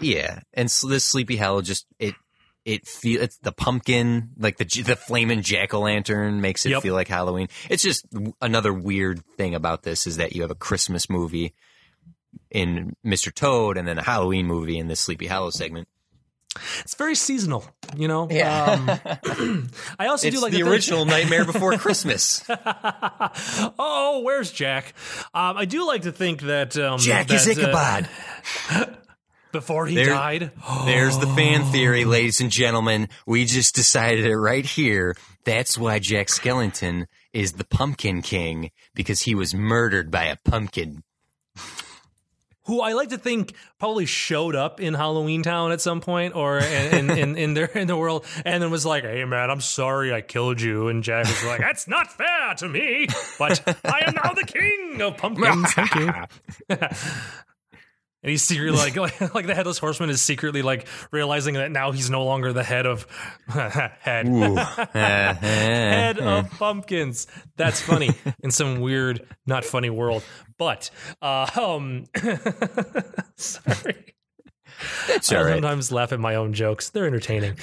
Yeah, 0.00 0.40
and 0.54 0.70
so 0.70 0.88
this 0.88 1.04
Sleepy 1.04 1.36
Hollow 1.36 1.60
just 1.62 1.86
it 1.98 2.14
it 2.64 2.86
feel 2.88 3.20
it's 3.20 3.36
the 3.38 3.52
pumpkin 3.52 4.30
like 4.38 4.56
the 4.56 4.64
the 4.82 4.96
flaming 4.96 5.42
jack 5.42 5.74
o' 5.74 5.80
lantern 5.80 6.40
makes 6.40 6.64
it 6.64 6.70
Yep. 6.70 6.82
feel 6.82 6.94
like 6.94 7.08
Halloween. 7.08 7.48
It's 7.68 7.82
just 7.82 8.06
another 8.40 8.72
weird 8.72 9.22
thing 9.36 9.54
about 9.54 9.82
this 9.82 10.06
is 10.06 10.16
that 10.16 10.34
you 10.34 10.40
have 10.42 10.50
a 10.50 10.54
Christmas 10.54 11.10
movie 11.10 11.52
in 12.50 12.96
Mr. 13.04 13.32
Toad 13.34 13.76
and 13.76 13.86
then 13.86 13.98
a 13.98 14.02
Halloween 14.02 14.46
movie 14.46 14.78
in 14.78 14.88
this 14.88 15.00
Sleepy 15.00 15.26
Hollow 15.26 15.50
segment. 15.50 15.88
It's 16.80 16.94
very 16.94 17.14
seasonal, 17.14 17.64
you 17.96 18.08
know. 18.08 18.28
Yeah. 18.30 18.98
Um, 19.26 19.68
I 19.98 20.06
also 20.06 20.28
It's 20.28 20.36
do 20.36 20.42
like 20.42 20.52
the 20.52 20.62
that 20.62 20.70
original 20.70 21.04
Nightmare 21.04 21.44
Before 21.44 21.72
Christmas. 21.78 22.44
oh, 22.48 24.20
where's 24.24 24.50
Jack? 24.52 24.94
Um, 25.34 25.56
I 25.56 25.64
do 25.64 25.86
like 25.86 26.02
to 26.02 26.12
think 26.12 26.42
that 26.42 26.76
um, 26.76 26.98
Jack 26.98 27.30
is 27.32 27.46
that, 27.46 27.58
uh, 27.58 27.60
Ichabod. 27.62 28.08
before 29.52 29.86
he 29.86 29.94
There- 29.94 30.06
died. 30.06 30.50
There's 30.84 31.18
the 31.18 31.28
fan 31.28 31.64
theory, 31.66 32.04
ladies 32.04 32.40
and 32.40 32.50
gentlemen. 32.50 33.08
We 33.26 33.44
just 33.44 33.74
decided 33.74 34.26
it 34.26 34.36
right 34.36 34.66
here. 34.66 35.16
That's 35.44 35.76
why 35.78 35.98
Jack 35.98 36.26
Skellington 36.28 37.06
is 37.32 37.52
the 37.52 37.64
Pumpkin 37.64 38.22
King 38.22 38.70
because 38.94 39.22
he 39.22 39.34
was 39.34 39.54
murdered 39.54 40.10
by 40.10 40.24
a 40.24 40.36
pumpkin. 40.44 41.02
Who 42.66 42.80
I 42.80 42.92
like 42.92 43.10
to 43.10 43.18
think 43.18 43.54
probably 43.78 44.06
showed 44.06 44.56
up 44.56 44.80
in 44.80 44.94
Halloween 44.94 45.42
Town 45.42 45.72
at 45.72 45.80
some 45.80 46.00
point 46.00 46.34
or 46.34 46.58
in, 46.58 46.94
in, 46.94 47.10
in, 47.10 47.36
in 47.36 47.54
their 47.54 47.66
in 47.66 47.86
the 47.86 47.96
world 47.96 48.24
and 48.44 48.62
then 48.62 48.70
was 48.70 48.86
like, 48.86 49.04
"Hey 49.04 49.24
man, 49.24 49.50
I'm 49.50 49.60
sorry 49.60 50.12
I 50.12 50.20
killed 50.20 50.60
you." 50.60 50.88
And 50.88 51.02
Jack 51.02 51.26
was 51.26 51.44
like, 51.44 51.60
"That's 51.60 51.86
not 51.88 52.12
fair 52.12 52.54
to 52.58 52.68
me, 52.68 53.06
but 53.38 53.60
I 53.84 54.04
am 54.06 54.14
now 54.14 54.32
the 54.32 54.46
king 54.46 55.00
of 55.02 55.16
pumpkins." 55.16 55.72
Thank 55.74 55.94
you. 55.94 56.12
And 58.24 58.30
he's 58.30 58.42
secretly 58.42 58.76
like, 58.78 58.96
like, 58.96 59.34
like 59.34 59.46
the 59.46 59.54
headless 59.54 59.78
horseman 59.78 60.08
is 60.08 60.22
secretly 60.22 60.62
like 60.62 60.86
realizing 61.12 61.54
that 61.54 61.70
now 61.70 61.92
he's 61.92 62.08
no 62.08 62.24
longer 62.24 62.52
the 62.54 62.64
head 62.64 62.86
of 62.86 63.06
head 63.46 64.26
head 64.88 66.18
of 66.18 66.50
pumpkins. 66.52 67.26
That's 67.56 67.82
funny 67.82 68.10
in 68.42 68.50
some 68.50 68.80
weird, 68.80 69.26
not 69.46 69.64
funny 69.64 69.90
world. 69.90 70.24
But 70.56 70.90
uh, 71.20 71.48
um, 71.60 72.06
sorry, 73.36 74.14
That's 75.06 75.30
I 75.30 75.36
all 75.36 75.44
right. 75.44 75.54
sometimes 75.54 75.92
laugh 75.92 76.12
at 76.12 76.20
my 76.20 76.36
own 76.36 76.54
jokes. 76.54 76.90
They're 76.90 77.06
entertaining. 77.06 77.58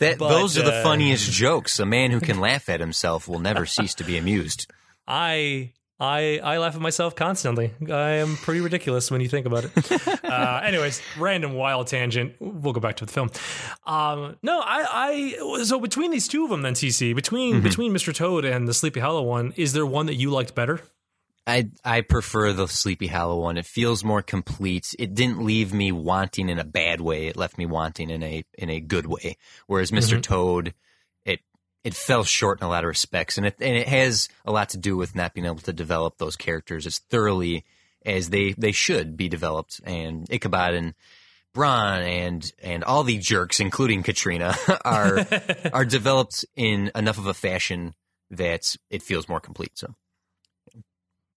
That, 0.00 0.18
but, 0.18 0.30
those 0.30 0.58
are 0.58 0.62
the 0.62 0.80
uh, 0.80 0.82
funniest 0.82 1.30
jokes. 1.30 1.78
A 1.78 1.86
man 1.86 2.10
who 2.10 2.20
can 2.20 2.40
laugh 2.40 2.68
at 2.68 2.80
himself 2.80 3.28
will 3.28 3.38
never 3.38 3.66
cease 3.66 3.94
to 3.96 4.04
be 4.04 4.16
amused. 4.18 4.66
I. 5.06 5.74
I, 6.02 6.40
I 6.42 6.58
laugh 6.58 6.74
at 6.74 6.80
myself 6.80 7.14
constantly. 7.14 7.70
I 7.88 8.14
am 8.14 8.34
pretty 8.34 8.60
ridiculous 8.60 9.08
when 9.08 9.20
you 9.20 9.28
think 9.28 9.46
about 9.46 9.66
it. 9.66 10.24
uh, 10.24 10.60
anyways, 10.64 11.00
random 11.16 11.52
wild 11.52 11.86
tangent. 11.86 12.34
We'll 12.40 12.72
go 12.72 12.80
back 12.80 12.96
to 12.96 13.06
the 13.06 13.12
film. 13.12 13.30
Um, 13.86 14.36
no, 14.42 14.58
I, 14.58 15.36
I 15.38 15.62
so 15.62 15.78
between 15.78 16.10
these 16.10 16.26
two 16.26 16.42
of 16.42 16.50
them, 16.50 16.62
then 16.62 16.74
TC 16.74 17.14
between 17.14 17.60
between 17.60 17.92
Mr. 17.92 18.12
Toad 18.12 18.44
and 18.44 18.66
the 18.66 18.74
Sleepy 18.74 18.98
Hollow 18.98 19.22
one, 19.22 19.52
is 19.56 19.74
there 19.74 19.86
one 19.86 20.06
that 20.06 20.16
you 20.16 20.30
liked 20.30 20.56
better? 20.56 20.80
I 21.46 21.70
I 21.84 22.00
prefer 22.00 22.52
the 22.52 22.66
Sleepy 22.66 23.06
Hollow 23.06 23.40
one. 23.40 23.56
It 23.56 23.66
feels 23.66 24.02
more 24.02 24.22
complete. 24.22 24.96
It 24.98 25.14
didn't 25.14 25.44
leave 25.44 25.72
me 25.72 25.92
wanting 25.92 26.48
in 26.48 26.58
a 26.58 26.64
bad 26.64 27.00
way. 27.00 27.28
It 27.28 27.36
left 27.36 27.58
me 27.58 27.66
wanting 27.66 28.10
in 28.10 28.24
a 28.24 28.44
in 28.58 28.70
a 28.70 28.80
good 28.80 29.06
way. 29.06 29.36
Whereas 29.68 29.92
mister 29.92 30.20
Toad, 30.20 30.74
it 31.84 31.94
fell 31.94 32.24
short 32.24 32.60
in 32.60 32.66
a 32.66 32.68
lot 32.68 32.84
of 32.84 32.88
respects, 32.88 33.38
and 33.38 33.46
it 33.46 33.56
and 33.60 33.76
it 33.76 33.88
has 33.88 34.28
a 34.44 34.52
lot 34.52 34.70
to 34.70 34.78
do 34.78 34.96
with 34.96 35.14
not 35.14 35.34
being 35.34 35.46
able 35.46 35.56
to 35.58 35.72
develop 35.72 36.18
those 36.18 36.36
characters 36.36 36.86
as 36.86 36.98
thoroughly 36.98 37.64
as 38.04 38.30
they 38.30 38.52
they 38.52 38.72
should 38.72 39.16
be 39.16 39.28
developed. 39.28 39.80
And 39.84 40.26
Ichabod 40.30 40.74
and 40.74 40.94
Brom 41.52 42.02
and 42.02 42.52
and 42.62 42.84
all 42.84 43.04
the 43.04 43.18
jerks, 43.18 43.60
including 43.60 44.02
Katrina, 44.02 44.56
are 44.84 45.26
are 45.72 45.84
developed 45.84 46.44
in 46.56 46.90
enough 46.94 47.18
of 47.18 47.26
a 47.26 47.34
fashion 47.34 47.94
that 48.30 48.76
it 48.90 49.02
feels 49.02 49.28
more 49.28 49.40
complete. 49.40 49.72
So. 49.78 49.94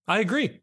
I 0.08 0.20
agree. 0.20 0.60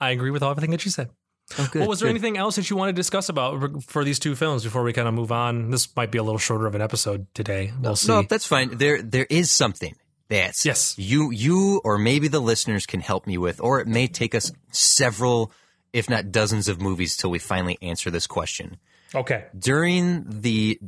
I 0.00 0.10
agree 0.10 0.30
with 0.30 0.42
everything 0.42 0.70
that 0.70 0.84
you 0.84 0.90
said. 0.90 1.10
Oh, 1.58 1.68
good, 1.72 1.80
well, 1.80 1.88
was 1.88 2.00
there 2.00 2.08
good. 2.08 2.10
anything 2.16 2.36
else 2.36 2.56
that 2.56 2.68
you 2.70 2.76
want 2.76 2.88
to 2.88 2.92
discuss 2.92 3.28
about 3.28 3.82
for 3.84 4.02
these 4.04 4.18
two 4.18 4.34
films 4.34 4.64
before 4.64 4.82
we 4.82 4.92
kind 4.92 5.06
of 5.06 5.14
move 5.14 5.30
on? 5.30 5.70
This 5.70 5.88
might 5.96 6.10
be 6.10 6.18
a 6.18 6.22
little 6.22 6.38
shorter 6.38 6.66
of 6.66 6.74
an 6.74 6.82
episode 6.82 7.26
today. 7.34 7.72
We'll 7.80 7.94
see. 7.96 8.08
No, 8.08 8.22
that's 8.22 8.46
fine. 8.46 8.76
There, 8.78 9.00
there 9.00 9.26
is 9.30 9.50
something 9.50 9.94
that 10.28 10.64
Yes. 10.64 10.94
you, 10.98 11.30
you, 11.30 11.80
or 11.84 11.98
maybe 11.98 12.26
the 12.28 12.40
listeners 12.40 12.84
can 12.84 12.98
help 13.00 13.26
me 13.28 13.38
with, 13.38 13.60
or 13.60 13.78
it 13.80 13.86
may 13.86 14.08
take 14.08 14.34
us 14.34 14.50
several, 14.72 15.52
if 15.92 16.10
not 16.10 16.32
dozens, 16.32 16.68
of 16.68 16.80
movies 16.80 17.16
till 17.16 17.30
we 17.30 17.38
finally 17.38 17.78
answer 17.80 18.10
this 18.10 18.26
question. 18.26 18.78
okay. 19.14 19.44
During 19.56 20.24
the 20.28 20.80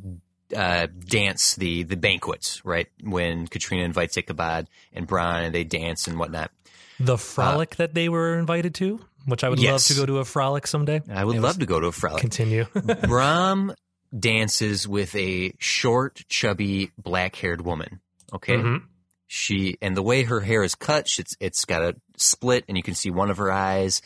uh, 0.57 0.89
dance, 1.07 1.55
the 1.55 1.85
the 1.85 1.97
banquets, 1.97 2.65
right 2.65 2.89
when 3.05 3.47
Katrina 3.47 3.85
invites 3.85 4.17
Ichabod 4.17 4.67
and 4.93 5.07
Brom, 5.07 5.37
and 5.45 5.55
they 5.55 5.63
dance 5.63 6.09
and 6.09 6.19
whatnot. 6.19 6.51
The 6.99 7.17
frolic 7.19 7.77
that 7.77 7.95
they 7.95 8.09
were 8.09 8.39
invited 8.39 8.75
to, 8.77 8.99
which 9.29 9.45
I 9.45 9.49
would 9.49 9.61
love 9.61 9.85
to 9.85 9.95
go 9.95 10.07
to 10.07 10.18
a 10.18 10.24
frolic 10.24 10.66
someday. 10.66 11.01
I 11.11 11.24
would 11.24 11.39
love 11.39 11.59
to 11.61 11.66
go 11.66 11.79
to 11.81 11.87
a 11.87 11.93
frolic. 11.93 12.20
Continue. 12.20 12.66
Brom 13.03 13.72
dances 14.18 14.89
with 14.89 15.14
a 15.14 15.53
short, 15.59 16.22
chubby, 16.29 16.91
black-haired 16.99 17.61
woman. 17.61 18.01
Okay, 18.33 18.57
Mhm. 18.57 18.83
she 19.26 19.76
and 19.81 19.97
the 19.97 20.03
way 20.03 20.22
her 20.24 20.41
hair 20.41 20.62
is 20.62 20.74
cut, 20.74 21.07
it's 21.18 21.35
it's 21.41 21.64
got 21.64 21.83
a 21.83 21.95
split, 22.16 22.64
and 22.68 22.76
you 22.76 22.83
can 22.83 22.95
see 22.95 23.11
one 23.11 23.31
of 23.31 23.37
her 23.39 23.51
eyes. 23.53 24.03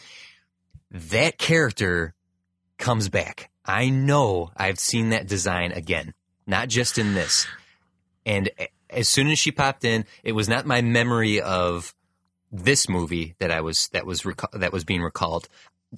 That 0.91 1.39
character 1.39 2.15
comes 2.79 3.09
back. 3.09 3.51
I 3.65 3.89
know 3.89 4.51
I've 4.57 4.79
seen 4.79 5.11
that 5.11 5.27
design 5.29 5.73
again, 5.73 6.15
not 6.47 6.69
just 6.69 6.99
in 6.99 7.15
this. 7.15 7.47
And 8.27 8.51
as 8.91 9.09
soon 9.09 9.29
as 9.29 9.39
she 9.39 9.51
popped 9.53 9.85
in, 9.85 10.05
it 10.25 10.33
was 10.33 10.49
not 10.49 10.67
my 10.67 10.81
memory 10.83 11.41
of 11.41 11.95
this 12.53 12.89
movie 12.89 13.35
that 13.39 13.51
I 13.51 13.61
was 13.63 13.89
that 13.89 14.07
was 14.07 14.23
reca- 14.23 14.53
that 14.61 14.73
was 14.73 14.85
being 14.85 15.03
recalled. 15.03 15.49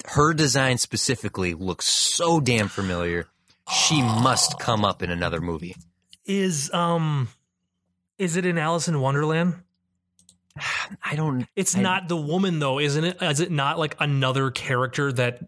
Her 0.07 0.33
design 0.33 0.79
specifically 0.79 1.55
looks 1.55 1.87
so 1.87 2.41
damn 2.41 2.69
familiar. 2.69 3.27
She 3.71 4.01
must 4.03 4.59
come 4.59 4.85
up 4.85 5.03
in 5.03 5.11
another 5.11 5.41
movie. 5.41 5.75
is 6.25 6.73
um, 6.73 7.29
is 8.19 8.37
it 8.37 8.47
in 8.47 8.57
Alice 8.59 8.89
in 8.89 9.01
Wonderland? 9.01 9.55
I 11.05 11.17
don't. 11.17 11.47
It's 11.57 11.77
I- 11.77 11.83
not 11.83 12.09
the 12.09 12.17
woman 12.17 12.59
though, 12.61 12.79
isn't 12.79 13.05
it? 13.05 13.23
Is 13.23 13.41
it 13.41 13.51
not 13.51 13.79
like 13.79 13.97
another 14.01 14.51
character 14.51 15.13
that 15.13 15.41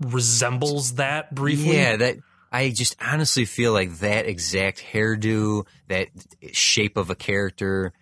resembles 0.00 0.94
that 0.94 1.34
briefly? 1.34 1.76
Yeah, 1.76 1.96
that 1.96 2.16
I 2.52 2.70
just 2.70 2.96
honestly 3.00 3.44
feel 3.44 3.72
like 3.72 3.98
that 3.98 4.26
exact 4.26 4.82
hairdo, 4.92 5.66
that 5.88 6.08
shape 6.52 6.96
of 6.96 7.10
a 7.10 7.14
character 7.14 7.92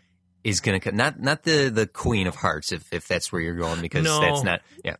is 0.44 0.60
gonna 0.60 0.78
co- 0.80 0.90
not 0.90 1.18
not 1.20 1.42
the 1.42 1.68
the 1.70 1.86
Queen 1.86 2.26
of 2.26 2.36
Hearts 2.36 2.70
if 2.70 2.92
if 2.92 3.08
that's 3.08 3.32
where 3.32 3.40
you're 3.40 3.56
going 3.56 3.80
because 3.80 4.04
No. 4.04 4.20
that's 4.20 4.42
not 4.44 4.60
yeah. 4.84 4.96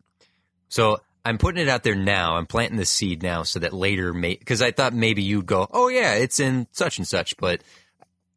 So 0.69 1.01
I'm 1.25 1.39
putting 1.39 1.63
it 1.63 1.69
out 1.69 1.85
there 1.85 1.95
now. 1.95 2.37
I'm 2.37 2.47
planting 2.47 2.77
the 2.79 2.85
seed 2.85 3.23
now 3.23 3.45
so 3.45 3.59
that 3.61 3.73
later, 3.73 4.13
may 4.13 4.35
because 4.37 4.61
I 4.61 4.73
thought 4.73 4.93
maybe 4.93 5.23
you'd 5.23 5.47
go, 5.47 5.67
oh 5.71 5.89
yeah, 5.89 6.15
it's 6.15 6.41
in 6.41 6.67
such 6.73 6.99
and 6.99 7.07
such, 7.07 7.37
but 7.37 7.63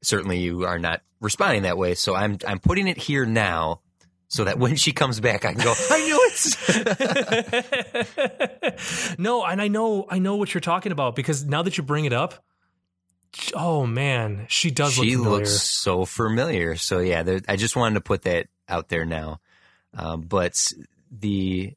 certainly 0.04 0.40
you 0.40 0.66
are 0.66 0.78
not 0.80 1.02
responding 1.20 1.64
that 1.64 1.78
way. 1.78 1.96
So 1.96 2.14
I'm 2.16 2.38
I'm 2.48 2.60
putting 2.60 2.88
it 2.88 2.98
here 2.98 3.26
now. 3.26 3.82
So 4.30 4.44
that 4.44 4.60
when 4.60 4.76
she 4.76 4.92
comes 4.92 5.22
back, 5.22 5.46
I 5.46 5.54
can 5.54 5.64
go. 5.64 5.74
I 5.90 6.06
knew 6.06 6.20
it. 7.56 9.16
no, 9.20 9.46
and 9.46 9.62
I 9.62 9.70
know 9.70 10.06
I 10.10 10.20
know 10.20 10.36
what 10.36 10.54
you're 10.54 10.60
talking 10.62 10.92
about 10.92 11.16
because 11.16 11.46
now 11.46 11.62
that 11.64 11.78
you 11.78 11.84
bring 11.84 12.04
it 12.04 12.12
up, 12.12 12.44
oh 13.54 13.86
man, 13.86 14.46
she 14.50 14.72
does 14.72 14.94
she 14.94 15.16
look 15.16 15.40
looks 15.40 15.62
so 15.62 16.06
familiar. 16.06 16.76
So 16.76 17.00
yeah, 17.00 17.24
there, 17.24 17.42
I 17.48 17.56
just 17.56 17.76
wanted 17.76 17.96
to 17.96 18.02
put 18.02 18.24
that 18.24 18.48
out 18.68 18.90
there 18.90 19.06
now. 19.06 19.40
Um, 19.94 20.22
but 20.22 20.74
the 21.12 21.74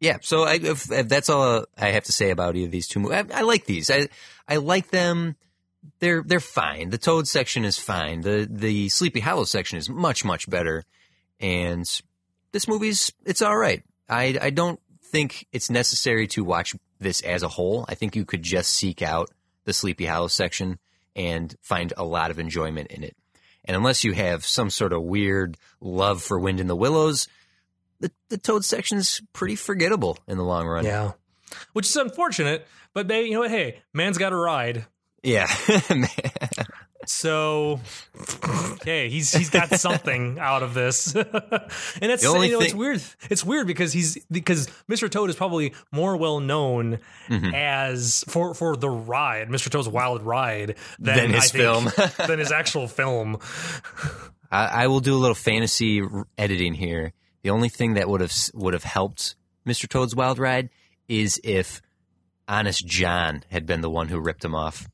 yeah, 0.00 0.18
so 0.20 0.42
I, 0.42 0.54
if, 0.54 0.90
if 0.90 1.08
that's 1.08 1.30
all 1.30 1.64
I 1.78 1.90
have 1.90 2.04
to 2.04 2.12
say 2.12 2.30
about 2.30 2.56
either 2.56 2.66
of 2.66 2.72
these 2.72 2.88
two 2.88 3.00
movies, 3.00 3.24
I, 3.30 3.38
I 3.38 3.42
like 3.42 3.66
these. 3.66 3.90
I 3.90 4.08
I 4.48 4.56
like 4.56 4.90
them. 4.90 5.36
They're 6.00 6.22
they're 6.22 6.40
fine. 6.40 6.90
The 6.90 6.98
Toad 6.98 7.28
section 7.28 7.64
is 7.64 7.78
fine. 7.78 8.22
The 8.22 8.48
the 8.50 8.88
Sleepy 8.88 9.20
Hollow 9.20 9.44
section 9.44 9.78
is 9.78 9.88
much 9.88 10.24
much 10.24 10.50
better. 10.50 10.84
And 11.38 11.86
this 12.50 12.66
movie's 12.66 13.12
it's 13.24 13.42
all 13.42 13.56
right. 13.56 13.84
I 14.08 14.36
I 14.40 14.50
don't 14.50 14.80
think 15.04 15.46
it's 15.52 15.70
necessary 15.70 16.26
to 16.28 16.42
watch 16.42 16.74
this 16.98 17.20
as 17.20 17.42
a 17.42 17.48
whole. 17.48 17.84
I 17.88 17.94
think 17.94 18.16
you 18.16 18.24
could 18.24 18.42
just 18.42 18.72
seek 18.72 19.02
out 19.02 19.30
the 19.64 19.72
Sleepy 19.72 20.06
Hollow 20.06 20.28
section 20.28 20.78
and 21.14 21.54
find 21.62 21.92
a 21.96 22.04
lot 22.04 22.30
of 22.30 22.38
enjoyment 22.38 22.90
in 22.90 23.04
it. 23.04 23.16
And 23.64 23.76
unless 23.76 24.02
you 24.04 24.12
have 24.12 24.44
some 24.44 24.70
sort 24.70 24.92
of 24.92 25.02
weird 25.02 25.56
love 25.80 26.22
for 26.22 26.38
Wind 26.38 26.58
in 26.58 26.66
the 26.66 26.76
Willows, 26.76 27.28
the, 28.00 28.10
the 28.28 28.38
Toad 28.38 28.64
section's 28.64 29.20
pretty 29.32 29.54
forgettable 29.54 30.18
in 30.26 30.36
the 30.36 30.44
long 30.44 30.66
run. 30.66 30.84
Yeah, 30.84 31.12
which 31.72 31.86
is 31.86 31.96
unfortunate, 31.96 32.66
but 32.92 33.08
they, 33.08 33.24
you 33.24 33.34
know 33.34 33.40
what? 33.40 33.50
Hey, 33.50 33.80
man's 33.92 34.18
got 34.18 34.32
a 34.32 34.36
ride. 34.36 34.86
Yeah. 35.22 35.46
So, 37.06 37.80
okay, 38.74 39.08
he's 39.08 39.32
he's 39.32 39.50
got 39.50 39.70
something 39.80 40.38
out 40.38 40.62
of 40.62 40.74
this, 40.74 41.14
and 41.14 41.26
it's 42.00 42.22
you 42.24 42.32
know, 42.32 42.60
it's 42.60 42.74
weird. 42.74 43.02
It's 43.30 43.44
weird 43.44 43.66
because 43.66 43.92
he's 43.92 44.24
because 44.30 44.68
Mr. 44.90 45.10
Toad 45.10 45.30
is 45.30 45.36
probably 45.36 45.74
more 45.90 46.16
well 46.16 46.40
known 46.40 46.98
Mm-hmm. 47.28 47.54
as 47.54 48.24
for 48.28 48.52
for 48.54 48.76
the 48.76 48.90
ride, 48.90 49.48
Mr. 49.48 49.70
Toad's 49.70 49.88
Wild 49.88 50.22
Ride, 50.22 50.76
than, 50.98 51.16
Than 51.16 51.30
his 51.30 51.50
think- 51.50 51.62
film. 51.62 52.08
than 52.28 52.38
his 52.38 52.52
actual 52.52 52.88
film. 52.88 53.38
I, 54.50 54.84
I 54.84 54.86
will 54.88 55.00
do 55.00 55.14
a 55.14 55.18
little 55.18 55.34
fantasy 55.34 56.02
editing 56.36 56.74
here. 56.74 57.12
The 57.42 57.50
only 57.50 57.68
thing 57.68 57.94
that 57.94 58.08
would 58.08 58.20
have 58.20 58.32
would 58.54 58.74
have 58.74 58.84
helped 58.84 59.34
Mr. 59.66 59.88
Toad's 59.88 60.14
Wild 60.14 60.38
Ride 60.38 60.68
is 61.08 61.40
if 61.42 61.80
Honest 62.48 62.86
John 62.86 63.44
had 63.50 63.64
been 63.66 63.80
the 63.80 63.90
one 63.90 64.08
who 64.08 64.18
ripped 64.20 64.44
him 64.44 64.54
off. 64.54 64.88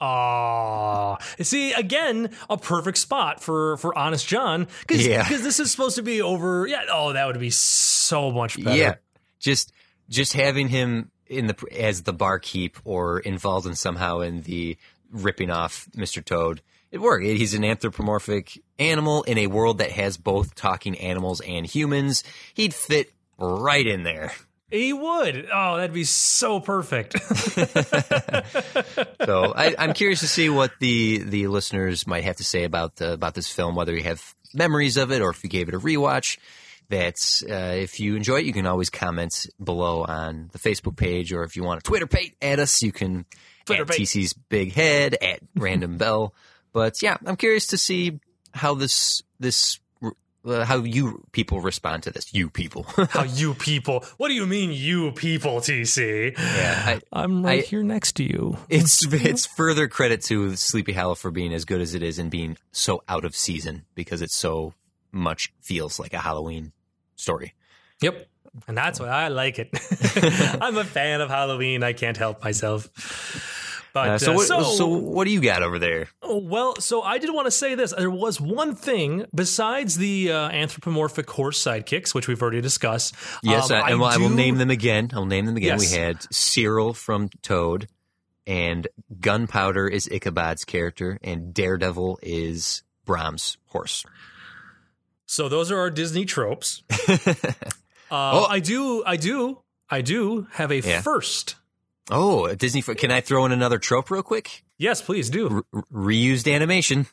Ah, 0.00 1.16
see 1.40 1.72
again, 1.72 2.30
a 2.50 2.56
perfect 2.56 2.98
spot 2.98 3.42
for 3.42 3.76
for 3.78 3.96
Honest 3.96 4.26
John 4.26 4.66
because 4.80 5.06
Yeah. 5.06 5.28
this 5.28 5.60
is 5.60 5.70
supposed 5.70 5.96
to 5.96 6.02
be 6.02 6.20
over. 6.22 6.66
Yeah, 6.66 6.82
oh, 6.92 7.12
that 7.12 7.26
would 7.26 7.38
be 7.40 7.50
so 7.50 8.30
much 8.30 8.62
better. 8.62 8.76
Yeah, 8.76 8.94
just 9.40 9.72
just 10.08 10.32
having 10.32 10.68
him 10.68 11.10
in 11.26 11.46
the 11.46 11.56
as 11.76 12.02
the 12.02 12.12
barkeep 12.12 12.76
or 12.84 13.18
involved 13.20 13.66
in 13.66 13.74
somehow 13.74 14.20
in 14.20 14.42
the 14.42 14.76
ripping 15.10 15.50
off 15.50 15.86
Mr. 15.96 16.24
Toad. 16.24 16.60
It 16.90 17.00
worked. 17.00 17.24
He's 17.24 17.54
an 17.54 17.64
anthropomorphic 17.64 18.62
animal 18.78 19.24
in 19.24 19.36
a 19.38 19.48
world 19.48 19.78
that 19.78 19.90
has 19.90 20.16
both 20.16 20.54
talking 20.54 20.96
animals 20.98 21.40
and 21.40 21.66
humans. 21.66 22.22
He'd 22.54 22.72
fit 22.72 23.12
right 23.36 23.84
in 23.86 24.04
there. 24.04 24.32
He 24.74 24.92
would. 24.92 25.48
Oh, 25.52 25.76
that'd 25.76 25.94
be 25.94 26.04
so 26.04 26.60
perfect. 26.60 27.14
So 29.24 29.54
I, 29.56 29.74
I'm 29.78 29.94
curious 29.94 30.20
to 30.20 30.28
see 30.28 30.50
what 30.50 30.72
the 30.80 31.18
the 31.18 31.46
listeners 31.46 32.06
might 32.06 32.24
have 32.24 32.36
to 32.36 32.44
say 32.44 32.64
about 32.64 32.96
the, 32.96 33.14
about 33.14 33.34
this 33.34 33.50
film, 33.50 33.74
whether 33.74 33.94
you 33.94 34.02
have 34.02 34.34
memories 34.52 34.98
of 34.98 35.10
it 35.12 35.22
or 35.22 35.30
if 35.30 35.42
you 35.42 35.48
gave 35.48 35.68
it 35.68 35.74
a 35.74 35.78
rewatch. 35.78 36.38
That's 36.90 37.42
uh, 37.42 37.74
if 37.78 38.00
you 38.00 38.16
enjoy 38.16 38.40
it, 38.40 38.44
you 38.44 38.52
can 38.52 38.66
always 38.66 38.90
comment 38.90 39.46
below 39.62 40.04
on 40.04 40.50
the 40.52 40.58
Facebook 40.58 40.96
page, 40.96 41.32
or 41.32 41.42
if 41.44 41.56
you 41.56 41.64
want 41.64 41.82
to 41.82 41.88
Twitter 41.88 42.06
page 42.06 42.34
at 42.42 42.58
us, 42.58 42.82
you 42.82 42.92
can 42.92 43.24
Twitter 43.64 43.82
at 43.82 43.88
page. 43.88 44.10
TC's 44.10 44.34
Big 44.34 44.74
Head 44.74 45.16
at 45.22 45.40
Random 45.56 45.96
Bell. 45.96 46.34
But 46.74 47.00
yeah, 47.00 47.16
I'm 47.24 47.36
curious 47.36 47.68
to 47.68 47.78
see 47.78 48.20
how 48.52 48.74
this 48.74 49.22
this 49.40 49.80
how 50.46 50.78
you 50.78 51.24
people 51.32 51.60
respond 51.60 52.02
to 52.04 52.10
this. 52.10 52.32
You 52.34 52.50
people, 52.50 52.82
How 53.10 53.24
you 53.24 53.54
people? 53.54 54.04
What 54.18 54.28
do 54.28 54.34
you 54.34 54.46
mean, 54.46 54.72
you 54.72 55.12
people, 55.12 55.56
TC? 55.60 56.36
yeah. 56.38 56.82
I, 56.86 57.00
I'm 57.12 57.44
right 57.44 57.62
I- 57.64 57.66
here 57.66 57.82
next 57.82 58.12
to 58.16 58.24
you. 58.24 58.58
It's 58.68 59.04
it's 59.12 59.46
further 59.46 59.88
credit 59.88 60.22
to 60.24 60.54
Sleepy 60.56 60.92
Hollow 60.92 61.14
for 61.14 61.30
being 61.30 61.52
as 61.54 61.64
good 61.64 61.80
as 61.80 61.94
it 61.94 62.02
is 62.02 62.18
and 62.18 62.30
being 62.30 62.56
so 62.72 63.02
out 63.08 63.24
of 63.24 63.34
season 63.34 63.84
because 63.94 64.20
it 64.22 64.30
so 64.30 64.74
much 65.12 65.52
feels 65.60 65.98
like 65.98 66.12
a 66.12 66.18
Halloween 66.18 66.72
story. 67.16 67.54
Yep. 68.00 68.26
And 68.68 68.76
that's 68.76 69.00
why 69.00 69.08
I 69.08 69.28
like 69.28 69.58
it. 69.58 69.68
I'm 70.62 70.76
a 70.76 70.84
fan 70.84 71.20
of 71.20 71.28
Halloween. 71.28 71.82
I 71.82 71.92
can't 71.92 72.16
help 72.16 72.44
myself. 72.44 72.88
But 73.94 74.08
Uh, 74.08 74.18
so, 74.18 74.32
uh, 74.32 74.34
what, 74.34 74.46
so, 74.48 74.62
so 74.64 74.86
what 74.88 75.24
do 75.24 75.30
you 75.30 75.40
got 75.40 75.62
over 75.62 75.78
there? 75.78 76.08
well, 76.22 76.74
so 76.80 77.00
I 77.00 77.18
did 77.18 77.32
want 77.32 77.46
to 77.46 77.50
say 77.52 77.74
this. 77.76 77.94
There 77.96 78.10
was 78.10 78.40
one 78.40 78.74
thing 78.74 79.24
besides 79.34 79.96
the 79.96 80.32
uh, 80.32 80.48
anthropomorphic 80.50 81.30
horse 81.30 81.62
sidekicks, 81.62 82.12
which 82.12 82.26
we've 82.26 82.42
already 82.42 82.60
discussed. 82.60 83.14
Yes, 83.42 83.70
Um, 83.70 83.76
I, 83.82 83.90
and 83.92 84.02
I 84.02 84.16
will 84.18 84.28
do- 84.28 84.34
name 84.34 84.56
them 84.58 84.70
again. 84.70 85.10
I'll 85.14 85.26
name 85.26 85.46
them 85.46 85.56
again. 85.56 85.78
Yes. 85.78 85.92
We 85.92 85.96
had 85.96 86.26
Cyril 86.34 86.92
from 86.92 87.28
Toad, 87.42 87.86
and 88.46 88.88
Gunpowder 89.20 89.86
is 89.86 90.08
Ichabod's 90.08 90.64
character, 90.64 91.18
and 91.22 91.54
Daredevil 91.54 92.18
is 92.20 92.82
Brom's 93.06 93.58
horse. 93.66 94.04
So 95.26 95.48
those 95.48 95.70
are 95.70 95.78
our 95.78 95.90
Disney 95.90 96.24
tropes. 96.24 96.82
Uh, 98.10 98.30
Oh. 98.42 98.44
I 98.48 98.60
do, 98.60 99.02
I 99.04 99.16
do, 99.16 99.58
I 99.90 100.02
do 100.02 100.46
have 100.52 100.70
a 100.70 100.80
Yeah. 100.80 101.00
first. 101.00 101.56
Oh, 102.10 102.52
Disney! 102.54 102.82
Can 102.82 103.10
I 103.10 103.20
throw 103.20 103.44
in 103.46 103.52
another 103.52 103.78
trope 103.78 104.10
real 104.10 104.22
quick? 104.22 104.62
Yes, 104.76 105.00
please 105.00 105.30
do. 105.30 105.64
R- 105.72 105.82
reused 105.92 106.52
animation. 106.52 107.06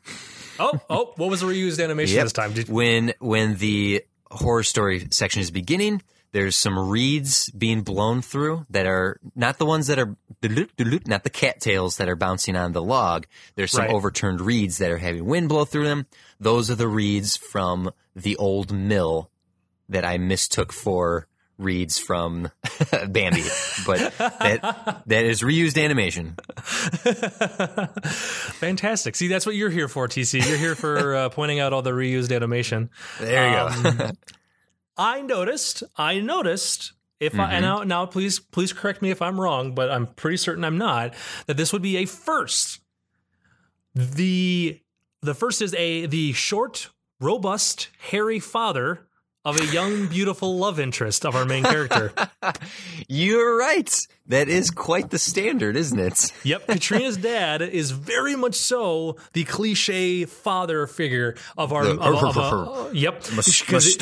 Oh, 0.59 0.79
oh, 0.89 1.13
what 1.15 1.29
was 1.29 1.41
the 1.41 1.47
reused 1.47 1.81
animation 1.81 2.15
Yep. 2.17 2.25
this 2.25 2.33
time? 2.33 2.53
Did, 2.53 2.69
when 2.69 3.13
when 3.19 3.55
the 3.55 4.03
horror 4.29 4.63
story 4.63 5.07
section 5.11 5.41
is 5.41 5.49
beginning, 5.49 6.01
there's 6.33 6.55
some 6.57 6.77
reeds 6.77 7.49
being 7.51 7.81
blown 7.81 8.21
through 8.21 8.65
that 8.69 8.85
are 8.85 9.17
not 9.35 9.57
the 9.59 9.65
ones 9.65 9.87
that 9.87 9.97
are 9.97 10.15
not 10.43 11.23
the 11.23 11.29
cattails 11.31 11.97
that 11.97 12.09
are 12.09 12.15
bouncing 12.15 12.55
on 12.55 12.73
the 12.73 12.81
log. 12.81 13.27
There's 13.55 13.71
some 13.71 13.85
Right. 13.85 13.91
overturned 13.93 14.41
reeds 14.41 14.77
that 14.79 14.91
are 14.91 14.97
having 14.97 15.25
wind 15.25 15.49
blow 15.49 15.65
through 15.65 15.85
them. 15.85 16.05
Those 16.39 16.69
are 16.69 16.75
the 16.75 16.87
reeds 16.87 17.37
from 17.37 17.91
the 18.15 18.35
old 18.37 18.71
mill 18.73 19.29
that 19.89 20.05
I 20.05 20.17
mistook 20.17 20.71
for 20.73 21.27
reeds 21.61 21.97
from 21.97 22.49
Bambi, 23.07 23.43
but 23.85 24.13
that 24.17 25.03
that 25.05 25.25
is 25.25 25.41
reused 25.41 25.81
animation. 25.81 26.35
Fantastic. 28.59 29.15
See, 29.15 29.27
that's 29.27 29.45
what 29.45 29.55
you're 29.55 29.69
here 29.69 29.87
for, 29.87 30.07
TC. 30.07 30.45
You're 30.47 30.57
here 30.57 30.75
for 30.75 31.15
uh, 31.15 31.29
pointing 31.33 31.59
out 31.59 31.73
all 31.73 31.81
the 31.81 31.91
reused 31.91 32.35
animation. 32.35 32.89
There 33.19 33.49
you 33.49 33.57
Um, 33.89 33.97
go. 33.97 34.11
I 34.97 35.21
noticed. 35.21 35.83
I 35.95 36.19
noticed. 36.19 36.93
If 37.19 37.37
I, 37.39 37.53
and 37.53 37.63
now, 37.63 37.83
now, 37.83 38.07
please, 38.07 38.39
please 38.39 38.73
correct 38.73 39.03
me 39.03 39.11
if 39.11 39.21
I'm 39.21 39.39
wrong, 39.39 39.75
but 39.75 39.91
I'm 39.91 40.07
pretty 40.07 40.37
certain 40.37 40.63
I'm 40.63 40.79
not. 40.79 41.13
That 41.45 41.55
this 41.55 41.71
would 41.71 41.83
be 41.83 41.97
a 41.97 42.05
first. 42.05 42.79
The 43.93 44.81
the 45.21 45.35
first 45.35 45.61
is 45.61 45.75
a 45.75 46.07
the 46.07 46.33
short, 46.33 46.89
robust, 47.19 47.89
hairy 47.99 48.39
father 48.39 49.07
of 49.43 49.59
a 49.59 49.65
young, 49.67 50.07
beautiful 50.07 50.57
love 50.57 50.79
interest 50.79 51.25
of 51.25 51.35
our 51.35 51.45
main 51.45 51.63
character. 51.63 52.13
You're 53.07 53.57
right. 53.57 53.93
That 54.31 54.47
is 54.49 54.71
quite 54.71 55.09
the 55.09 55.19
standard, 55.19 55.75
isn't 55.75 55.99
it? 55.99 56.31
Yep, 56.43 56.67
Katrina's 56.67 57.17
dad 57.17 57.61
is 57.61 57.91
very 57.91 58.35
much 58.35 58.55
so 58.55 59.17
the 59.33 59.43
cliche 59.43 60.25
father 60.25 60.87
figure 60.87 61.35
of 61.57 61.71
our. 61.73 61.83
The- 61.85 61.99
of, 61.99 62.37
of, 62.37 62.37
uh, 62.37 62.89
yep, 62.93 63.21
'Cause 63.23 63.87
it- 63.87 64.01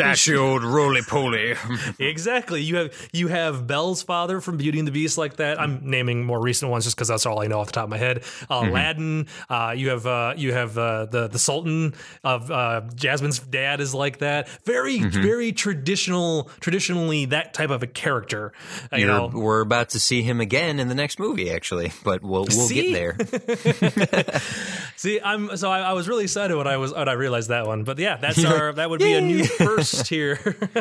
roly 0.63 1.01
poly. 1.01 1.55
Exactly. 1.99 2.61
You 2.61 2.75
have 2.77 3.09
you 3.11 3.27
have 3.27 3.67
Belle's 3.67 4.03
father 4.03 4.39
from 4.41 4.57
Beauty 4.57 4.79
and 4.79 4.87
the 4.87 4.91
Beast 4.91 5.17
like 5.17 5.37
that. 5.37 5.59
I'm 5.59 5.81
naming 5.89 6.23
more 6.25 6.39
recent 6.39 6.71
ones 6.71 6.83
just 6.85 6.95
because 6.95 7.07
that's 7.07 7.25
all 7.25 7.41
I 7.41 7.47
know 7.47 7.59
off 7.59 7.67
the 7.67 7.73
top 7.73 7.85
of 7.85 7.89
my 7.89 7.97
head. 7.97 8.23
Uh, 8.49 8.65
Aladdin. 8.69 9.27
Uh, 9.49 9.73
you 9.75 9.89
have 9.89 10.05
uh, 10.05 10.33
you 10.37 10.53
have 10.53 10.77
uh, 10.77 11.05
the 11.05 11.27
the 11.27 11.39
Sultan 11.39 11.93
of 12.23 12.49
uh, 12.51 12.81
Jasmine's 12.95 13.39
dad 13.39 13.79
is 13.81 13.93
like 13.93 14.19
that. 14.19 14.47
Very 14.65 14.99
very 14.99 15.51
traditional, 15.51 16.49
traditionally 16.59 17.25
that 17.25 17.53
type 17.53 17.69
of 17.71 17.83
a 17.83 17.87
character. 17.87 18.53
Uh, 18.91 18.97
you 18.97 19.05
You're, 19.07 19.15
know. 19.15 19.27
we're 19.33 19.61
about 19.61 19.89
to 19.89 19.99
see 19.99 20.18
him 20.21 20.41
again 20.41 20.79
in 20.79 20.87
the 20.87 20.95
next 20.95 21.19
movie, 21.19 21.51
actually, 21.51 21.91
but 22.03 22.21
we'll 22.21 22.45
we'll 22.49 22.67
See? 22.67 22.91
get 22.91 22.93
there. 22.93 24.41
See, 24.95 25.19
I'm 25.21 25.55
so 25.57 25.71
I, 25.71 25.79
I 25.79 25.93
was 25.93 26.07
really 26.07 26.23
excited 26.23 26.55
when 26.55 26.67
I 26.67 26.77
was 26.77 26.93
when 26.93 27.07
I 27.07 27.13
realized 27.13 27.49
that 27.49 27.65
one. 27.65 27.83
But 27.83 27.99
yeah, 27.99 28.17
that's 28.17 28.43
our 28.43 28.73
that 28.73 28.89
would 28.89 28.99
be 28.99 29.13
a 29.13 29.21
new 29.21 29.45
first 29.45 30.07
here. 30.07 30.35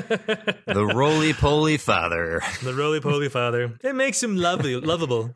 the 0.67 0.91
roly 0.95 1.33
poly 1.33 1.77
father. 1.77 2.43
The 2.63 2.75
roly 2.75 3.01
poly 3.01 3.29
father. 3.29 3.79
It 3.83 3.95
makes 3.95 4.23
him 4.23 4.37
lovely, 4.37 4.75
lovable. 4.75 5.35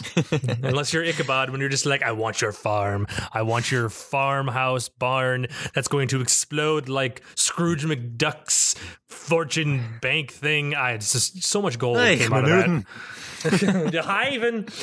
Unless 0.62 0.92
you're 0.92 1.04
Ichabod, 1.04 1.50
when 1.50 1.60
you're 1.60 1.68
just 1.68 1.86
like, 1.86 2.02
I 2.02 2.12
want 2.12 2.40
your 2.40 2.52
farm. 2.52 3.06
I 3.32 3.42
want 3.42 3.70
your 3.70 3.88
farmhouse 3.88 4.88
barn 4.88 5.46
that's 5.74 5.88
going 5.88 6.08
to 6.08 6.20
explode 6.20 6.88
like 6.88 7.22
Scrooge 7.34 7.84
McDuck's 7.84 8.74
fortune 9.08 9.98
bank 10.00 10.32
thing. 10.32 10.74
I 10.74 10.92
it's 10.92 11.12
just 11.12 11.42
so 11.44 11.60
much 11.62 11.78
gold 11.78 11.98
Hey, 11.98 12.16
came 12.18 12.32
out 12.32 12.44
of 12.44 12.50
that. 12.50 14.04
Hi, 14.04 14.30
even. 14.30 14.66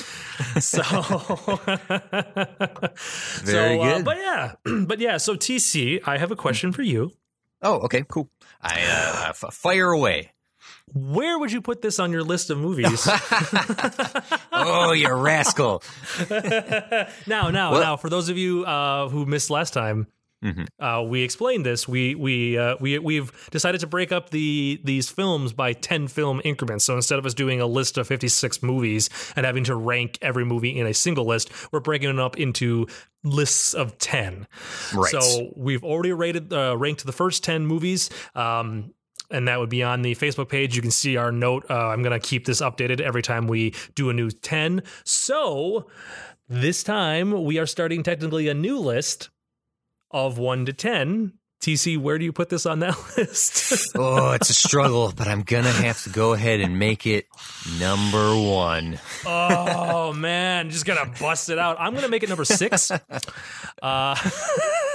So, 0.61 0.81
Very 3.43 3.77
so, 3.77 3.81
uh, 3.81 3.95
good. 3.97 4.05
but 4.05 4.17
yeah, 4.17 4.53
but 4.85 4.99
yeah. 4.99 5.17
So 5.17 5.35
TC, 5.35 6.01
I 6.07 6.17
have 6.17 6.31
a 6.31 6.35
question 6.35 6.71
for 6.71 6.81
you. 6.81 7.11
oh, 7.61 7.79
okay, 7.81 8.03
cool. 8.07 8.29
I 8.61 8.81
uh, 8.85 9.29
f- 9.29 9.53
fire 9.53 9.89
away. 9.91 10.31
Where 10.93 11.37
would 11.39 11.51
you 11.51 11.61
put 11.61 11.81
this 11.81 11.99
on 11.99 12.11
your 12.11 12.23
list 12.23 12.49
of 12.49 12.57
movies? 12.57 13.07
Oh, 14.61 14.91
you 14.91 15.11
rascal! 15.13 15.81
Now, 17.27 17.49
now, 17.49 17.71
Well- 17.71 17.81
now, 17.81 17.97
for 17.97 18.09
those 18.09 18.29
of 18.29 18.37
you 18.37 18.65
uh, 18.65 19.07
who 19.09 19.25
missed 19.25 19.49
last 19.49 19.73
time, 19.73 20.07
Mm-hmm. 20.41 20.81
uh, 20.81 21.01
we 21.01 21.21
explained 21.23 21.65
this. 21.65 21.85
We 21.85 22.15
we 22.15 22.57
uh, 22.57 22.77
we 22.79 22.97
we've 22.97 23.29
decided 23.51 23.81
to 23.81 23.87
break 23.87 24.13
up 24.13 24.29
the 24.29 24.79
these 24.85 25.09
films 25.09 25.51
by 25.51 25.73
ten 25.73 26.07
film 26.07 26.39
increments. 26.45 26.85
So 26.85 26.95
instead 26.95 27.19
of 27.19 27.25
us 27.25 27.33
doing 27.33 27.59
a 27.59 27.65
list 27.65 27.97
of 27.97 28.07
fifty 28.07 28.29
six 28.29 28.63
movies 28.63 29.09
and 29.35 29.45
having 29.45 29.65
to 29.65 29.75
rank 29.75 30.17
every 30.21 30.45
movie 30.45 30.79
in 30.79 30.87
a 30.87 30.93
single 30.93 31.25
list, 31.25 31.51
we're 31.73 31.81
breaking 31.81 32.07
it 32.09 32.19
up 32.19 32.37
into 32.37 32.87
lists 33.21 33.73
of 33.73 33.97
ten. 33.97 34.47
Right. 34.93 35.11
So 35.11 35.51
we've 35.57 35.83
already 35.83 36.13
rated 36.13 36.53
uh, 36.53 36.77
ranked 36.77 37.05
the 37.05 37.11
first 37.11 37.43
ten 37.43 37.67
movies. 37.67 38.09
Um, 38.33 38.93
and 39.31 39.47
that 39.47 39.59
would 39.59 39.69
be 39.69 39.83
on 39.83 40.01
the 40.01 40.15
Facebook 40.15 40.49
page. 40.49 40.75
You 40.75 40.81
can 40.81 40.91
see 40.91 41.17
our 41.17 41.31
note. 41.31 41.65
Uh, 41.69 41.87
I'm 41.87 42.01
going 42.01 42.19
to 42.19 42.25
keep 42.25 42.45
this 42.45 42.61
updated 42.61 43.01
every 43.01 43.21
time 43.21 43.47
we 43.47 43.73
do 43.95 44.09
a 44.09 44.13
new 44.13 44.29
10. 44.29 44.83
So 45.03 45.87
this 46.47 46.83
time 46.83 47.43
we 47.43 47.59
are 47.59 47.65
starting 47.65 48.03
technically 48.03 48.47
a 48.47 48.53
new 48.53 48.79
list 48.79 49.29
of 50.11 50.37
1 50.37 50.65
to 50.65 50.73
10. 50.73 51.33
TC, 51.61 51.97
where 51.97 52.17
do 52.17 52.23
you 52.25 52.31
put 52.31 52.47
this 52.49 52.65
on 52.65 52.79
that 52.79 52.95
list? 53.17 53.91
Oh, 53.95 54.31
it's 54.31 54.49
a 54.49 54.53
struggle, 54.53 55.11
but 55.15 55.27
I'm 55.27 55.43
gonna 55.43 55.71
have 55.71 56.01
to 56.03 56.09
go 56.09 56.33
ahead 56.33 56.59
and 56.61 56.79
make 56.79 57.05
it 57.05 57.27
number 57.79 58.35
one. 58.35 58.99
oh 59.25 60.13
man, 60.13 60.69
just 60.69 60.85
gonna 60.85 61.11
bust 61.19 61.49
it 61.49 61.59
out. 61.59 61.75
I'm 61.79 61.93
gonna 61.95 62.07
make 62.07 62.23
it 62.23 62.29
number 62.29 62.45
six, 62.45 62.91
uh, 63.81 64.15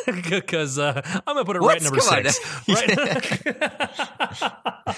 because 0.07 0.79
uh, 0.79 1.03
I'm 1.27 1.35
gonna 1.35 1.45
put 1.45 1.57
it 1.57 1.61
right 1.61 1.83
number 1.83 1.99
Come 2.01 2.09
on. 2.19 2.25
six. 2.25 2.69
Right, 2.69 2.97
right 2.97 4.97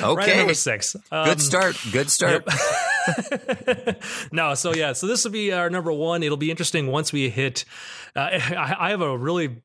Okay, 0.00 0.36
number 0.36 0.54
six. 0.54 0.94
Um, 1.10 1.24
good 1.24 1.40
start. 1.40 1.76
Good 1.90 2.08
start. 2.10 2.46
no, 4.32 4.54
so 4.54 4.72
yeah, 4.74 4.92
so 4.92 5.06
this 5.08 5.24
will 5.24 5.32
be 5.32 5.50
our 5.52 5.70
number 5.70 5.90
one. 5.92 6.22
It'll 6.22 6.36
be 6.36 6.50
interesting 6.50 6.88
once 6.88 7.10
we 7.12 7.30
hit. 7.30 7.64
Uh, 8.14 8.28
I, 8.32 8.76
I 8.78 8.90
have 8.90 9.00
a 9.00 9.16
really, 9.16 9.62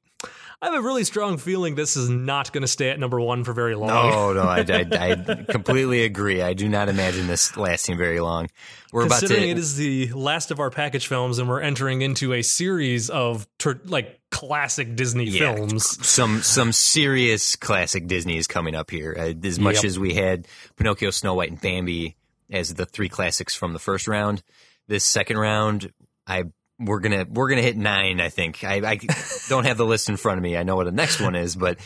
I 0.64 0.68
have 0.68 0.76
a 0.76 0.82
really 0.82 1.04
strong 1.04 1.38
feeling 1.38 1.76
this 1.76 1.98
is 1.98 2.08
not 2.10 2.54
going 2.54 2.62
to 2.62 2.70
stay 2.70 2.90
at 2.90 2.98
number 2.98 3.20
one 3.20 3.44
for 3.44 3.52
very 3.52 3.76
long. 3.76 3.90
No, 3.90 4.32
no, 4.32 4.44
I, 4.44 4.60
I, 4.60 4.86
I 5.12 5.44
completely 5.52 6.06
agree. 6.06 6.42
I 6.42 6.54
do 6.54 6.70
not 6.70 6.88
imagine 6.88 7.28
this 7.28 7.58
lasting 7.58 7.98
very 7.98 8.22
long. 8.22 8.48
We're 8.94 9.06
about 9.06 9.16
to. 9.20 9.28
Considering 9.28 9.50
it 9.50 9.58
is 9.58 9.76
the 9.76 10.14
last 10.14 10.52
of 10.52 10.62
our 10.62 10.70
package 10.70 11.08
films, 11.08 11.40
and 11.40 11.50
we're 11.50 11.60
entering 11.60 12.02
into 12.02 12.32
a 12.32 12.42
series 12.44 13.10
of 13.10 13.46
tur 13.60 13.82
like 13.84 14.22
classic 14.32 14.96
Disney 14.96 15.26
Yeah. 15.26 15.54
films. 15.54 16.08
some 16.08 16.42
some 16.42 16.72
serious 16.72 17.58
classic 17.58 18.08
Disney 18.08 18.38
is 18.38 18.48
coming 18.48 18.74
up 18.74 18.90
here. 18.90 19.14
Uh, 19.20 19.34
as 19.46 19.60
much 19.60 19.76
Yep. 19.76 19.84
as 19.86 20.00
we 20.00 20.14
had 20.14 20.48
Pinocchio, 20.78 21.10
Snow 21.10 21.34
White, 21.34 21.50
and 21.50 21.60
Bambi 21.60 22.16
as 22.50 22.74
the 22.74 22.86
three 22.86 23.10
classics 23.10 23.54
from 23.54 23.74
the 23.74 23.80
first 23.80 24.08
round, 24.08 24.42
this 24.88 25.04
second 25.04 25.38
round, 25.38 25.92
I 26.26 26.46
we're 26.80 27.00
gonna 27.00 27.26
we're 27.30 27.50
gonna 27.50 27.62
hit 27.62 27.78
nine. 27.78 28.20
I 28.20 28.30
think 28.30 28.64
I, 28.64 28.76
I 28.76 29.00
don't 29.50 29.66
have 29.66 29.78
the 29.78 29.86
list 29.86 30.10
in 30.10 30.18
front 30.18 30.38
of 30.38 30.44
me. 30.44 30.58
I 30.58 30.64
know 30.64 30.76
what 30.76 30.86
the 30.86 30.92
next 30.92 31.22
one 31.22 31.36
is, 31.36 31.56
but 31.56 31.78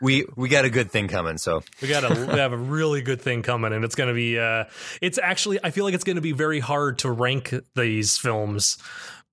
we 0.00 0.24
we 0.36 0.48
got 0.48 0.64
a 0.64 0.70
good 0.70 0.90
thing 0.90 1.08
coming. 1.08 1.38
So 1.38 1.62
We 1.82 1.88
got 1.88 2.04
a 2.04 2.26
we 2.26 2.38
have 2.38 2.52
a 2.52 2.56
really 2.56 3.02
good 3.02 3.20
thing 3.20 3.42
coming, 3.42 3.72
and 3.72 3.84
it's 3.84 3.94
to 4.08 4.14
be. 4.14 4.38
Uh, 4.38 4.64
it's 5.00 5.18
actually 5.18 5.58
I 5.62 5.70
feel 5.70 5.84
like 5.84 5.94
it's 5.94 6.04
to 6.16 6.22
be 6.22 6.32
very 6.32 6.60
hard 6.60 6.98
to 7.00 7.10
rank 7.10 7.54
these 7.74 8.18
films 8.18 8.78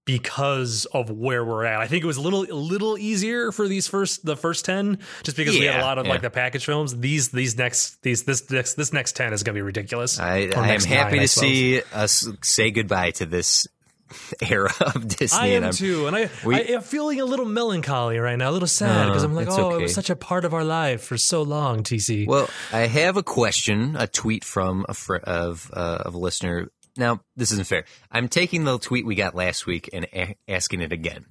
because 0.06 0.86
of 0.94 1.10
where 1.10 1.46
we're 1.46 1.64
at. 1.64 1.80
I 1.80 1.88
think 1.88 2.04
it 2.04 2.08
was 2.08 2.18
a 2.18 2.22
little 2.22 2.44
a 2.44 2.54
little 2.54 2.98
easier 2.98 3.52
for 3.52 3.68
these 3.68 3.88
first 3.88 4.26
the 4.26 4.36
first 4.36 4.66
ten, 4.66 5.00
just 5.24 5.38
because 5.38 5.58
we 5.58 5.66
had 5.66 5.80
a 5.80 5.84
lot 5.84 5.98
of 5.98 6.06
yeah. 6.06 6.12
like 6.12 6.22
the 6.22 6.30
package 6.30 6.66
films. 6.66 6.98
These 6.98 7.30
these 7.30 7.58
next 7.58 8.02
these 8.02 8.24
this 8.24 8.50
next 8.50 8.74
this 8.74 8.92
next 8.92 9.16
ten 9.16 9.34
is 9.34 9.44
going 9.44 9.54
to 9.54 9.58
be 9.58 9.62
ridiculous. 9.62 10.20
I, 10.20 10.50
I 10.56 10.74
am 10.74 10.82
happy 10.82 11.18
nine, 11.18 11.22
to 11.22 11.28
suppose. 11.28 11.50
see 11.50 11.82
us 11.94 12.28
say 12.42 12.72
goodbye 12.72 13.12
to 13.12 13.26
this 13.26 13.68
era 14.50 14.72
of 14.96 15.08
Disney. 15.08 15.40
I 15.40 15.46
and 15.48 15.66
am 15.66 15.70
I'm, 15.70 15.74
too, 15.74 16.08
and 16.08 16.16
I, 16.16 16.30
we- 16.46 16.56
I 16.56 16.60
am 16.76 16.82
feeling 16.82 17.20
a 17.22 17.26
little 17.26 17.46
melancholy 17.46 18.18
right 18.20 18.38
now, 18.38 18.50
a 18.50 18.52
little 18.54 18.68
sad 18.68 19.08
because 19.08 19.24
No, 19.24 19.30
I'm 19.30 19.36
like, 19.36 19.48
oh, 19.50 19.78
it 19.78 19.82
was 19.82 19.94
such 19.94 20.10
a 20.10 20.16
part 20.16 20.46
of 20.46 20.54
our 20.54 20.64
life 20.64 21.04
for 21.04 21.18
so 21.18 21.42
long. 21.42 21.84
TC, 21.84 22.28
Well, 22.28 22.50
I 22.72 22.82
have 22.88 23.18
a 23.18 23.24
question, 23.24 23.96
a 23.98 24.08
tweet 24.08 24.44
from 24.44 24.86
a 24.90 24.94
fr- 24.94 25.16
of 25.18 25.70
uh, 25.74 26.00
of 26.06 26.14
a 26.14 26.18
listener 26.18 26.70
now 26.96 27.22
this 27.36 27.52
isn't 27.52 27.66
fair. 27.66 27.86
I'm 28.12 28.28
taking 28.28 28.66
the 28.66 28.78
tweet 28.78 29.04
we 29.04 29.16
got 29.16 29.34
last 29.34 29.66
week 29.66 29.90
and 29.94 30.06
a- 30.14 30.36
asking 30.48 30.82
it 30.82 30.92
again. 30.92 31.26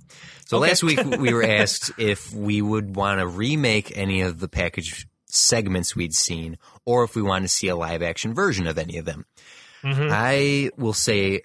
So 0.46 0.56
Okay. 0.58 0.68
last 0.70 0.82
week 0.82 0.98
we 1.20 1.32
were 1.32 1.44
asked 1.44 1.92
if 1.98 2.34
we 2.34 2.60
would 2.60 2.96
want 2.96 3.20
to 3.20 3.26
remake 3.28 3.96
any 3.96 4.22
of 4.22 4.40
the 4.40 4.48
package 4.48 5.06
segments 5.26 5.94
we'd 5.94 6.14
seen, 6.14 6.58
or 6.84 7.04
if 7.04 7.14
we 7.14 7.22
want 7.22 7.44
to 7.44 7.48
see 7.48 7.68
a 7.68 7.76
live 7.76 8.02
action 8.02 8.34
version 8.34 8.66
of 8.66 8.76
any 8.76 8.98
of 8.98 9.04
them. 9.04 9.24
I 9.84 10.70
will 10.76 10.92
say, 10.92 11.42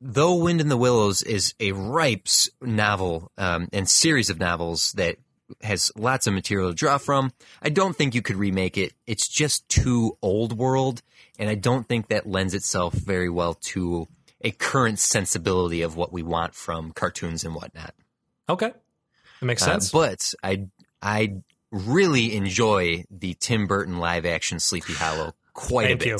though 0.00 0.34
Wind 0.36 0.60
in 0.60 0.68
the 0.68 0.76
Willows 0.76 1.22
is 1.22 1.54
a 1.60 1.72
ripe 1.72 2.26
novel 2.60 3.30
um, 3.38 3.68
and 3.72 3.88
series 3.88 4.30
of 4.30 4.38
novels 4.38 4.92
that 4.92 5.16
has 5.62 5.90
lots 5.96 6.26
of 6.26 6.34
material 6.34 6.70
to 6.70 6.74
draw 6.74 6.96
from, 6.98 7.32
I 7.60 7.70
don't 7.70 7.96
think 7.96 8.14
you 8.14 8.22
could 8.22 8.36
remake 8.36 8.78
it. 8.78 8.92
It's 9.06 9.26
just 9.28 9.68
too 9.68 10.16
old 10.22 10.56
world, 10.56 11.02
and 11.38 11.48
I 11.48 11.54
don't 11.56 11.86
think 11.88 12.08
that 12.08 12.26
lends 12.26 12.54
itself 12.54 12.94
very 12.94 13.28
well 13.28 13.54
to 13.54 14.06
a 14.42 14.52
current 14.52 14.98
sensibility 14.98 15.82
of 15.82 15.96
what 15.96 16.12
we 16.12 16.22
want 16.22 16.54
from 16.54 16.92
cartoons 16.92 17.44
and 17.44 17.54
whatnot. 17.54 17.94
Okay, 18.48 18.72
that 19.40 19.46
makes 19.46 19.62
Uh, 19.62 19.66
sense. 19.66 19.90
but 19.90 20.32
I 20.42 20.68
I 21.02 21.42
really 21.70 22.34
enjoy 22.34 23.04
the 23.10 23.34
Tim 23.34 23.66
Burton 23.66 23.98
live 23.98 24.24
action 24.26 24.58
Sleepy 24.60 24.92
Hollow 24.94 25.34
quite 25.52 25.88
Thank 25.88 26.02
a 26.02 26.08
you. 26.08 26.18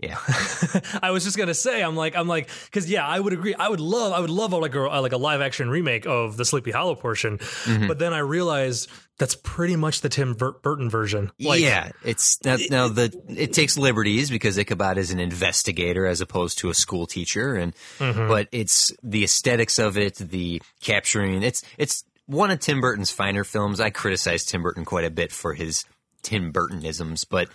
Yeah. 0.00 0.18
I 1.02 1.10
was 1.10 1.24
just 1.24 1.36
gonna 1.36 1.54
say, 1.54 1.82
I'm 1.82 1.96
like, 1.96 2.14
I'm 2.16 2.28
like, 2.28 2.48
because 2.66 2.88
yeah, 2.88 3.06
I 3.06 3.18
would 3.18 3.32
agree. 3.32 3.54
I 3.54 3.68
would 3.68 3.80
love, 3.80 4.12
I 4.12 4.20
would 4.20 4.30
love 4.30 4.52
like 4.52 4.74
a 4.74 4.80
like 4.80 5.12
a 5.12 5.16
live 5.16 5.40
action 5.40 5.68
remake 5.68 6.06
of 6.06 6.36
the 6.36 6.44
Sleepy 6.44 6.70
Hollow 6.70 6.94
portion. 6.94 7.38
Mm-hmm. 7.38 7.88
But 7.88 7.98
then 7.98 8.12
I 8.12 8.18
realized 8.20 8.88
that's 9.18 9.34
pretty 9.34 9.74
much 9.74 10.00
the 10.00 10.08
Tim 10.08 10.34
Burton 10.34 10.88
version. 10.88 11.32
Like, 11.40 11.60
yeah, 11.60 11.90
it's 12.04 12.38
now, 12.44 12.56
now 12.70 12.88
the 12.88 13.12
it 13.28 13.52
takes 13.52 13.76
liberties 13.76 14.30
because 14.30 14.56
Ichabod 14.56 14.98
is 14.98 15.10
an 15.10 15.18
investigator 15.18 16.06
as 16.06 16.20
opposed 16.20 16.58
to 16.58 16.70
a 16.70 16.74
school 16.74 17.06
teacher, 17.06 17.54
and 17.56 17.74
Mm-hmm. 17.98 18.28
but 18.28 18.46
it's 18.52 18.92
the 19.02 19.24
aesthetics 19.24 19.78
of 19.78 19.98
it, 19.98 20.14
the 20.16 20.62
capturing. 20.80 21.42
It's 21.42 21.62
it's 21.76 22.04
one 22.26 22.50
of 22.52 22.60
Tim 22.60 22.80
Burton's 22.80 23.10
finer 23.10 23.42
films. 23.42 23.80
I 23.80 23.90
criticize 23.90 24.44
Tim 24.44 24.62
Burton 24.62 24.84
quite 24.84 25.04
a 25.04 25.10
bit 25.10 25.32
for 25.32 25.54
his 25.54 25.84
Tim 26.22 26.52
Burtonisms, 26.52 27.24
but 27.28 27.48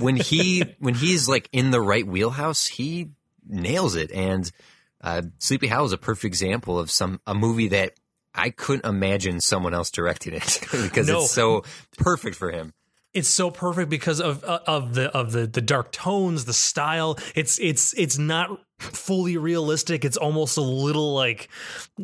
when 0.00 0.16
he 0.16 0.62
when 0.78 0.94
he's 0.94 1.28
like 1.28 1.48
in 1.52 1.70
the 1.70 1.80
right 1.80 2.06
wheelhouse, 2.06 2.66
he 2.66 3.10
nails 3.46 3.94
it. 3.96 4.10
And 4.12 4.50
uh, 5.00 5.22
Sleepy 5.38 5.66
Hollow 5.68 5.86
is 5.86 5.92
a 5.92 5.98
perfect 5.98 6.24
example 6.24 6.78
of 6.78 6.90
some 6.90 7.20
a 7.26 7.34
movie 7.34 7.68
that. 7.68 7.92
I 8.36 8.50
couldn't 8.50 8.84
imagine 8.84 9.40
someone 9.40 9.74
else 9.74 9.92
directing 9.92 10.34
it 10.34 10.58
because 10.72 11.06
No. 11.06 11.20
it's 11.20 11.30
so 11.30 11.62
perfect 11.98 12.34
for 12.34 12.50
him. 12.50 12.72
it's 13.12 13.28
so 13.28 13.48
perfect 13.52 13.88
because 13.88 14.20
of 14.20 14.42
uh, 14.42 14.58
of 14.66 14.92
the 14.94 15.08
of 15.16 15.30
the 15.30 15.46
the 15.46 15.60
dark 15.60 15.92
tones, 15.92 16.44
the 16.44 16.52
style. 16.52 17.16
It's 17.36 17.60
it's 17.60 17.92
it's 17.96 18.18
not 18.18 18.58
fully 18.78 19.36
realistic. 19.36 20.04
It's 20.04 20.16
almost 20.16 20.56
a 20.56 20.62
little 20.62 21.14
like 21.14 21.48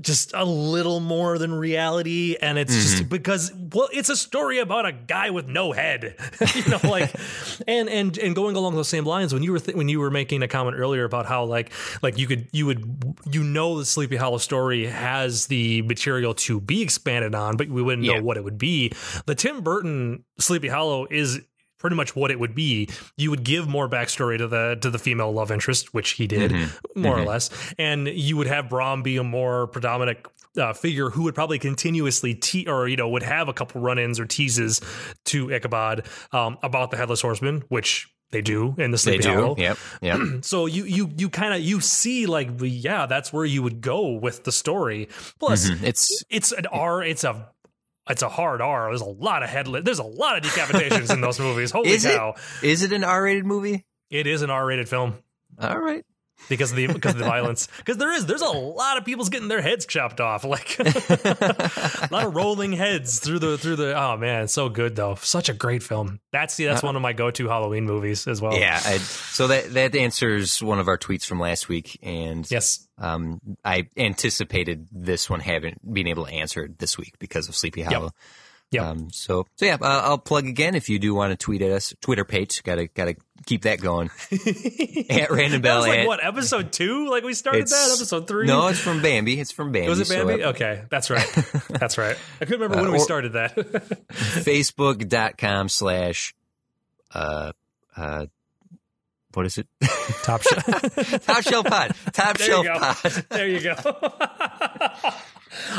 just 0.01 0.33
a 0.35 0.45
little 0.45 1.01
more 1.01 1.39
than 1.39 1.53
reality, 1.53 2.37
and 2.41 2.59
it's 2.59 2.75
just 2.75 2.97
mm-hmm. 2.97 3.09
because 3.09 3.53
well, 3.73 3.89
it's 3.93 4.09
a 4.09 4.17
story 4.17 4.59
about 4.59 4.87
a 4.87 4.93
guy 4.93 5.31
with 5.31 5.49
no 5.49 5.73
head, 5.73 6.17
you 6.55 6.69
know, 6.69 6.81
like 6.85 7.15
and 7.69 7.89
and 7.89 8.17
and 8.19 8.35
going 8.35 8.57
along 8.57 8.75
those 8.75 8.89
same 8.89 9.05
lines 9.05 9.33
when 9.35 9.43
you 9.43 9.53
were 9.53 9.59
th- 9.61 9.77
when 9.77 9.89
you 9.89 10.01
were 10.01 10.11
making 10.11 10.43
a 10.43 10.49
comment 10.49 10.77
earlier 10.79 11.05
about 11.05 11.27
how 11.27 11.45
like 11.45 11.73
like 12.03 12.19
you 12.19 12.27
could 12.27 12.49
you 12.53 12.67
would 12.67 13.17
you 13.31 13.43
know 13.43 13.79
the 13.79 13.85
Sleepy 13.85 14.17
Hollow 14.17 14.39
story 14.39 14.87
has 14.87 15.47
the 15.47 15.83
material 15.83 16.35
to 16.35 16.61
be 16.61 16.83
expanded 16.83 17.35
on, 17.35 17.57
but 17.57 17.69
we 17.69 17.83
wouldn't 17.83 18.07
Yeah. 18.07 18.19
know 18.19 18.23
what 18.23 18.37
it 18.37 18.45
would 18.45 18.59
be. 18.59 18.93
The 19.27 19.35
Tim 19.35 19.63
Burton 19.63 20.25
Sleepy 20.39 20.69
Hollow 20.69 21.07
is 21.11 21.41
pretty 21.81 21.97
much 21.97 22.15
what 22.15 22.31
it 22.31 22.39
would 22.39 22.55
be. 22.55 22.89
You 23.17 23.31
would 23.31 23.43
give 23.43 23.67
more 23.67 23.89
backstory 23.89 24.39
to 24.39 24.47
the 24.47 24.79
to 24.83 24.91
the 24.91 24.99
female 24.99 25.33
love 25.33 25.51
interest, 25.51 25.93
which 25.93 26.11
he 26.11 26.29
did 26.29 26.55
more 26.95 27.19
or 27.19 27.25
less, 27.25 27.51
and 27.79 28.07
you 28.07 28.37
would 28.37 28.47
have 28.47 28.69
Brom 28.69 29.03
be 29.03 29.17
a 29.17 29.25
more 29.25 29.67
predominant. 29.67 30.19
Uh, 30.59 30.73
figure 30.73 31.11
who 31.11 31.23
would 31.23 31.35
probably 31.37 31.61
continuously 31.61 32.35
te- 32.35 32.67
or 32.67 32.89
you 32.89 32.97
know 32.97 33.09
would 33.09 33.23
have 33.23 33.49
a 33.49 33.53
couple 33.53 33.81
run-ins 33.81 34.19
or 34.19 34.27
teases 34.27 34.81
to 35.25 35.49
Ichabod 35.53 36.07
um, 36.33 36.59
about 36.65 36.91
the 36.91 36.97
headless 36.97 37.21
horseman, 37.23 37.63
which 37.69 38.09
they 38.33 38.43
do 38.43 38.75
in 38.77 38.91
the 38.91 38.97
They 38.97 39.19
Sleepy 39.19 39.23
do. 39.23 39.33
Hollow. 39.33 39.55
Yep. 39.57 39.79
Yep. 40.03 40.19
So 40.43 40.67
you 40.67 40.83
you 40.87 41.09
you 41.17 41.31
kind 41.31 41.55
of 41.55 41.61
you 41.61 41.81
see 41.81 42.27
like 42.27 42.49
yeah, 42.61 43.07
that's 43.07 43.33
where 43.33 43.45
you 43.45 43.63
would 43.63 43.81
go 43.81 44.09
with 44.15 44.43
the 44.43 44.51
story. 44.51 45.09
Plus, 45.39 45.69
It's 45.85 46.25
it's 46.29 46.51
an 46.51 46.67
R. 46.67 47.01
It's 47.05 47.23
a 47.23 47.49
it's 48.11 48.23
a 48.23 48.29
hard 48.29 48.61
R. 48.61 48.89
There's 48.89 49.01
a 49.01 49.05
lot 49.05 49.43
of 49.43 49.49
headless. 49.49 49.85
There's 49.85 49.99
a 49.99 50.05
lot 50.05 50.37
of 50.37 50.43
decapitations 50.45 51.13
in 51.13 51.21
those 51.21 51.39
movies. 51.41 51.71
Holy 51.71 51.91
is 51.91 52.05
cow! 52.05 52.35
is 52.63 52.83
it 52.83 52.93
an 52.93 53.05
R-rated 53.05 53.45
movie? 53.47 53.85
it 54.11 54.27
is 54.27 54.43
an 54.43 54.51
R-rated 54.51 54.89
film 54.89 55.15
All 55.61 55.79
right. 55.79 56.05
Because 56.49 56.71
of 56.71 56.77
the 56.77 56.87
because 56.89 57.13
of 57.13 57.19
the 57.19 57.25
violence. 57.25 57.69
Because 57.79 57.97
there 57.97 58.13
is 58.13 58.27
there's 58.27 58.43
a 58.43 58.49
lot 58.49 58.97
of 58.99 59.05
people's 59.05 59.29
getting 59.29 59.49
their 59.49 59.63
heads 59.63 59.87
chopped 59.87 60.21
off. 60.21 60.45
Like 60.45 60.79
a 60.81 62.09
lot 62.11 62.27
of 62.27 62.35
rolling 62.35 62.73
heads 62.73 63.19
through 63.21 63.39
the 63.39 63.59
through 63.59 63.77
the. 63.77 63.99
Oh 64.01 64.17
man, 64.17 64.49
so 64.49 64.69
good 64.69 64.97
though. 64.97 65.15
Such 65.17 65.49
a 65.49 65.53
great 65.55 65.83
film. 65.83 66.21
That's 66.33 66.57
that's 66.57 66.83
one 66.83 66.97
of 66.97 67.03
my 67.03 67.13
go 67.13 67.31
to 67.31 67.49
Halloween 67.49 67.85
movies 67.87 68.27
as 68.27 68.41
well. 68.41 68.55
Yeah. 68.55 68.81
I, 68.85 68.99
so 68.99 69.47
that 69.49 69.73
that 69.75 69.95
answers 69.97 70.63
one 70.63 70.79
of 70.79 70.89
our 70.89 70.99
tweets 70.99 71.25
from 71.25 71.41
last 71.41 71.69
week, 71.69 71.99
and 72.03 72.49
Yes. 72.51 72.87
um, 72.99 73.41
I 73.65 73.89
anticipated 73.97 74.87
this 74.93 75.29
one 75.31 75.41
having 75.41 75.79
being 75.91 76.07
able 76.09 76.27
to 76.27 76.33
answer 76.33 76.65
it 76.65 76.79
this 76.79 76.99
week 76.99 77.15
because 77.19 77.49
of 77.49 77.55
Sleepy 77.57 77.83
Hollow. 77.83 78.05
Yep. 78.07 78.13
Um, 78.79 79.11
so 79.11 79.47
so 79.57 79.67
yeah, 79.67 79.75
uh, 79.81 80.03
I'll 80.05 80.19
plug 80.19 80.47
again 80.47 80.77
if 80.77 80.89
you 80.89 81.01
do 81.01 81.13
want 81.13 81.33
to 81.33 81.37
tweet 81.37 81.61
at 81.63 81.73
us. 81.73 81.93
Twitter 82.01 82.25
page, 82.25 82.63
gotta 82.63 82.87
gotta 82.87 83.17
keep 83.47 83.63
that 83.63 83.81
going. 83.81 84.11
at 85.11 85.31
Random 85.33 85.61
That 85.61 85.63
Bell. 85.63 85.79
was 85.79 85.89
like 85.89 85.99
at- 86.01 86.07
what 86.07 86.25
episode 86.25 86.73
two? 86.73 87.09
Like 87.11 87.25
we 87.25 87.35
started 87.35 87.67
that 87.67 87.91
episode 87.97 88.29
three. 88.29 88.47
No, 88.47 88.69
it's 88.69 88.79
from 88.79 89.03
Bambi. 89.03 89.41
It's 89.41 89.51
from 89.51 89.73
Bambi. 89.73 89.89
was 89.89 89.99
it 89.99 90.07
So, 90.07 90.25
Bambi? 90.25 90.45
uh, 90.45 90.51
okay, 90.51 90.83
that's 90.89 91.11
right. 91.11 91.27
That's 91.69 91.99
right. 91.99 92.17
I 92.41 92.45
couldn't 92.45 92.61
remember 92.61 92.83
when 92.85 92.93
we 92.93 92.99
started 93.01 93.33
that. 93.33 93.57
Facebook.com 94.11 95.69
slash 95.69 96.35
uh 97.13 97.51
uh 97.97 98.27
what 99.35 99.47
is 99.47 99.59
it? 99.59 99.67
Top 100.25 100.43
shot. 100.43 100.65
Top 101.23 101.43
Shelf 101.43 101.67
Pod. 101.67 101.95
Top 102.13 102.37
There 102.39 102.47
Shelf 102.49 102.65
you 102.67 102.73
go. 102.73 102.79
Pod. 102.79 103.25
There 103.31 103.49
you 103.49 103.61
go. 103.61 105.11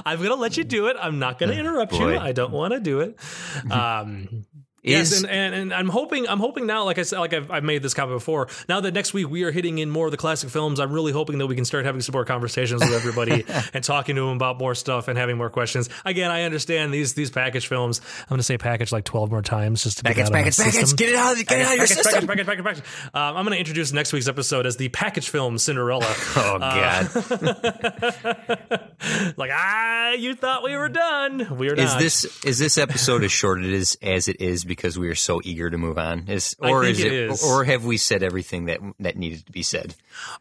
I'm 0.06 0.22
gonna 0.22 0.36
let 0.36 0.58
you 0.58 0.64
do 0.64 0.88
it. 0.88 0.98
I'm 1.00 1.20
not 1.20 1.40
gonna 1.40 1.54
interrupt 1.54 1.94
you. 1.94 2.18
I 2.18 2.32
don't 2.32 2.52
want 2.52 2.74
to 2.74 2.80
do 2.80 3.00
it. 3.02 3.18
Um, 3.72 4.46
yes, 4.84 5.12
Is 5.12 5.24
and, 5.24 5.32
and 5.32 5.56
and 5.56 5.74
I'm 5.74 5.90
hoping 5.90 6.28
I'm 6.28 6.40
hoping 6.40 6.66
now, 6.66 6.86
like 6.86 6.98
I 6.98 7.04
said, 7.04 7.20
like 7.20 7.34
I've, 7.34 7.52
I've 7.52 7.64
made 7.64 7.84
this 7.84 7.94
comment 7.94 8.18
before. 8.18 8.48
Now 8.68 8.82
that 8.82 8.94
next 8.94 9.14
week 9.14 9.30
we 9.30 9.44
are 9.44 9.52
hitting 9.52 9.78
in 9.80 9.90
more 9.90 10.08
of 10.08 10.12
the 10.12 10.18
classic 10.18 10.50
films, 10.50 10.80
I'm 10.80 10.92
really 10.92 11.12
hoping 11.12 11.38
that 11.40 11.48
we 11.48 11.56
can 11.56 11.66
start 11.66 11.86
having 11.86 12.02
some 12.02 12.14
more 12.14 12.26
conversations 12.26 12.82
with 12.82 12.94
everybody 12.94 13.46
and 13.74 13.84
talking 13.84 14.16
to 14.16 14.22
them 14.22 14.36
about 14.36 14.58
more 14.58 14.76
stuff 14.76 15.08
and 15.08 15.18
having 15.18 15.38
more 15.38 15.50
questions. 15.50 15.90
Again, 16.06 16.32
I 16.32 16.44
understand 16.44 16.94
these 16.94 17.14
these 17.14 17.30
package 17.30 17.68
films. 17.68 18.02
I'm 18.22 18.30
gonna 18.30 18.44
say 18.44 18.58
package 18.58 18.92
like 18.92 19.06
12 19.06 19.32
more 19.32 19.42
times 19.42 19.84
just 19.84 19.98
to 20.00 20.04
get 20.04 20.16
package, 20.16 20.20
it 20.20 20.24
out 20.24 20.28
of 20.28 20.34
my 20.34 20.40
package, 20.44 20.58
package. 20.58 20.74
system. 20.80 20.96
Get 20.98 21.10
it 21.10 21.16
out 21.16 21.40
of 21.40 21.46
get 21.48 21.60
it 21.60 21.66
out 21.66 21.72
of 21.74 21.78
your 21.78 21.88
Package, 21.88 22.04
system. 22.04 22.28
package, 22.28 22.46
package, 22.48 22.64
package, 22.64 22.84
package. 22.84 23.10
Um, 23.14 23.38
I'm 23.38 23.46
going 23.46 23.54
to 23.54 23.60
introduce 23.60 23.94
next 23.94 24.14
week's 24.14 24.28
episode 24.28 24.66
as 24.66 24.78
the 24.78 24.90
package 24.90 25.30
film 25.30 25.58
Cinderella. 25.58 26.14
Oh 26.44 26.58
God. 26.60 27.08
like, 29.38 29.52
ah, 29.54 30.12
you 30.14 30.36
thought 30.36 30.64
we 30.64 30.76
were 30.76 30.90
done. 30.90 31.58
We're 31.58 31.74
is 31.74 31.94
not. 31.94 32.00
this 32.00 32.46
is 32.46 32.60
this 32.60 32.78
episode 32.78 33.24
as 33.24 33.32
short 33.32 33.64
it 33.64 33.72
is 33.74 33.98
as 34.02 34.28
it 34.28 34.42
is 34.42 34.64
because 34.72 34.98
we 34.98 35.10
are 35.10 35.16
so 35.16 35.42
eager 35.44 35.70
to 35.70 35.78
move 35.78 35.98
on? 35.98 36.30
Is 36.30 36.56
or 36.60 36.86
is 36.86 37.02
it 37.02 37.08
it 37.08 37.32
is. 37.32 37.44
or 37.44 37.66
have 37.66 37.84
we 37.84 37.98
said 37.98 38.24
everything 38.24 38.68
that 38.68 38.80
that 39.02 39.18
needed 39.18 39.46
to 39.46 39.52
be 39.52 39.64
said? 39.64 39.96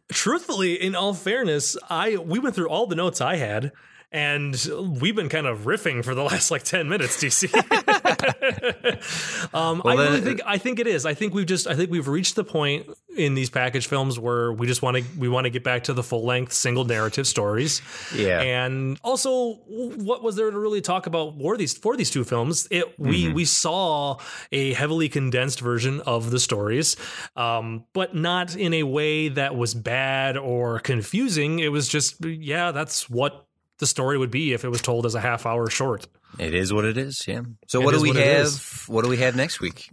Truthfully, 0.09 0.81
in 0.81 0.95
all 0.95 1.15
fairness, 1.15 1.77
I 1.89 2.17
we 2.17 2.39
went 2.39 2.55
through 2.55 2.69
all 2.69 2.87
the 2.87 2.95
notes 2.95 3.21
I 3.21 3.37
had. 3.37 3.73
And 4.13 4.57
we've 5.01 5.15
been 5.15 5.29
kind 5.29 5.47
of 5.47 5.61
riffing 5.61 6.05
for 6.05 6.15
the 6.15 6.23
last 6.25 6.51
like 6.51 6.65
ten 6.65 6.89
minutes, 6.89 7.23
TC. 7.23 7.55
um, 9.55 9.83
I 9.85 9.95
really 9.95 10.21
think 10.21 10.41
I 10.45 10.59
think 10.59 10.81
it 10.81 10.87
is. 10.87 11.07
I 11.07 11.15
think 11.15 11.35
we've 11.35 11.47
just 11.47 11.67
I 11.67 11.75
think 11.75 11.91
we've 11.91 12.09
reached 12.09 12.37
the 12.37 12.45
point 12.45 12.89
in 13.17 13.35
these 13.35 13.51
package 13.51 13.87
films 13.87 14.19
where 14.19 14.53
we 14.53 14.67
just 14.67 14.83
want 14.83 14.97
to 14.97 15.05
we 15.19 15.29
want 15.29 15.45
to 15.45 15.51
get 15.51 15.65
back 15.65 15.85
to 15.85 15.93
the 15.93 16.03
full 16.03 16.25
length 16.25 16.53
single 16.53 16.85
narrative 16.85 17.27
stories. 17.27 17.83
Yeah. 18.15 18.41
And 18.41 18.99
also, 19.03 19.55
what 19.67 20.23
was 20.23 20.37
there 20.37 20.51
to 20.51 20.59
really 20.59 20.81
talk 20.81 21.07
about 21.07 21.39
for 21.41 21.57
these 21.57 21.77
for 21.77 21.97
these 21.97 22.11
two 22.11 22.25
films? 22.25 22.69
It 22.71 22.99
we 22.99 23.21
Mm-hmm. 23.21 23.35
we 23.35 23.45
saw 23.45 24.19
a 24.51 24.73
heavily 24.73 25.09
condensed 25.09 25.61
version 25.61 26.01
of 26.01 26.31
the 26.31 26.41
stories, 26.41 26.97
um, 27.37 27.85
but 27.93 28.15
not 28.15 28.57
in 28.57 28.73
a 28.73 28.83
way 28.83 29.29
that 29.29 29.57
was 29.57 29.75
bad 29.75 30.37
or 30.37 30.81
confusing. 30.81 31.59
It 31.59 31.71
was 31.71 31.87
just 31.87 32.25
yeah, 32.25 32.73
that's 32.73 33.11
what 33.11 33.47
the 33.81 33.87
story 33.87 34.17
would 34.17 34.31
be 34.31 34.53
if 34.53 34.65
it 34.65 34.69
was 34.69 34.81
told 34.81 35.07
as 35.07 35.15
a 35.15 35.21
half 35.21 35.45
hour 35.47 35.69
short. 35.69 36.07
It 36.39 36.55
is 36.55 36.73
what 36.73 36.85
it 36.85 36.97
is, 36.97 37.25
yeah. 37.27 37.41
So 37.67 37.81
It 37.81 37.85
what 37.85 37.95
do 37.95 38.01
we 38.01 38.11
what 38.11 38.17
have? 38.19 38.85
What 38.87 39.03
do 39.03 39.11
we 39.11 39.17
have 39.17 39.35
next 39.35 39.61
week? 39.61 39.91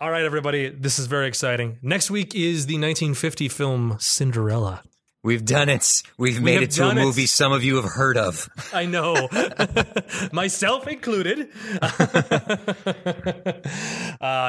All 0.00 0.10
right, 0.10 0.24
everybody, 0.24 0.70
this 0.70 0.98
is 0.98 1.06
very 1.06 1.26
exciting. 1.26 1.78
Next 1.82 2.10
week 2.10 2.34
is 2.34 2.66
the 2.66 2.74
1950 2.74 3.48
film 3.48 3.96
Cinderella. 3.98 4.82
We've 5.22 5.44
done 5.44 5.68
it. 5.68 6.02
We've 6.16 6.40
made 6.40 6.62
it 6.62 6.70
to 6.72 6.82
a 6.82 6.86
done 6.88 6.98
it. 6.98 7.02
movie 7.02 7.26
some 7.26 7.52
of 7.52 7.62
you 7.62 7.76
have 7.76 7.84
heard 7.84 8.16
of. 8.16 8.48
I 8.72 8.86
know, 8.86 9.28
myself 10.32 10.88
included. 10.88 11.50
uh, 11.82 11.90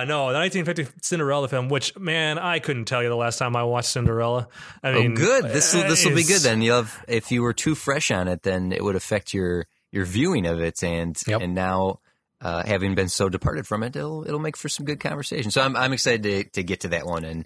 no, 0.07 0.32
the 0.32 0.39
1950 0.39 0.88
Cinderella 1.01 1.47
film. 1.47 1.69
Which 1.69 1.97
man, 1.97 2.38
I 2.39 2.59
couldn't 2.59 2.86
tell 2.86 3.01
you 3.03 3.09
the 3.09 3.15
last 3.17 3.38
time 3.38 3.55
I 3.55 3.63
watched 3.63 3.89
Cinderella. 3.89 4.47
I 4.84 4.89
Oh, 4.91 5.09
good. 5.09 5.45
This 5.45 5.74
will 5.74 5.84
this 5.84 6.05
will 6.05 6.15
be 6.15 6.24
good 6.24 6.41
then. 6.41 6.61
You 6.61 6.74
have 6.74 7.03
if 7.07 7.32
you 7.32 7.41
were 7.41 7.53
too 7.53 7.74
fresh 7.76 8.11
on 8.11 8.28
it, 8.28 8.43
then 8.43 8.72
it 8.72 8.84
would 8.84 8.95
affect 8.95 9.34
your 9.34 9.65
your 9.91 10.05
viewing 10.05 10.45
of 10.45 10.61
it, 10.61 10.84
and 10.84 11.19
Yep. 11.28 11.41
and 11.41 11.55
now. 11.55 11.99
Uh, 12.43 12.63
having 12.65 12.95
been 12.95 13.07
so 13.07 13.30
departed 13.30 13.67
from 13.67 13.84
it, 13.84 13.95
it'll 13.95 14.26
it'll 14.26 14.39
make 14.39 14.57
for 14.57 14.67
some 14.67 14.84
good 14.84 14.99
conversation. 14.99 15.51
So 15.51 15.61
I'm 15.61 15.76
I'm 15.76 15.93
excited 15.93 16.24
to 16.24 16.43
to 16.53 16.63
get 16.63 16.80
to 16.80 16.88
that 16.88 17.05
one 17.05 17.24
and 17.24 17.45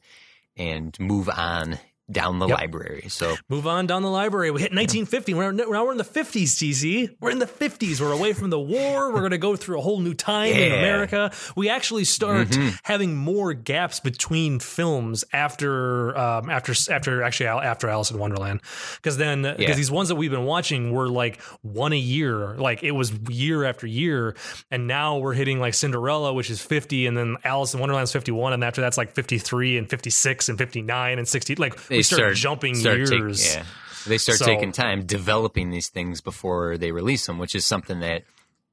and 0.55 0.97
move 1.01 1.27
on 1.27 1.77
down 2.11 2.39
the 2.39 2.47
Yep. 2.47 2.57
library. 2.59 3.05
So 3.09 3.35
Move 3.49 3.65
on 3.65 3.87
down 3.87 4.03
the 4.03 4.09
library. 4.09 4.51
We 4.51 4.61
hit 4.61 4.71
1950. 4.71 5.33
We're 5.33 5.51
now 5.51 5.65
we're 5.85 5.91
in 5.91 5.97
the 5.97 6.03
50s, 6.03 6.55
TC. 6.55 7.09
We're 7.19 7.31
in 7.31 7.39
the 7.39 7.47
50s. 7.47 7.99
We're 7.99 8.11
away 8.11 8.33
from 8.33 8.49
the 8.51 8.59
war. 8.59 9.11
We're 9.11 9.19
going 9.19 9.31
to 9.31 9.37
go 9.39 9.55
through 9.55 9.79
a 9.79 9.81
whole 9.81 9.99
new 9.99 10.13
time 10.13 10.51
in 10.53 10.57
Yeah. 10.59 10.65
Mm-hmm. 10.67 10.75
America. 10.79 11.31
We 11.55 11.69
actually 11.69 12.03
start 12.05 12.55
having 12.83 13.15
more 13.15 13.53
gaps 13.53 13.99
between 13.99 14.59
films 14.59 15.23
after 15.33 16.15
um, 16.17 16.49
after 16.49 16.73
after 16.91 17.23
actually 17.23 17.47
after 17.47 17.89
Alice 17.89 18.11
in 18.11 18.19
Wonderland, 18.19 18.61
because 18.97 19.17
then 19.17 19.41
because 19.43 19.59
Yeah. 19.59 19.73
these 19.75 19.91
ones 19.91 20.09
that 20.09 20.15
we've 20.15 20.31
been 20.31 20.45
watching 20.45 20.91
were 20.91 21.07
like 21.09 21.41
one 21.61 21.93
a 21.93 21.97
year. 21.97 22.55
Like 22.55 22.83
it 22.83 22.91
was 22.91 23.11
year 23.29 23.63
after 23.63 23.87
year, 23.87 24.35
and 24.69 24.87
now 24.87 25.17
we're 25.17 25.33
hitting 25.33 25.59
like 25.59 25.73
Cinderella, 25.73 26.33
which 26.33 26.49
is 26.49 26.61
50, 26.61 27.07
and 27.07 27.17
then 27.17 27.37
Alice 27.43 27.73
in 27.73 27.79
Wonderland's 27.79 28.11
51, 28.11 28.53
and 28.53 28.63
after 28.63 28.81
that's 28.81 28.97
like 28.97 29.13
53 29.13 29.77
and 29.77 29.89
56 29.89 30.49
and 30.49 30.57
59 30.57 31.17
and 31.17 31.27
60. 31.27 31.55
Like 31.55 31.73
we 31.97 32.03
start, 32.03 32.35
jumping 32.35 32.75
start 32.75 32.99
take- 33.07 33.19
years. 33.19 33.55
yeah. 33.55 33.63
They 34.07 34.17
start 34.17 34.37
So- 34.39 34.45
taking 34.45 34.71
time 34.71 35.05
developing 35.05 35.69
these 35.71 35.89
things 35.89 36.21
before 36.21 36.77
they 36.77 36.91
release 36.91 37.25
them, 37.25 37.37
which 37.39 37.55
is 37.55 37.65
something 37.65 37.99
that 38.01 38.23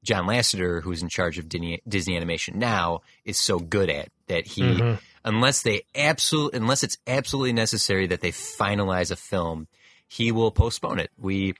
John 0.03 0.25
Lasseter, 0.25 0.81
who's 0.83 1.01
in 1.01 1.09
charge 1.09 1.37
of 1.39 1.47
Disney, 1.49 1.81
Disney 1.87 2.15
Animation 2.17 2.59
now, 2.59 3.01
is 3.25 3.37
so 3.39 3.57
good 3.59 3.89
at. 3.89 4.09
That 4.27 4.45
he, 4.47 4.61
Mm-hmm. 4.61 4.95
unless 5.25 5.61
they 5.63 5.83
absolutely, 5.95 6.59
unless 6.59 6.83
it's 6.83 6.97
absolutely 7.07 7.53
necessary 7.53 8.07
that 8.07 8.21
they 8.21 8.31
finalize 8.31 9.11
a 9.11 9.15
film, 9.15 9.67
he 10.07 10.31
will 10.31 10.51
postpone 10.51 10.99
it. 10.99 11.09
We. 11.17 11.55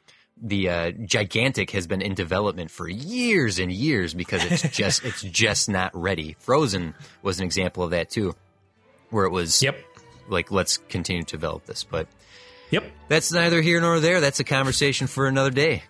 The 0.45 0.67
uh, 0.69 0.91
gigantic 1.05 1.69
has 1.71 1.85
been 1.85 2.01
in 2.01 2.15
development 2.15 2.71
for 2.71 2.89
years 2.89 3.59
and 3.59 3.71
years 3.71 4.13
because 4.15 4.43
it's 4.43 4.63
just 4.75 5.05
it's 5.05 5.21
just 5.21 5.69
not 5.69 5.91
ready. 5.95 6.35
Frozen 6.39 6.95
was 7.21 7.39
an 7.39 7.45
example 7.45 7.83
of 7.83 7.91
that 7.91 8.09
too, 8.09 8.35
where 9.11 9.25
it 9.25 9.31
was 9.31 9.61
Yep. 9.61 9.77
Like 10.27 10.51
let's 10.51 10.77
continue 10.77 11.23
to 11.23 11.31
develop 11.31 11.65
this, 11.65 11.83
but 11.83 12.07
Yep. 12.71 12.83
that's 13.07 13.31
neither 13.31 13.61
here 13.61 13.79
nor 13.81 13.99
there. 13.99 14.19
That's 14.21 14.39
a 14.39 14.43
conversation 14.43 15.07
for 15.07 15.27
another 15.27 15.51
day. 15.51 15.83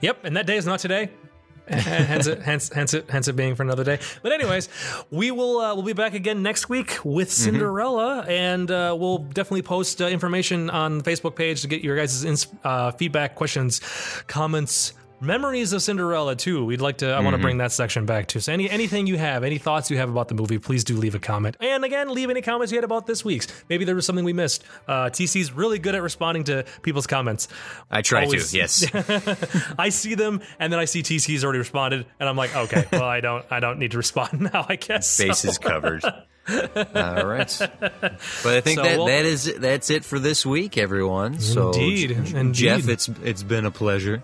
Yep, 0.00 0.24
and 0.24 0.36
that 0.36 0.46
day 0.46 0.56
is 0.56 0.66
not 0.66 0.80
today. 0.80 1.10
hence 1.68 2.26
it, 2.26 2.40
hence, 2.40 2.70
hence 2.72 2.94
it, 2.94 3.10
hence 3.10 3.28
it 3.28 3.36
being 3.36 3.54
for 3.54 3.62
another 3.62 3.84
day. 3.84 3.98
But 4.22 4.32
anyways, 4.32 4.70
we 5.10 5.30
will 5.30 5.58
uh, 5.58 5.74
we'll 5.74 5.84
be 5.84 5.92
back 5.92 6.14
again 6.14 6.42
next 6.42 6.70
week 6.70 6.98
with 7.04 7.30
Cinderella, 7.30 8.24
and 8.26 8.70
uh, 8.70 8.96
we'll 8.98 9.18
definitely 9.18 9.62
post 9.62 10.00
uh, 10.00 10.06
information 10.06 10.70
on 10.70 10.96
the 10.98 11.04
Facebook 11.04 11.36
page 11.36 11.60
to 11.62 11.68
get 11.68 11.82
your 11.84 11.94
guys' 11.94 12.24
ins- 12.24 12.46
uh, 12.64 12.92
feedback, 12.92 13.34
questions, 13.34 13.80
comments. 14.28 14.94
Memories 15.20 15.72
of 15.72 15.82
Cinderella 15.82 16.36
too. 16.36 16.64
We'd 16.64 16.80
like 16.80 16.98
to. 16.98 17.10
I 17.10 17.20
want 17.20 17.34
to 17.34 17.42
bring 17.42 17.58
that 17.58 17.72
section 17.72 18.06
back 18.06 18.28
too. 18.28 18.38
So 18.38 18.52
any 18.52 18.70
anything 18.70 19.08
you 19.08 19.18
have, 19.18 19.42
any 19.42 19.58
thoughts 19.58 19.90
you 19.90 19.96
have 19.98 20.08
about 20.08 20.28
the 20.28 20.34
movie, 20.36 20.58
please 20.60 20.84
do 20.84 20.96
leave 20.96 21.16
a 21.16 21.18
comment. 21.18 21.56
And 21.60 21.84
again, 21.84 22.08
leave 22.14 22.30
any 22.30 22.40
comments 22.40 22.70
you 22.70 22.78
had 22.78 22.84
about 22.84 23.06
this 23.06 23.24
week's. 23.24 23.48
Maybe 23.68 23.84
there 23.84 23.96
was 23.96 24.06
something 24.06 24.24
we 24.24 24.32
missed. 24.32 24.62
Uh, 24.86 25.06
TC's 25.10 25.52
really 25.52 25.80
good 25.80 25.96
at 25.96 26.02
responding 26.02 26.44
to 26.44 26.64
people's 26.82 27.08
comments. 27.08 27.48
I 27.90 28.02
try 28.02 28.24
Always- 28.26 28.52
to, 28.52 28.56
yes. 28.56 29.74
I 29.78 29.88
see 29.88 30.14
them, 30.14 30.40
and 30.60 30.72
then 30.72 30.78
I 30.78 30.84
see 30.84 31.02
TC's 31.02 31.42
already 31.42 31.58
responded, 31.58 32.06
and 32.20 32.28
I'm 32.28 32.36
like, 32.36 32.54
okay, 32.54 32.84
well, 32.92 33.02
I 33.04 33.20
don't, 33.20 33.44
I 33.50 33.58
don't 33.58 33.78
need 33.80 33.90
to 33.92 33.96
respond 33.96 34.40
now, 34.52 34.66
I 34.68 34.76
guess. 34.76 35.08
So- 35.10 35.26
Bases 35.26 35.58
covered. 35.58 36.04
All 36.48 37.26
right, 37.26 37.56
but 37.80 38.54
I 38.54 38.60
think 38.60 38.78
So 38.78 38.82
that 38.84 38.96
we'll- 38.98 39.06
that 39.06 39.24
is 39.26 39.52
that's 39.58 39.90
it 39.90 40.04
for 40.04 40.18
this 40.18 40.46
week, 40.46 40.78
everyone. 40.78 41.38
So, 41.40 41.72
Indeed, 41.72 42.10
indeed. 42.12 42.54
Jeff, 42.54 42.88
it's 42.88 43.08
it's 43.22 43.42
been 43.42 43.66
a 43.66 43.70
pleasure. 43.70 44.22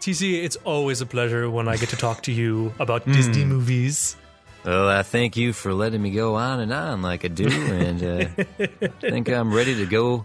TC, 0.00 0.42
it's 0.44 0.56
always 0.64 1.00
a 1.00 1.06
pleasure 1.06 1.50
when 1.50 1.68
I 1.68 1.76
get 1.76 1.90
to 1.90 1.96
talk 1.96 2.22
to 2.24 2.32
you 2.32 2.72
about 2.78 3.04
Disney 3.04 3.42
Hmm. 3.42 3.48
movies. 3.50 4.16
Well, 4.64 4.88
I 4.88 5.02
thank 5.02 5.36
you 5.36 5.52
for 5.52 5.72
letting 5.74 6.02
me 6.02 6.10
go 6.10 6.34
on 6.34 6.58
and 6.60 6.72
on 6.72 7.02
like 7.02 7.24
I 7.24 7.28
do, 7.28 7.46
and 7.48 8.02
uh, 8.02 8.26
I 8.82 9.10
think 9.10 9.28
I'm 9.28 9.52
ready 9.54 9.76
to 9.76 9.86
go 9.86 10.24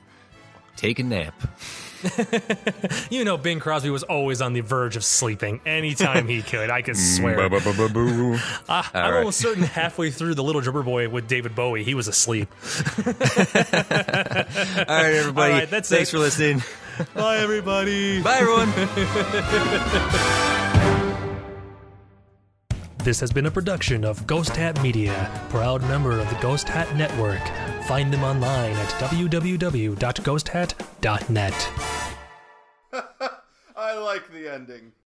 take 0.77 0.99
a 0.99 1.03
nap. 1.03 1.35
You 3.09 3.25
know, 3.25 3.37
Bing 3.37 3.59
Crosby 3.59 3.89
was 3.89 4.03
always 4.03 4.41
on 4.41 4.53
the 4.53 4.61
verge 4.61 4.95
of 4.95 5.03
sleeping 5.03 5.59
anytime 5.65 6.27
he 6.27 6.41
could. 6.41 6.69
I 6.69 6.81
can 6.81 6.93
mm, 6.95 7.17
swear. 7.17 7.39
I, 7.39 7.45
uh, 8.69 8.83
I'm 8.93 8.93
right. 8.93 9.17
almost 9.19 9.39
certain 9.39 9.63
halfway 9.63 10.11
through 10.11 10.35
The 10.35 10.43
Little 10.43 10.61
Drummer 10.61 10.83
Boy 10.83 11.09
with 11.09 11.27
David 11.27 11.55
Bowie, 11.55 11.83
he 11.83 11.93
was 11.93 12.07
asleep. 12.07 12.49
All 12.97 13.03
right, 13.05 14.45
everybody. 14.87 15.53
All 15.53 15.59
right, 15.59 15.69
that's 15.69 15.89
Thanks 15.89 16.09
it. 16.09 16.11
for 16.11 16.19
listening. 16.19 16.63
Bye, 17.13 17.39
everybody. 17.39 18.21
Bye, 18.21 18.37
everyone. 18.37 18.71
This 23.03 23.19
has 23.19 23.31
been 23.31 23.47
a 23.47 23.51
production 23.51 24.05
of 24.05 24.27
Ghost 24.27 24.55
Hat 24.55 24.81
Media, 24.83 25.31
proud 25.49 25.81
member 25.81 26.19
of 26.19 26.29
the 26.29 26.35
Ghost 26.39 26.69
Hat 26.69 26.95
Network. 26.95 27.41
Find 27.85 28.13
them 28.13 28.23
online 28.23 28.73
at 28.73 28.89
www.ghosthat.net. 28.99 31.69
I 33.75 33.95
like 33.95 34.31
the 34.31 34.53
ending. 34.53 34.91